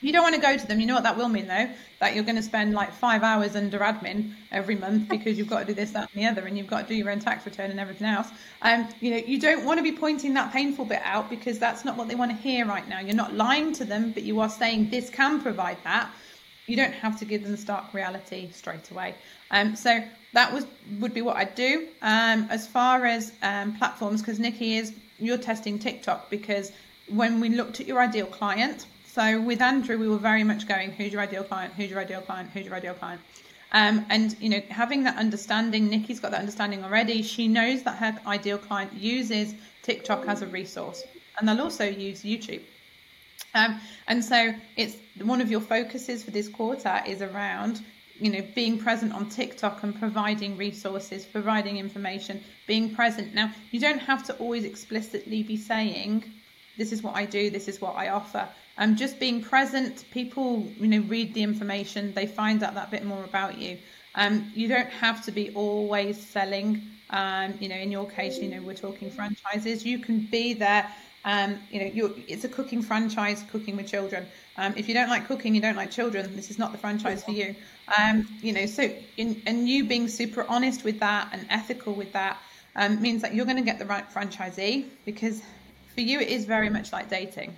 You 0.00 0.12
don't 0.12 0.22
want 0.22 0.34
to 0.34 0.40
go 0.40 0.56
to 0.56 0.66
them. 0.66 0.80
You 0.80 0.86
know 0.86 0.94
what 0.94 1.04
that 1.04 1.16
will 1.16 1.28
mean, 1.28 1.46
though? 1.46 1.68
That 2.00 2.14
you're 2.14 2.24
going 2.24 2.36
to 2.36 2.42
spend 2.42 2.74
like 2.74 2.92
five 2.92 3.22
hours 3.22 3.56
under 3.56 3.78
admin 3.78 4.32
every 4.50 4.76
month 4.76 5.08
because 5.10 5.38
you've 5.38 5.48
got 5.48 5.60
to 5.60 5.64
do 5.66 5.74
this, 5.74 5.92
that, 5.92 6.10
and 6.12 6.22
the 6.22 6.26
other, 6.26 6.46
and 6.46 6.58
you've 6.58 6.66
got 6.66 6.82
to 6.82 6.88
do 6.88 6.94
your 6.94 7.10
own 7.10 7.20
tax 7.20 7.44
return 7.46 7.70
and 7.70 7.80
everything 7.80 8.06
else. 8.06 8.28
Um, 8.62 8.88
you 9.00 9.10
know, 9.10 9.16
you 9.16 9.40
don't 9.40 9.64
want 9.64 9.78
to 9.78 9.82
be 9.82 9.92
pointing 9.92 10.34
that 10.34 10.52
painful 10.52 10.84
bit 10.84 11.00
out 11.04 11.30
because 11.30 11.58
that's 11.58 11.84
not 11.84 11.96
what 11.96 12.08
they 12.08 12.14
want 12.14 12.30
to 12.30 12.36
hear 12.36 12.66
right 12.66 12.86
now. 12.88 13.00
You're 13.00 13.14
not 13.14 13.34
lying 13.34 13.72
to 13.74 13.84
them, 13.84 14.12
but 14.12 14.22
you 14.22 14.40
are 14.40 14.50
saying 14.50 14.90
this 14.90 15.10
can 15.10 15.40
provide 15.40 15.78
that. 15.84 16.10
You 16.66 16.76
don't 16.76 16.94
have 16.94 17.18
to 17.18 17.24
give 17.24 17.42
them 17.42 17.52
the 17.52 17.58
stark 17.58 17.92
reality 17.92 18.50
straight 18.52 18.90
away. 18.90 19.14
Um, 19.50 19.76
so 19.76 20.02
that 20.32 20.52
was 20.52 20.66
would 20.98 21.14
be 21.14 21.22
what 21.22 21.36
I'd 21.36 21.54
do. 21.54 21.88
Um, 22.02 22.46
as 22.50 22.66
far 22.66 23.04
as 23.04 23.32
um, 23.42 23.76
platforms, 23.76 24.20
because 24.20 24.38
Nikki 24.38 24.76
is 24.76 24.94
you're 25.18 25.38
testing 25.38 25.78
TikTok 25.78 26.30
because 26.30 26.72
when 27.08 27.40
we 27.40 27.50
looked 27.50 27.80
at 27.80 27.86
your 27.86 28.00
ideal 28.00 28.26
client 28.26 28.86
so 29.14 29.40
with 29.40 29.62
Andrew, 29.62 29.96
we 29.96 30.08
were 30.08 30.18
very 30.18 30.42
much 30.42 30.66
going, 30.66 30.90
who's 30.90 31.12
your 31.12 31.22
ideal 31.22 31.44
client? 31.44 31.72
Who's 31.74 31.88
your 31.88 32.00
ideal 32.00 32.20
client? 32.20 32.50
Who's 32.50 32.66
your 32.66 32.74
ideal 32.74 32.94
client? 32.94 33.20
Um, 33.70 34.04
and 34.08 34.36
you 34.40 34.48
know, 34.48 34.60
having 34.70 35.04
that 35.04 35.16
understanding, 35.16 35.88
Nikki's 35.88 36.18
got 36.18 36.32
that 36.32 36.40
understanding 36.40 36.82
already. 36.82 37.22
She 37.22 37.46
knows 37.46 37.84
that 37.84 37.96
her 37.98 38.18
ideal 38.26 38.58
client 38.58 38.92
uses 38.92 39.54
TikTok 39.82 40.26
as 40.26 40.42
a 40.42 40.48
resource, 40.48 41.04
and 41.38 41.48
they'll 41.48 41.60
also 41.60 41.84
use 41.84 42.24
YouTube. 42.24 42.62
Um, 43.54 43.80
and 44.08 44.24
so 44.24 44.52
it's 44.76 44.96
one 45.22 45.40
of 45.40 45.48
your 45.48 45.60
focuses 45.60 46.24
for 46.24 46.32
this 46.32 46.48
quarter 46.48 47.00
is 47.06 47.22
around 47.22 47.84
you 48.18 48.30
know 48.30 48.44
being 48.56 48.78
present 48.78 49.12
on 49.12 49.28
TikTok 49.28 49.84
and 49.84 49.96
providing 49.96 50.56
resources, 50.56 51.24
providing 51.24 51.76
information, 51.76 52.42
being 52.66 52.92
present. 52.92 53.32
Now 53.32 53.52
you 53.70 53.78
don't 53.78 54.00
have 54.00 54.24
to 54.26 54.34
always 54.38 54.64
explicitly 54.64 55.44
be 55.44 55.56
saying 55.56 56.24
this 56.76 56.90
is 56.90 57.02
what 57.02 57.14
I 57.14 57.26
do, 57.26 57.50
this 57.50 57.68
is 57.68 57.80
what 57.80 57.94
I 57.94 58.08
offer. 58.08 58.48
Um, 58.76 58.96
just 58.96 59.20
being 59.20 59.40
present, 59.40 60.04
people, 60.10 60.66
you 60.78 60.88
know, 60.88 61.00
read 61.00 61.34
the 61.34 61.42
information, 61.42 62.12
they 62.14 62.26
find 62.26 62.62
out 62.62 62.74
that 62.74 62.90
bit 62.90 63.04
more 63.04 63.22
about 63.22 63.58
you. 63.58 63.78
Um, 64.16 64.50
you 64.54 64.68
don't 64.68 64.90
have 64.90 65.24
to 65.26 65.32
be 65.32 65.50
always 65.54 66.20
selling. 66.20 66.82
Um, 67.10 67.54
you 67.60 67.68
know, 67.68 67.76
in 67.76 67.92
your 67.92 68.08
case, 68.08 68.38
you 68.38 68.48
know, 68.48 68.60
we're 68.62 68.74
talking 68.74 69.10
franchises. 69.10 69.84
You 69.84 69.98
can 69.98 70.20
be 70.20 70.54
there. 70.54 70.90
Um, 71.24 71.58
you 71.70 71.80
know, 71.80 72.14
it's 72.28 72.44
a 72.44 72.48
cooking 72.48 72.82
franchise, 72.82 73.44
cooking 73.50 73.76
with 73.76 73.86
children. 73.86 74.26
Um, 74.56 74.74
if 74.76 74.88
you 74.88 74.94
don't 74.94 75.08
like 75.08 75.26
cooking, 75.26 75.54
you 75.54 75.60
don't 75.60 75.76
like 75.76 75.90
children. 75.90 76.36
This 76.36 76.50
is 76.50 76.58
not 76.58 76.72
the 76.72 76.78
franchise 76.78 77.24
for 77.24 77.30
you. 77.30 77.54
Um, 77.96 78.28
you 78.42 78.52
know, 78.52 78.66
so 78.66 78.90
in, 79.16 79.40
and 79.46 79.68
you 79.68 79.84
being 79.84 80.08
super 80.08 80.44
honest 80.48 80.84
with 80.84 81.00
that 81.00 81.28
and 81.32 81.46
ethical 81.48 81.94
with 81.94 82.12
that 82.12 82.38
um, 82.76 83.00
means 83.00 83.22
that 83.22 83.34
you're 83.34 83.46
going 83.46 83.56
to 83.56 83.62
get 83.62 83.78
the 83.78 83.86
right 83.86 84.04
franchisee 84.12 84.86
because 85.04 85.42
for 85.94 86.00
you 86.00 86.20
it 86.20 86.28
is 86.28 86.44
very 86.44 86.68
much 86.68 86.92
like 86.92 87.08
dating 87.08 87.54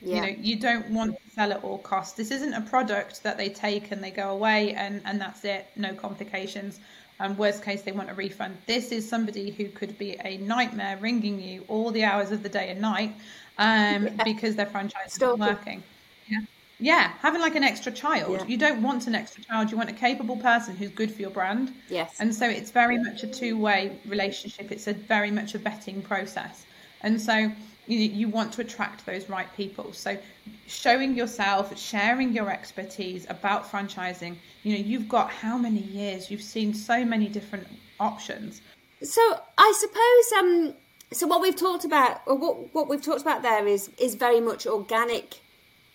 yeah. 0.00 0.14
you 0.14 0.20
know 0.20 0.36
you 0.40 0.56
don't 0.56 0.88
want 0.90 1.12
to 1.12 1.30
sell 1.30 1.52
at 1.52 1.62
all 1.64 1.78
costs 1.78 2.16
this 2.16 2.30
isn't 2.30 2.54
a 2.54 2.60
product 2.62 3.22
that 3.22 3.36
they 3.36 3.48
take 3.48 3.90
and 3.90 4.02
they 4.02 4.10
go 4.10 4.30
away 4.30 4.72
and 4.74 5.00
and 5.04 5.20
that's 5.20 5.44
it 5.44 5.66
no 5.76 5.94
complications 5.94 6.80
and 7.20 7.36
worst 7.36 7.64
case 7.64 7.82
they 7.82 7.92
want 7.92 8.10
a 8.10 8.14
refund 8.14 8.56
this 8.66 8.92
is 8.92 9.08
somebody 9.08 9.50
who 9.50 9.68
could 9.68 9.96
be 9.98 10.16
a 10.24 10.36
nightmare 10.38 10.96
ringing 11.00 11.40
you 11.40 11.64
all 11.68 11.90
the 11.90 12.04
hours 12.04 12.30
of 12.30 12.42
the 12.42 12.48
day 12.48 12.70
and 12.70 12.80
night 12.80 13.12
um, 13.58 14.04
yeah. 14.06 14.24
because 14.24 14.54
their 14.56 14.66
franchise 14.66 15.16
isn't 15.16 15.38
working 15.38 15.82
yeah 16.28 16.40
yeah, 16.80 17.12
having 17.20 17.40
like 17.40 17.56
an 17.56 17.64
extra 17.64 17.90
child. 17.90 18.32
Yeah. 18.32 18.46
You 18.46 18.56
don't 18.56 18.82
want 18.82 19.08
an 19.08 19.14
extra 19.14 19.42
child. 19.42 19.70
You 19.70 19.76
want 19.76 19.90
a 19.90 19.94
capable 19.94 20.36
person 20.36 20.76
who's 20.76 20.90
good 20.90 21.10
for 21.10 21.20
your 21.20 21.30
brand. 21.30 21.72
Yes. 21.88 22.16
And 22.20 22.32
so 22.32 22.48
it's 22.48 22.70
very 22.70 22.98
much 22.98 23.24
a 23.24 23.26
two-way 23.26 23.98
relationship. 24.06 24.70
It's 24.70 24.86
a 24.86 24.92
very 24.92 25.30
much 25.30 25.54
a 25.54 25.58
vetting 25.58 26.04
process. 26.04 26.64
And 27.00 27.20
so 27.20 27.50
you 27.88 27.98
you 27.98 28.28
want 28.28 28.52
to 28.54 28.60
attract 28.60 29.06
those 29.06 29.28
right 29.28 29.48
people. 29.56 29.92
So 29.92 30.18
showing 30.66 31.14
yourself, 31.14 31.76
sharing 31.78 32.32
your 32.32 32.50
expertise 32.50 33.26
about 33.28 33.70
franchising. 33.70 34.36
You 34.62 34.72
know, 34.76 34.84
you've 34.84 35.08
got 35.08 35.30
how 35.30 35.56
many 35.58 35.80
years? 35.80 36.30
You've 36.30 36.42
seen 36.42 36.74
so 36.74 37.04
many 37.04 37.28
different 37.28 37.66
options. 37.98 38.60
So 39.02 39.20
I 39.56 39.72
suppose 39.76 40.32
um 40.38 40.74
so 41.12 41.26
what 41.26 41.40
we've 41.40 41.56
talked 41.56 41.84
about 41.84 42.20
or 42.26 42.36
what 42.36 42.74
what 42.74 42.88
we've 42.88 43.02
talked 43.02 43.22
about 43.22 43.42
there 43.42 43.66
is 43.66 43.90
is 43.98 44.14
very 44.14 44.40
much 44.40 44.66
organic 44.66 45.40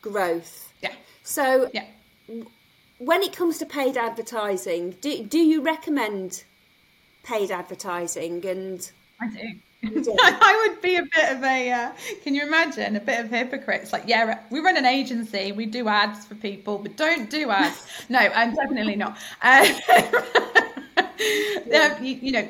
growth. 0.01 0.73
Yeah. 0.81 0.93
So 1.23 1.69
Yeah. 1.73 1.85
when 2.97 3.21
it 3.21 3.33
comes 3.33 3.57
to 3.59 3.65
paid 3.65 3.97
advertising, 3.97 4.91
do 5.01 5.23
do 5.23 5.37
you 5.39 5.61
recommend 5.61 6.43
paid 7.23 7.51
advertising 7.51 8.45
and 8.45 8.91
I 9.21 9.27
do. 9.29 9.59
I 9.85 10.67
would 10.67 10.81
be 10.81 10.95
a 10.95 11.03
bit 11.03 11.31
of 11.31 11.43
a. 11.43 11.71
Uh, 11.71 11.91
can 12.23 12.35
you 12.35 12.43
imagine 12.43 12.95
a 12.95 12.99
bit 12.99 13.19
of 13.19 13.29
hypocrite? 13.29 13.81
It's 13.81 13.93
like, 13.93 14.03
yeah, 14.07 14.39
we 14.49 14.59
run 14.59 14.77
an 14.77 14.85
agency, 14.85 15.51
we 15.51 15.65
do 15.65 15.87
ads 15.87 16.25
for 16.25 16.35
people, 16.35 16.77
but 16.77 16.95
don't 16.95 17.29
do 17.29 17.49
ads. 17.49 17.85
no, 18.09 18.19
I'm 18.19 18.55
definitely 18.55 18.95
not. 18.95 19.17
Uh, 19.41 19.67
yeah, 21.65 21.99
you, 22.01 22.15
you 22.15 22.31
know, 22.31 22.47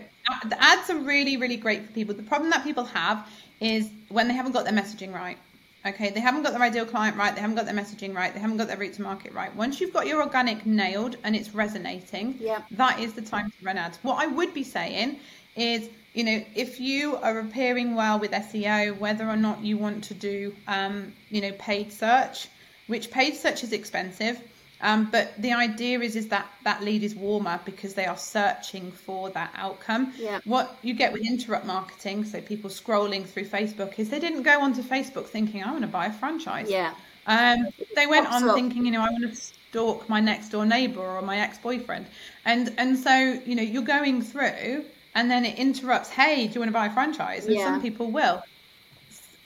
the 0.47 0.63
ads 0.63 0.89
are 0.89 0.99
really, 0.99 1.37
really 1.37 1.57
great 1.57 1.85
for 1.85 1.91
people. 1.93 2.13
The 2.13 2.23
problem 2.23 2.49
that 2.51 2.63
people 2.63 2.85
have 2.85 3.27
is 3.59 3.89
when 4.09 4.27
they 4.27 4.33
haven't 4.33 4.51
got 4.51 4.65
their 4.65 4.73
messaging 4.73 5.13
right. 5.13 5.37
Okay, 5.85 6.11
they 6.11 6.21
haven't 6.21 6.43
got 6.43 6.53
their 6.53 6.61
ideal 6.61 6.85
client 6.85 7.17
right, 7.17 7.35
they 7.35 7.41
haven't 7.41 7.57
got 7.57 7.65
their 7.65 7.75
messaging 7.75 8.15
right, 8.15 8.33
they 8.33 8.39
haven't 8.39 8.55
got 8.55 8.67
their 8.67 8.77
route 8.77 8.93
to 8.93 9.01
market 9.01 9.33
right. 9.33 9.53
Once 9.53 9.81
you've 9.81 9.91
got 9.91 10.07
your 10.07 10.21
organic 10.21 10.65
nailed 10.65 11.17
and 11.25 11.35
it's 11.35 11.53
resonating, 11.53 12.35
Yeah. 12.39 12.61
that 12.71 12.99
is 12.99 13.13
the 13.13 13.21
time 13.21 13.51
to 13.51 13.65
run 13.65 13.77
ads. 13.77 13.97
What 14.01 14.23
I 14.23 14.27
would 14.27 14.53
be 14.53 14.63
saying 14.63 15.19
is, 15.55 15.89
you 16.13 16.23
know, 16.23 16.43
if 16.55 16.79
you 16.79 17.15
are 17.17 17.39
appearing 17.39 17.95
well 17.95 18.19
with 18.19 18.31
SEO, 18.31 18.97
whether 18.97 19.27
or 19.27 19.35
not 19.35 19.63
you 19.63 19.77
want 19.77 20.05
to 20.05 20.13
do, 20.13 20.55
um, 20.67 21.13
you 21.29 21.41
know, 21.41 21.51
paid 21.53 21.91
search, 21.91 22.47
which 22.87 23.11
paid 23.11 23.35
search 23.35 23.63
is 23.63 23.73
expensive. 23.73 24.39
Um, 24.81 25.07
but 25.09 25.31
the 25.41 25.53
idea 25.53 26.01
is 26.01 26.17
is 26.17 26.27
that 26.27 26.45
that 26.65 26.83
lead 26.83 27.03
is 27.03 27.15
warmer 27.15 27.57
because 27.63 27.93
they 27.93 28.05
are 28.05 28.17
searching 28.17 28.91
for 28.91 29.29
that 29.29 29.51
outcome. 29.55 30.11
Yeah. 30.17 30.41
What 30.43 30.77
you 30.81 30.93
get 30.93 31.13
with 31.13 31.21
interrupt 31.25 31.65
marketing, 31.65 32.25
so 32.25 32.41
people 32.41 32.69
scrolling 32.69 33.25
through 33.25 33.45
Facebook, 33.45 33.97
is 33.97 34.09
they 34.09 34.19
didn't 34.19 34.43
go 34.43 34.59
onto 34.59 34.81
Facebook 34.81 35.27
thinking 35.27 35.63
I 35.63 35.71
want 35.71 35.83
to 35.83 35.87
buy 35.87 36.07
a 36.07 36.13
franchise. 36.13 36.69
yeah. 36.69 36.93
Um, 37.25 37.67
they 37.95 38.05
went 38.05 38.27
Pops 38.27 38.43
on 38.43 38.49
up. 38.49 38.55
thinking, 38.55 38.85
you 38.85 38.91
know, 38.91 38.99
I 38.99 39.09
want 39.09 39.23
to 39.29 39.33
stalk 39.33 40.09
my 40.09 40.19
next 40.19 40.49
door 40.49 40.65
neighbour 40.65 40.99
or 40.99 41.21
my 41.21 41.39
ex 41.39 41.57
boyfriend, 41.57 42.05
and 42.43 42.73
and 42.77 42.97
so 42.97 43.15
you 43.45 43.55
know 43.55 43.63
you're 43.63 43.83
going 43.83 44.21
through, 44.21 44.83
and 45.15 45.29
then 45.31 45.45
it 45.45 45.57
interrupts. 45.57 46.09
Hey, 46.09 46.47
do 46.47 46.53
you 46.53 46.59
want 46.61 46.69
to 46.69 46.73
buy 46.73 46.87
a 46.87 46.93
franchise? 46.93 47.47
And 47.47 47.59
Yeah. 47.59 47.59
some 47.59 47.81
people 47.81 48.11
will. 48.11 48.43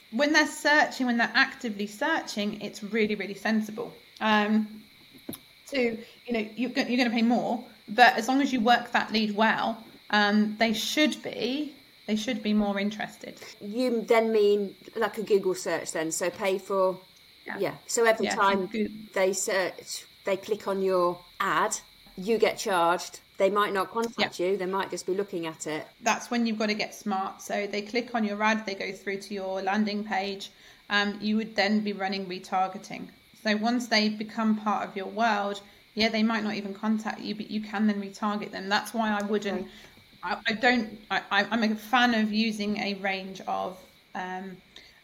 When 0.10 0.34
they're 0.34 0.48
searching, 0.48 1.06
when 1.06 1.16
they're 1.18 1.32
actively 1.34 1.88
searching, 1.88 2.60
it's 2.62 2.84
really 2.84 3.16
really 3.16 3.36
sensible. 3.36 4.04
Um, 4.20 4.84
to 5.68 5.80
you 6.26 6.34
know 6.34 6.50
you're 6.56 6.72
go- 6.72 6.82
you're 6.84 6.98
going 6.98 7.10
to 7.10 7.16
pay 7.16 7.22
more, 7.24 7.70
but 7.88 8.16
as 8.16 8.28
long 8.28 8.42
as 8.42 8.54
you 8.54 8.62
work 8.62 8.92
that 8.94 9.12
lead 9.14 9.36
well, 9.36 9.86
um, 10.12 10.58
they 10.58 10.74
should 10.74 11.22
be 11.24 11.76
they 12.08 12.16
should 12.18 12.44
be 12.44 12.54
more 12.54 12.80
interested. 12.80 13.42
You 13.60 14.02
then 14.02 14.32
mean 14.32 14.76
like 14.96 15.18
a 15.18 15.24
Google 15.24 15.56
search 15.56 15.92
then, 15.92 16.12
so 16.12 16.30
pay 16.30 16.58
for 16.58 17.02
yeah. 17.46 17.60
Yeah. 17.60 17.78
So 17.88 18.06
every 18.06 18.26
Yeah, 18.26 18.36
time 18.36 18.70
they 19.14 19.34
search 19.34 20.06
they 20.26 20.38
click 20.38 20.68
on 20.68 20.82
your 20.82 21.26
ad, 21.40 21.80
you 22.16 22.38
get 22.38 22.58
charged. 22.58 23.22
They 23.38 23.50
might 23.50 23.74
not 23.74 23.92
contact 23.92 24.40
you, 24.40 24.58
they 24.58 24.66
might 24.66 24.90
just 24.90 25.06
be 25.06 25.14
looking 25.14 25.46
at 25.46 25.68
it. 25.68 25.86
that's 26.02 26.30
when 26.32 26.46
you've 26.46 26.58
got 26.60 26.68
to 26.68 26.74
get 26.74 26.96
smart. 26.96 27.42
So 27.42 27.68
they 27.68 27.82
click 27.84 28.16
on 28.16 28.24
your 28.24 28.42
ad, 28.42 28.66
they 28.66 28.76
go 28.76 28.92
through 28.92 29.18
to 29.22 29.34
your 29.34 29.62
landing 29.62 30.04
page. 30.04 30.52
Um, 30.90 31.18
you 31.22 31.36
would 31.38 31.56
then 31.56 31.82
be 31.82 31.94
running 31.94 32.26
retargeting. 32.26 33.10
So 33.44 33.56
once 33.58 33.88
they 33.88 34.10
become 34.10 34.56
part 34.58 34.88
of 34.88 34.96
your 34.96 35.08
world, 35.08 35.62
yeah, 35.94 36.10
they 36.10 36.24
might 36.24 36.44
not 36.44 36.56
even 36.56 36.74
contact 36.74 37.20
you, 37.22 37.36
but 37.36 37.50
you 37.52 37.62
can 37.62 37.88
then 37.88 38.02
retarget 38.02 38.52
them. 38.52 38.70
That's 38.70 38.94
why 38.94 39.12
I 39.18 39.24
wouldn't. 39.24 39.68
I, 40.24 40.38
I 40.48 40.54
don't. 40.54 41.00
I, 41.12 41.22
I- 41.32 41.48
I'm 41.52 41.64
a 41.64 41.76
fan 41.76 42.14
of 42.16 42.32
using 42.34 42.78
a 42.78 42.96
range 42.96 43.42
of 43.48 43.78
um, 44.16 44.58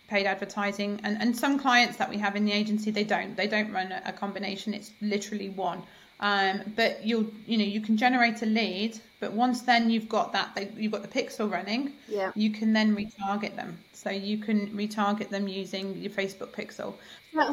paid 0.07 0.25
advertising, 0.25 0.99
and 1.03 1.17
and 1.21 1.35
some 1.37 1.59
clients 1.59 1.97
that 1.97 2.09
we 2.09 2.17
have 2.17 2.35
in 2.35 2.45
the 2.45 2.51
agency 2.51 2.91
they 2.91 3.03
don't. 3.03 3.35
They 3.35 3.47
don't 3.47 3.71
run 3.71 3.91
a, 3.91 4.01
a 4.05 4.13
combination. 4.13 4.73
It's 4.73 4.91
literally 5.01 5.49
one. 5.49 5.83
Um, 6.23 6.61
but 6.77 7.05
you'll 7.05 7.27
you 7.45 7.57
know 7.57 7.65
you 7.65 7.81
can 7.81 7.97
generate 7.97 8.41
a 8.41 8.45
lead, 8.45 8.97
but 9.19 9.33
once 9.33 9.61
then 9.63 9.89
you've 9.89 10.07
got 10.07 10.31
that 10.31 10.55
they, 10.55 10.69
you've 10.77 10.93
got 10.93 11.01
the 11.01 11.09
pixel 11.21 11.51
running, 11.51 11.91
Yeah. 12.07 12.31
you 12.33 12.49
can 12.49 12.71
then 12.71 12.95
retarget 12.95 13.57
them. 13.57 13.77
So 13.91 14.09
you 14.09 14.37
can 14.37 14.67
retarget 14.69 15.29
them 15.29 15.47
using 15.49 15.97
your 15.97 16.11
Facebook 16.11 16.51
pixel. 16.51 16.93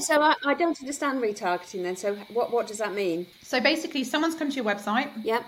So 0.00 0.22
I, 0.22 0.34
I 0.46 0.54
don't 0.54 0.78
understand 0.80 1.20
retargeting 1.20 1.82
then. 1.82 1.96
So 1.96 2.14
what 2.32 2.52
what 2.52 2.68
does 2.68 2.78
that 2.78 2.94
mean? 2.94 3.26
So 3.42 3.60
basically, 3.60 4.04
someone's 4.04 4.36
come 4.36 4.50
to 4.50 4.56
your 4.56 4.64
website, 4.64 5.10
Yep. 5.24 5.44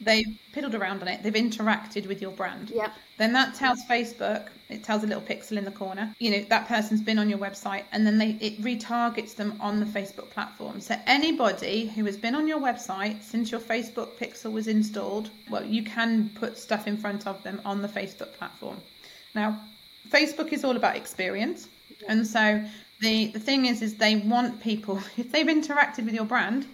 they've 0.00 0.26
piddled 0.52 0.74
around 0.74 1.00
on 1.02 1.06
it, 1.08 1.22
they've 1.22 1.32
interacted 1.48 2.08
with 2.08 2.20
your 2.20 2.32
brand. 2.32 2.70
Yep. 2.70 2.92
Then 3.18 3.32
that 3.34 3.54
tells 3.54 3.84
Facebook, 3.84 4.48
it 4.68 4.82
tells 4.82 5.04
a 5.04 5.06
little 5.06 5.22
pixel 5.22 5.56
in 5.56 5.64
the 5.64 5.70
corner, 5.70 6.14
you 6.18 6.30
know, 6.30 6.44
that 6.48 6.66
person's 6.66 7.02
been 7.02 7.18
on 7.18 7.28
your 7.28 7.38
website 7.38 7.84
and 7.92 8.06
then 8.06 8.18
they 8.18 8.30
it 8.40 8.60
retargets 8.62 9.34
them 9.36 9.54
on 9.60 9.80
the 9.80 9.86
Facebook 9.86 10.30
platform. 10.30 10.80
So 10.80 10.96
anybody 11.06 11.86
who 11.86 12.04
has 12.06 12.16
been 12.16 12.34
on 12.34 12.48
your 12.48 12.60
website 12.60 13.22
since 13.22 13.50
your 13.50 13.60
Facebook 13.60 14.16
pixel 14.18 14.52
was 14.52 14.66
installed, 14.66 15.30
well, 15.50 15.64
you 15.64 15.82
can 15.82 16.30
put 16.34 16.58
stuff 16.58 16.86
in 16.86 16.96
front 16.96 17.26
of 17.26 17.42
them 17.42 17.60
on 17.64 17.82
the 17.82 17.88
Facebook 17.88 18.32
platform. 18.34 18.80
Now, 19.34 19.60
Facebook 20.08 20.52
is 20.52 20.64
all 20.64 20.76
about 20.76 20.96
experience. 20.96 21.68
And 22.08 22.26
so 22.26 22.64
the 23.00 23.26
the 23.28 23.40
thing 23.40 23.66
is 23.66 23.82
is 23.82 23.96
they 23.96 24.16
want 24.16 24.60
people 24.60 25.00
if 25.16 25.30
they've 25.30 25.46
interacted 25.46 26.04
with 26.04 26.14
your 26.14 26.24
brand, 26.24 26.66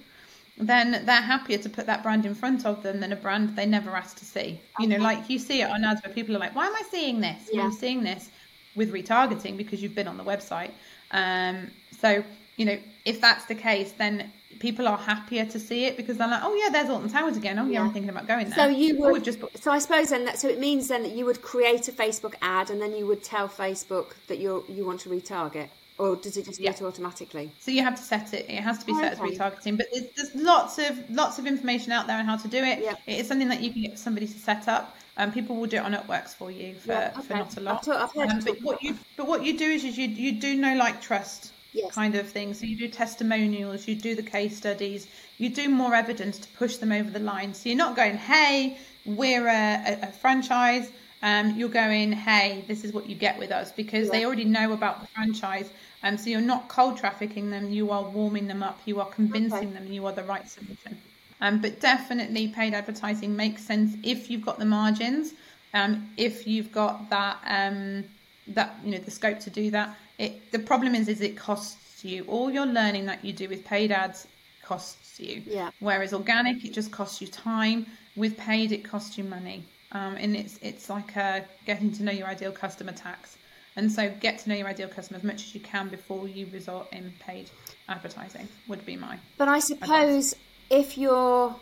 then 0.61 1.05
they're 1.07 1.21
happier 1.21 1.59
to 1.59 1.69
put 1.71 1.87
that 1.87 2.03
brand 2.03 2.27
in 2.27 2.35
front 2.35 2.67
of 2.67 2.83
them 2.83 3.01
than 3.01 3.13
a 3.13 3.17
brand 3.17 3.57
they 3.57 3.67
never 3.67 3.91
asked 3.97 4.19
to 4.19 4.25
see. 4.25 4.61
You 4.79 4.87
know, 4.87 4.99
like 4.99 5.29
you 5.31 5.39
see 5.39 5.63
it 5.63 5.71
on 5.71 5.85
ads 5.85 6.03
where 6.05 6.13
people 6.13 6.37
are 6.37 6.39
like, 6.39 6.55
"Why 6.55 6.67
am 6.67 6.75
I 6.75 6.83
seeing 6.91 7.21
this?" 7.21 7.49
Yeah. 7.53 7.63
You're 7.63 7.73
seeing 7.73 8.03
this 8.03 8.29
with 8.77 8.93
retargeting 8.93 9.57
because 9.57 9.83
you've 9.83 9.95
been 9.95 10.09
on 10.09 10.17
the 10.17 10.25
website. 10.25 10.71
Um, 11.11 11.71
so 12.01 12.23
you 12.57 12.67
know, 12.67 12.79
if 13.05 13.21
that's 13.21 13.47
the 13.47 13.55
case, 13.55 13.93
then 13.93 14.31
people 14.59 14.87
are 14.87 14.99
happier 14.99 15.47
to 15.47 15.59
see 15.59 15.87
it 15.87 15.97
because 15.97 16.19
they're 16.19 16.29
like, 16.29 16.43
"Oh 16.45 16.55
yeah, 16.55 16.69
there's 16.71 16.91
Alton 16.91 17.09
Towers 17.09 17.37
again. 17.37 17.59
Oh 17.59 17.65
yeah, 17.65 17.73
Yeah. 17.73 17.83
I'm 17.85 17.93
thinking 17.93 18.11
about 18.11 18.27
going 18.29 18.47
there." 18.51 18.57
So 18.57 18.67
you 18.67 18.99
Oh, 19.03 19.13
would 19.13 19.25
just 19.25 19.41
put- 19.41 19.57
so 19.57 19.71
I 19.73 19.79
suppose 19.79 20.11
then 20.11 20.25
that 20.27 20.39
so 20.39 20.49
it 20.49 20.59
means 20.61 20.89
then 20.89 21.03
that 21.03 21.13
you 21.13 21.25
would 21.25 21.41
create 21.41 21.89
a 21.89 21.93
Facebook 21.93 22.35
ad 22.43 22.69
and 22.71 22.81
then 22.83 22.93
you 22.95 23.07
would 23.07 23.25
tell 23.25 23.49
Facebook 23.49 24.09
that 24.29 24.39
you're, 24.39 24.63
you 24.69 24.85
want 24.85 25.01
to 25.01 25.09
retarget, 25.09 25.69
or 26.01 26.17
does 26.17 26.37
it 26.37 26.45
just 26.47 26.59
do 26.59 26.65
Yeah. 26.65 26.71
it 26.73 26.83
automatically? 26.83 27.51
So 27.61 27.71
you 27.71 27.83
have 27.85 27.97
to 27.97 28.03
set 28.03 28.33
it. 28.39 28.47
It 28.49 28.63
has 28.69 28.79
to 28.79 28.87
be 28.87 28.93
Oh, 28.95 29.01
set 29.01 29.13
okay. 29.21 29.33
as 29.33 29.39
retargeting. 29.39 29.77
But 29.77 29.87
there's, 29.93 30.07
there's 30.17 30.35
lots 30.35 30.79
of 30.79 30.93
lots 31.23 31.39
of 31.39 31.47
information 31.47 31.93
out 31.93 32.07
there 32.09 32.19
on 32.19 32.25
how 32.25 32.37
to 32.37 32.49
do 32.49 32.59
it. 32.73 32.79
Yeah. 32.83 32.95
It 33.07 33.21
is 33.21 33.29
something 33.29 33.49
that 33.49 33.61
you 33.61 33.71
can 33.73 33.83
get 33.83 33.99
somebody 33.99 34.27
to 34.27 34.39
set 34.39 34.67
up. 34.69 34.97
Um, 35.17 35.31
people 35.33 35.57
will 35.57 35.67
do 35.67 35.77
it 35.77 35.85
on 35.89 35.93
Upworks 35.93 36.35
for 36.35 36.51
you 36.51 36.75
for, 36.75 36.93
Yeah, 36.93 37.11
for 37.11 37.35
not 37.35 37.57
a 37.57 37.61
lot. 37.61 37.75
I've 37.79 37.85
thought- 37.85 38.01
I've 38.05 38.15
heard 38.15 38.31
Um, 38.31 38.41
but 38.45 38.63
what 38.63 38.83
you 38.83 38.97
but 39.19 39.27
what 39.27 39.45
you 39.45 39.59
do 39.59 39.69
is, 39.77 39.85
is 39.85 39.99
you 39.99 40.09
you 40.09 40.33
do 40.47 40.57
know 40.57 40.75
like 40.85 41.01
trust 41.03 41.53
Yes. 41.73 41.95
kind 41.95 42.15
of 42.17 42.29
thing. 42.29 42.55
So 42.55 42.65
you 42.67 42.77
do 42.77 42.89
testimonials, 42.89 43.87
you 43.87 43.95
do 43.95 44.15
the 44.17 44.23
case 44.37 44.57
studies, 44.57 45.07
you 45.39 45.49
do 45.51 45.69
more 45.69 45.95
evidence 45.95 46.39
to 46.39 46.49
push 46.63 46.77
them 46.79 46.91
over 46.93 47.11
the 47.11 47.21
line. 47.33 47.55
So 47.55 47.69
you're 47.69 47.79
not 47.87 47.95
going, 47.95 48.17
hey, 48.17 48.79
we're 49.05 49.47
a, 49.47 49.99
a, 50.03 50.09
a 50.09 50.13
franchise. 50.23 50.91
Um, 51.23 51.57
you're 51.59 51.69
going, 51.69 52.13
hey, 52.13 52.65
this 52.67 52.83
is 52.83 52.93
what 52.95 53.09
you 53.09 53.15
get 53.15 53.39
with 53.39 53.53
us 53.53 53.71
because 53.73 54.09
they 54.11 54.25
already 54.25 54.47
know 54.47 54.73
about 54.73 55.03
the 55.03 55.07
franchise. 55.09 55.69
Um, 56.03 56.17
so 56.17 56.31
you're 56.31 56.41
not 56.41 56.69
cold 56.69 56.97
trafficking 56.99 57.51
them, 57.51 57.69
you 57.71 57.91
are 57.91 58.11
warming 58.11 58.47
them 58.47 58.63
up, 58.63 58.83
you 58.87 59.01
are 59.01 59.09
convincing 59.11 59.73
Okay. 59.73 59.75
them 59.75 59.87
you 59.87 60.07
are 60.07 60.13
the 60.13 60.25
right 60.25 60.49
solution. 60.49 61.03
Um, 61.41 61.61
but 61.61 61.81
definitely 61.81 62.49
paid 62.49 62.75
advertising 62.75 63.35
makes 63.37 63.65
sense 63.65 63.97
if 64.03 64.31
you've 64.31 64.45
got 64.45 64.59
the 64.59 64.65
margins, 64.67 65.33
um, 65.75 66.13
if 66.17 66.47
you've 66.47 66.71
got 66.73 67.09
that 67.11 67.39
um, 67.47 68.05
that 68.47 68.79
you 68.85 68.91
know 68.93 68.99
the 68.99 69.11
scope 69.11 69.39
to 69.41 69.51
do 69.51 69.71
that. 69.71 69.97
It 70.19 70.51
the 70.53 70.59
problem 70.59 70.95
is 70.95 71.09
is 71.09 71.21
it 71.21 71.37
costs 71.37 72.05
you 72.05 72.25
all 72.25 72.51
your 72.51 72.67
learning 72.67 73.07
that 73.07 73.25
you 73.25 73.33
do 73.33 73.49
with 73.49 73.65
paid 73.65 73.91
ads 73.93 74.27
costs 74.63 75.19
you. 75.19 75.45
Yeah. 75.45 75.71
Whereas 75.79 76.13
organic 76.13 76.65
it 76.65 76.75
just 76.75 76.93
costs 76.93 77.21
you 77.21 77.29
time. 77.29 77.87
With 78.15 78.37
paid 78.37 78.73
it 78.73 78.85
costs 78.85 79.17
you 79.17 79.25
money. 79.25 79.69
Um, 79.93 80.17
and 80.17 80.37
it's 80.37 80.59
it's 80.63 80.89
like 80.91 81.17
a 81.17 81.47
getting 81.65 81.91
to 81.93 82.03
know 82.05 82.13
your 82.13 82.27
ideal 82.29 82.53
customer 82.53 82.93
tax. 82.93 83.39
And 83.77 83.91
so 83.91 84.11
get 84.21 84.39
to 84.41 84.49
know 84.49 84.55
your 84.57 84.69
ideal 84.69 84.89
customer 84.89 85.19
as 85.19 85.25
much 85.25 85.43
as 85.45 85.55
you 85.55 85.61
can 85.61 85.89
before 85.89 86.29
you 86.29 86.47
resort 86.53 86.89
in 86.93 87.13
paid 87.21 87.51
advertising 87.89 88.49
would 88.69 88.85
be 88.85 88.97
my 88.97 89.19
But 89.39 89.49
I 89.49 89.59
suppose 89.61 90.35
if 90.71 90.99
you're 90.99 91.55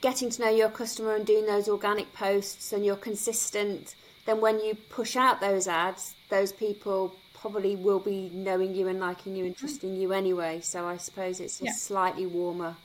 getting 0.00 0.30
to 0.30 0.42
know 0.42 0.50
your 0.50 0.68
customer 0.70 1.14
and 1.14 1.26
doing 1.26 1.46
those 1.46 1.68
organic 1.68 2.12
posts 2.12 2.72
and 2.72 2.84
you're 2.84 2.96
consistent, 2.96 3.94
then 4.26 4.40
when 4.40 4.60
you 4.60 4.74
push 4.74 5.16
out 5.16 5.40
those 5.40 5.66
ads, 5.68 6.14
those 6.28 6.52
people 6.52 7.16
probably 7.32 7.74
will 7.76 7.98
be 8.00 8.30
knowing 8.32 8.74
you 8.74 8.88
and 8.88 9.00
liking 9.00 9.34
you 9.34 9.44
and 9.44 9.56
trusting 9.56 9.96
you 9.96 10.12
anyway. 10.12 10.60
So 10.60 10.86
I 10.86 10.96
suppose 10.96 11.40
it's 11.40 11.60
a 11.60 11.64
Yeah. 11.64 11.72
slightly 11.72 12.26
warmer 12.26 12.76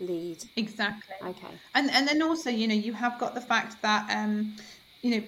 lead. 0.00 0.38
Exactly. 0.56 1.14
Okay. 1.22 1.58
And 1.74 1.90
and 1.90 2.06
then 2.08 2.22
also, 2.22 2.50
you 2.50 2.68
know, 2.68 2.74
you 2.74 2.92
have 2.92 3.18
got 3.18 3.34
the 3.34 3.40
fact 3.40 3.82
that 3.82 4.08
um, 4.10 4.54
you 5.02 5.10
know, 5.20 5.22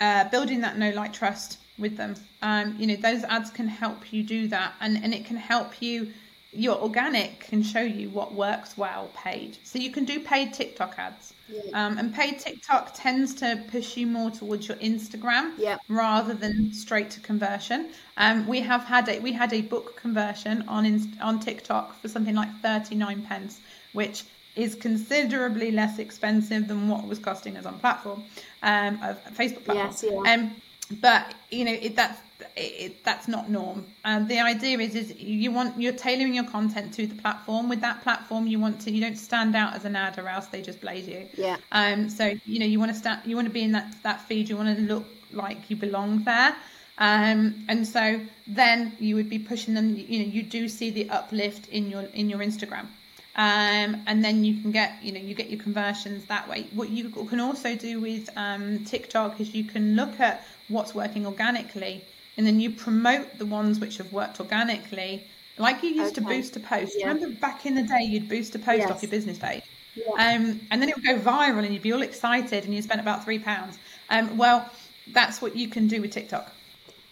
uh, 0.00 0.28
building 0.30 0.60
that 0.60 0.78
no 0.78 0.90
like 0.90 1.12
trust 1.12 1.58
with 1.82 1.96
them. 1.98 2.14
Um, 2.40 2.76
you 2.78 2.86
know, 2.86 2.96
those 2.96 3.24
ads 3.24 3.50
can 3.50 3.68
help 3.68 4.12
you 4.12 4.22
do 4.22 4.48
that, 4.48 4.72
and 4.80 5.02
and 5.04 5.12
it 5.12 5.24
can 5.26 5.36
help 5.36 5.82
you. 5.82 6.12
Your 6.54 6.76
organic 6.82 7.40
can 7.40 7.62
show 7.62 7.80
you 7.80 8.10
what 8.10 8.34
works 8.34 8.76
well 8.76 9.10
paid. 9.16 9.56
So 9.64 9.78
you 9.78 9.90
can 9.90 10.04
do 10.04 10.20
paid 10.20 10.52
TikTok 10.52 10.98
ads. 10.98 11.32
Um, 11.72 11.96
and 11.98 12.14
paid 12.14 12.38
TikTok 12.40 12.92
tends 12.94 13.34
to 13.36 13.62
push 13.70 13.96
you 13.96 14.06
more 14.06 14.30
towards 14.30 14.68
your 14.68 14.76
Instagram 14.78 15.52
Yeah. 15.58 15.78
rather 15.88 16.34
than 16.34 16.72
straight 16.72 17.10
to 17.10 17.20
conversion. 17.20 17.88
Um, 18.18 18.46
we 18.46 18.60
have 18.60 18.84
had 18.84 19.08
a 19.08 19.18
we 19.18 19.32
had 19.32 19.52
a 19.52 19.62
book 19.62 19.96
conversion 19.96 20.62
on 20.68 20.82
on 21.20 21.40
TikTok 21.40 21.98
for 22.00 22.08
something 22.08 22.34
like 22.34 22.52
thirty 22.60 22.94
nine 22.94 23.22
pence, 23.22 23.60
which 23.94 24.24
is 24.54 24.74
considerably 24.74 25.70
less 25.70 25.98
expensive 25.98 26.68
than 26.68 26.88
what 26.88 27.06
was 27.06 27.18
costing 27.18 27.56
us 27.56 27.64
on 27.64 27.78
platform, 27.78 28.22
um, 28.62 29.00
of 29.02 29.16
Facebook 29.34 29.64
platform. 29.64 29.88
Yes, 29.88 30.04
yeah. 30.06 30.32
Um, 30.34 30.54
but 30.92 31.34
you 31.50 31.64
know 31.64 31.72
it, 31.72 31.96
that's 31.96 32.20
it, 32.56 33.04
that's 33.04 33.28
not 33.28 33.50
norm. 33.50 33.86
Um, 34.04 34.28
the 34.28 34.40
idea 34.40 34.78
is 34.78 34.94
is 34.94 35.18
you 35.18 35.50
want 35.50 35.80
you're 35.80 35.92
tailoring 35.92 36.34
your 36.34 36.44
content 36.44 36.92
to 36.94 37.06
the 37.06 37.14
platform. 37.14 37.68
With 37.68 37.80
that 37.80 38.02
platform, 38.02 38.46
you 38.46 38.58
want 38.58 38.80
to 38.82 38.90
you 38.90 39.00
don't 39.00 39.18
stand 39.18 39.54
out 39.54 39.74
as 39.74 39.84
an 39.84 39.96
ad 39.96 40.18
or 40.18 40.28
else 40.28 40.46
they 40.46 40.62
just 40.62 40.80
blaze 40.80 41.08
you. 41.08 41.26
Yeah. 41.34 41.56
Um, 41.72 42.08
so 42.08 42.34
you 42.44 42.58
know 42.58 42.66
you 42.66 42.78
want 42.78 42.92
to 42.92 42.98
start, 42.98 43.24
you 43.24 43.36
want 43.36 43.48
to 43.48 43.54
be 43.54 43.62
in 43.62 43.72
that 43.72 43.94
that 44.02 44.20
feed. 44.22 44.48
You 44.48 44.56
want 44.56 44.76
to 44.76 44.82
look 44.82 45.04
like 45.32 45.70
you 45.70 45.76
belong 45.76 46.24
there. 46.24 46.54
Um, 46.98 47.64
and 47.68 47.86
so 47.86 48.20
then 48.46 48.92
you 49.00 49.16
would 49.16 49.30
be 49.30 49.38
pushing 49.38 49.74
them. 49.74 49.96
You 49.96 50.20
know, 50.20 50.30
you 50.30 50.42
do 50.42 50.68
see 50.68 50.90
the 50.90 51.08
uplift 51.10 51.68
in 51.68 51.90
your 51.90 52.02
in 52.02 52.28
your 52.28 52.40
Instagram. 52.40 52.86
Um, 53.34 54.02
and 54.06 54.22
then 54.22 54.44
you 54.44 54.60
can 54.60 54.72
get, 54.72 55.02
you 55.02 55.10
know, 55.12 55.20
you 55.20 55.34
get 55.34 55.48
your 55.48 55.60
conversions 55.60 56.24
that 56.26 56.48
way. 56.48 56.66
What 56.74 56.90
you 56.90 57.08
can 57.08 57.40
also 57.40 57.74
do 57.74 57.98
with 58.00 58.28
um, 58.36 58.84
TikTok 58.84 59.40
is 59.40 59.54
you 59.54 59.64
can 59.64 59.96
look 59.96 60.20
at 60.20 60.46
what's 60.68 60.94
working 60.94 61.26
organically, 61.26 62.04
and 62.36 62.46
then 62.46 62.60
you 62.60 62.70
promote 62.70 63.38
the 63.38 63.46
ones 63.46 63.80
which 63.80 63.96
have 63.98 64.12
worked 64.12 64.38
organically, 64.40 65.24
like 65.58 65.82
you 65.82 65.90
used 65.90 66.14
to 66.16 66.20
boost 66.20 66.56
a 66.56 66.60
post. 66.60 66.94
Yeah. 66.98 67.08
Remember 67.08 67.34
back 67.40 67.64
in 67.66 67.74
the 67.74 67.82
day, 67.82 68.02
you'd 68.02 68.28
boost 68.28 68.54
a 68.54 68.58
post 68.58 68.80
Yes. 68.80 68.90
off 68.90 69.02
your 69.02 69.10
business 69.10 69.38
page. 69.38 69.62
Yeah. 69.94 70.12
Um, 70.12 70.60
and 70.70 70.80
then 70.80 70.88
it 70.88 70.96
would 70.96 71.04
go 71.04 71.18
viral 71.18 71.64
and 71.64 71.72
you'd 71.72 71.82
be 71.82 71.92
all 71.92 72.02
excited 72.02 72.64
and 72.64 72.74
you 72.74 72.80
spent 72.80 73.00
about 73.00 73.24
three 73.24 73.38
pounds. 73.38 73.78
Um, 74.08 74.36
well, 74.38 74.68
that's 75.12 75.42
what 75.42 75.54
you 75.56 75.68
can 75.68 75.88
do 75.88 76.00
with 76.00 76.10
TikTok. 76.12 76.50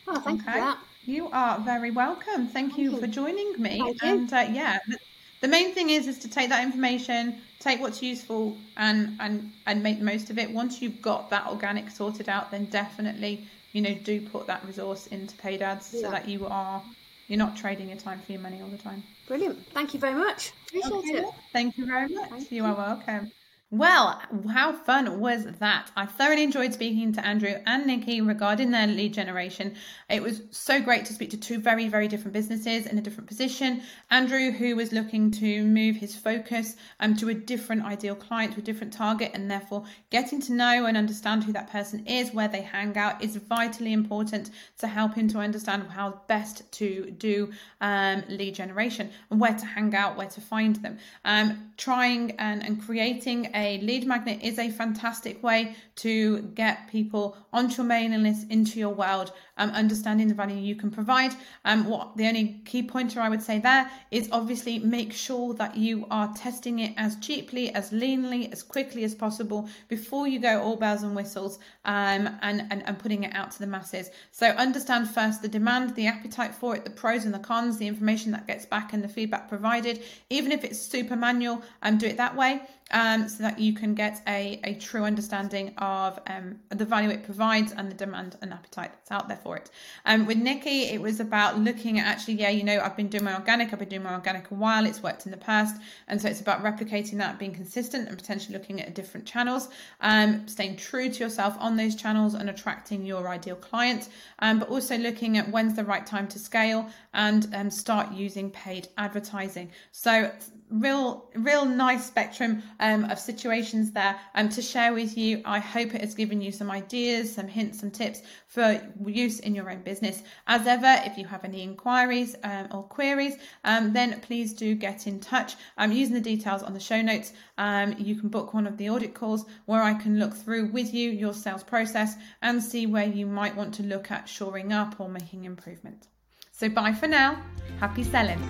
Oh, 0.09 0.21
thank 0.21 0.39
you 0.39 0.45
for 0.45 0.51
Okay. 0.51 0.61
that. 0.61 0.79
You 1.05 1.29
are 1.33 1.59
very 1.61 1.91
welcome. 1.91 2.47
Thank 2.49 2.79
you 2.79 2.93
you. 2.93 2.99
for 2.99 3.07
joining 3.07 3.61
me. 3.61 3.79
Thank 3.79 4.03
you. 4.03 4.09
And 4.09 4.33
uh, 4.33 4.47
yeah, 4.51 4.79
the, 4.89 4.99
the 5.41 5.49
main 5.49 5.74
thing 5.74 5.91
is 5.91 6.07
is 6.07 6.18
to 6.20 6.28
take 6.28 6.51
that 6.51 6.62
information, 6.62 7.41
take 7.59 7.80
what's 7.80 8.03
useful, 8.03 8.57
and 8.76 9.16
and 9.20 9.51
and 9.66 9.82
make 9.82 9.99
the 9.99 10.05
most 10.05 10.30
of 10.30 10.38
it. 10.38 10.51
Once 10.51 10.80
you've 10.82 11.01
got 11.03 11.30
that 11.30 11.47
organic 11.47 11.91
sorted 11.91 12.28
out, 12.28 12.51
then 12.51 12.66
definitely 12.66 13.47
you 13.72 13.82
know 13.82 13.95
do 13.95 14.20
put 14.20 14.47
that 14.47 14.64
resource 14.66 15.07
into 15.09 15.34
paid 15.36 15.62
ads 15.62 15.93
Yeah. 15.93 16.03
so 16.03 16.11
that 16.11 16.28
you 16.28 16.47
are 16.47 16.82
you're 17.28 17.38
not 17.38 17.57
trading 17.57 17.88
your 17.88 17.99
time 17.99 18.20
for 18.20 18.32
your 18.32 18.41
money 18.41 18.61
all 18.61 18.68
the 18.68 18.78
time. 18.78 19.03
Brilliant. 19.28 19.64
Thank 19.72 19.95
you 19.95 20.01
very 20.01 20.18
much. 20.18 20.53
Appreciate 20.66 21.14
it. 21.14 21.24
Thank 21.53 21.78
you 21.78 21.86
very 21.86 22.09
much. 22.09 22.28
Thank 22.30 22.53
you 22.53 22.64
are 22.64 22.74
welcome. 22.74 23.30
Well, 23.73 24.21
how 24.53 24.73
fun 24.73 25.21
was 25.21 25.45
that? 25.45 25.93
I 25.95 26.05
thoroughly 26.05 26.43
enjoyed 26.43 26.75
speaking 26.75 27.12
to 27.12 27.25
Andrew 27.25 27.55
and 27.66 27.87
Nikki 27.87 28.21
regarding 28.21 28.73
their 28.73 28.89
lead 28.89 29.14
generation. 29.14 29.77
It 30.09 30.25
was 30.25 30.43
so 30.51 30.81
great 30.81 31.05
to 31.05 31.12
speak 31.12 31.31
to 31.31 31.37
two 31.37 31.61
very, 31.61 31.87
very 31.87 32.09
different 32.09 32.33
businesses 32.33 32.87
in 32.87 32.99
a 32.99 33.01
different 33.01 33.29
position. 33.29 33.83
Andrew, 34.11 34.51
who 34.51 34.75
was 34.75 34.91
looking 34.91 35.31
to 35.31 35.62
move 35.62 35.95
his 35.95 36.16
focus 36.16 36.75
um, 36.99 37.14
to 37.18 37.29
a 37.29 37.35
different 37.35 37.85
ideal 37.85 38.16
client, 38.16 38.55
to 38.55 38.59
a 38.59 38.64
different 38.64 38.93
target, 38.93 39.31
and 39.35 39.49
therefore 39.49 39.85
getting 40.11 40.41
to 40.41 40.53
know 40.53 40.87
and 40.87 40.97
understand 40.97 41.45
who 41.45 41.53
that 41.53 41.71
person 41.71 42.05
is, 42.09 42.35
where 42.35 42.49
they 42.49 42.62
hang 42.62 42.99
out, 42.99 43.23
is 43.23 43.37
vitally 43.37 43.93
important 43.93 44.51
to 44.79 44.89
help 44.89 45.14
him 45.14 45.29
to 45.29 45.39
understand 45.39 45.85
how 45.91 46.21
best 46.27 46.68
to 46.73 47.12
do 47.12 47.53
um, 47.81 48.25
lead 48.29 48.57
generation 48.57 49.11
and 49.31 49.41
where 49.41 49.55
to 49.55 49.64
hang 49.64 49.95
out, 49.95 50.16
where 50.16 50.27
to 50.27 50.41
find 50.41 50.75
them. 50.83 50.99
Um, 51.25 51.71
trying 51.77 52.33
and, 52.33 52.66
and 52.66 52.85
creating 52.85 53.49
a 53.55 53.60
lead 53.83 54.07
magnet 54.07 54.41
is 54.43 54.59
a 54.59 54.71
fantastic 54.71 55.43
way 55.43 55.75
to 55.97 56.43
get 56.55 56.89
people 56.89 57.37
onto 57.53 57.83
your 57.83 57.87
mailing 57.87 58.23
list, 58.23 58.51
into 58.51 58.79
your 58.79 58.95
world, 58.95 59.33
um, 59.61 59.71
understanding 59.71 60.27
the 60.27 60.35
value 60.35 60.57
you 60.57 60.75
can 60.75 60.91
provide. 60.91 61.33
Um, 61.65 61.85
what 61.85 62.17
the 62.17 62.27
only 62.27 62.61
key 62.65 62.83
pointer 62.83 63.21
I 63.21 63.29
would 63.29 63.43
say 63.43 63.59
there 63.59 63.89
is 64.11 64.29
obviously 64.33 64.79
make 64.81 65.13
sure 65.13 65.55
that 65.55 65.77
you 65.77 66.07
are 66.11 66.33
testing 66.35 66.81
it 66.81 66.95
as 66.97 67.17
cheaply, 67.17 67.73
as 67.75 67.91
leanly, 67.91 68.51
as 68.51 68.63
quickly 68.63 69.05
as 69.05 69.15
possible 69.15 69.69
before 69.89 70.27
you 70.27 70.41
go 70.41 70.61
all 70.61 70.77
bells 70.77 71.03
and 71.03 71.15
whistles 71.15 71.59
um, 71.85 72.39
and, 72.41 72.67
and, 72.71 72.83
and 72.87 72.99
putting 72.99 73.25
it 73.25 73.35
out 73.35 73.51
to 73.53 73.59
the 73.59 73.67
masses. 73.67 74.11
So 74.33 74.47
understand 74.47 75.09
first 75.11 75.43
the 75.43 75.49
demand, 75.49 75.95
the 75.95 76.07
appetite 76.07 76.55
for 76.55 76.75
it, 76.75 76.85
the 76.85 76.91
pros 76.91 77.25
and 77.27 77.35
the 77.35 77.39
cons, 77.39 77.77
the 77.77 77.87
information 77.87 78.33
that 78.33 78.47
gets 78.47 78.65
back 78.65 78.95
and 78.95 79.05
the 79.05 79.09
feedback 79.09 79.49
provided. 79.49 80.03
Even 80.31 80.53
if 80.53 80.65
it's 80.65 80.81
super 80.81 81.17
manual, 81.17 81.63
um, 81.83 81.99
do 81.99 82.07
it 82.07 82.17
that 82.17 82.35
way 82.35 82.63
um, 82.91 83.29
so 83.29 83.43
that 83.43 83.59
you 83.59 83.73
can 83.73 83.95
get 83.95 84.21
a, 84.27 84.61
a 84.65 84.75
true 84.75 85.05
understanding 85.05 85.75
of 85.79 86.19
um, 86.27 86.59
the 86.71 86.85
value 86.85 87.11
it 87.11 87.25
provides 87.25 87.73
and 87.73 87.91
the 87.91 87.95
demand 87.95 88.37
and 88.43 88.53
appetite 88.53 88.91
that's 88.93 89.11
out 89.11 89.29
there 89.29 89.37
for 89.39 89.49
it. 89.57 89.70
Um, 90.05 90.26
with 90.26 90.38
Nikki, 90.38 90.84
it 90.84 91.01
was 91.01 91.20
about 91.20 91.59
looking 91.59 91.98
at 91.98 92.07
actually, 92.07 92.34
yeah, 92.34 92.51
you 92.51 92.64
know, 92.64 92.80
I've 92.80 92.96
been 92.96 93.09
doing 93.09 93.24
my 93.24 93.34
organic, 93.34 93.72
I've 93.72 93.78
been 93.78 93.88
doing 93.88 94.03
my 94.03 94.14
organic 94.14 94.51
a 94.51 94.55
while, 94.55 94.86
it's 94.86 95.03
worked 95.03 95.26
in 95.26 95.30
the 95.30 95.36
past. 95.36 95.80
And 96.09 96.20
so 96.20 96.28
it's 96.28 96.40
about 96.40 96.62
replicating 96.62 97.18
that, 97.18 97.38
being 97.38 97.53
consistent 97.53 98.09
and 98.09 98.16
potentially 98.16 98.57
looking 98.57 98.80
at 98.80 98.94
different 98.94 99.26
channels, 99.26 99.68
um, 100.01 100.46
staying 100.48 100.76
true 100.76 101.09
to 101.11 101.24
yourself 101.24 101.57
on 101.59 101.76
those 101.76 101.94
channels 101.94 102.34
and 102.34 102.51
attracting 102.51 103.05
your 103.05 103.28
ideal 103.28 103.57
client, 103.57 104.09
um, 104.40 104.59
but 104.59 104.68
also 104.68 104.96
looking 104.96 105.38
at 105.38 105.48
when's 105.51 105.74
the 105.74 105.84
right 105.84 106.07
time 106.07 106.28
to 106.28 106.38
scale 106.38 106.88
and 107.14 107.48
um, 107.55 107.70
start 107.70 108.12
using 108.12 108.51
paid 108.51 108.88
advertising. 108.98 109.70
So 109.92 110.30
real 110.71 111.29
real 111.35 111.64
nice 111.64 112.07
spectrum 112.07 112.62
um, 112.79 113.05
of 113.05 113.18
situations 113.18 113.93
there. 113.93 114.18
Um, 114.35 114.49
to 114.51 114.62
share 114.62 114.93
with 114.93 115.16
you 115.16 115.43
i 115.45 115.59
hope 115.59 115.95
it 115.95 116.01
has 116.01 116.14
given 116.14 116.41
you 116.41 116.53
some 116.53 116.71
ideas 116.71 117.35
some 117.35 117.49
hints 117.49 117.81
some 117.81 117.91
tips 117.91 118.23
for 118.47 118.81
use 119.07 119.39
in 119.41 119.55
your 119.55 119.71
own 119.71 119.83
business. 119.83 120.23
As 120.47 120.66
ever 120.66 121.01
if 121.05 121.16
you 121.16 121.27
have 121.27 121.45
any 121.45 121.62
inquiries 121.62 122.37
um, 122.43 122.68
or 122.73 122.83
queries 122.83 123.37
um, 123.64 123.93
then 123.93 124.21
please 124.21 124.53
do 124.53 124.75
get 124.75 125.07
in 125.07 125.21
touch. 125.21 125.55
I'm 125.77 125.93
using 125.93 126.14
the 126.14 126.21
details 126.21 126.62
on 126.62 126.75
the 126.75 126.81
show 126.81 127.01
notes. 127.01 127.33
Um, 127.59 127.95
you 127.99 128.16
can 128.16 128.29
book 128.29 128.55
one 128.55 128.66
of 128.66 128.77
the 128.77 128.91
audit 128.91 129.14
calls 129.14 129.45
where 129.66 129.83
i 129.83 129.95
can 129.95 130.18
look 130.18 130.35
through 130.35 130.66
with 130.71 130.93
you 130.95 131.11
your 131.11 131.35
sales 131.35 131.62
process 131.62 132.14
and 132.43 132.62
see 132.62 132.87
where 132.87 133.07
you 133.07 133.27
might 133.27 133.57
want 133.57 133.75
to 133.75 133.83
look 133.83 134.11
at 134.11 134.29
shoring 134.29 134.73
up 134.73 135.01
or 135.01 135.09
making 135.09 135.45
improvement. 135.45 136.07
So 136.53 136.68
bye 136.68 136.93
for 136.93 137.07
now. 137.07 137.43
Happy 137.79 138.05
selling 138.05 138.41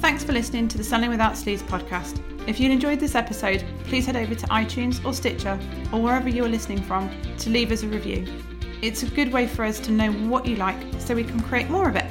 Thanks 0.00 0.24
for 0.24 0.32
listening 0.32 0.66
to 0.68 0.78
the 0.78 0.82
Selling 0.82 1.10
Without 1.10 1.34
Sleaze 1.34 1.62
podcast. 1.62 2.22
If 2.48 2.58
you 2.58 2.70
enjoyed 2.70 3.00
this 3.00 3.14
episode, 3.14 3.62
please 3.84 4.06
head 4.06 4.16
over 4.16 4.34
to 4.34 4.46
iTunes 4.46 5.04
or 5.04 5.12
Stitcher 5.12 5.60
or 5.92 6.00
wherever 6.00 6.26
you 6.26 6.42
are 6.42 6.48
listening 6.48 6.80
from 6.80 7.10
to 7.36 7.50
leave 7.50 7.70
us 7.70 7.82
a 7.82 7.86
review. 7.86 8.26
It's 8.80 9.02
a 9.02 9.06
good 9.06 9.30
way 9.30 9.46
for 9.46 9.62
us 9.62 9.78
to 9.80 9.92
know 9.92 10.10
what 10.10 10.46
you 10.46 10.56
like 10.56 10.78
so 10.98 11.14
we 11.14 11.22
can 11.22 11.38
create 11.38 11.68
more 11.68 11.86
of 11.86 11.96
it. 11.96 12.06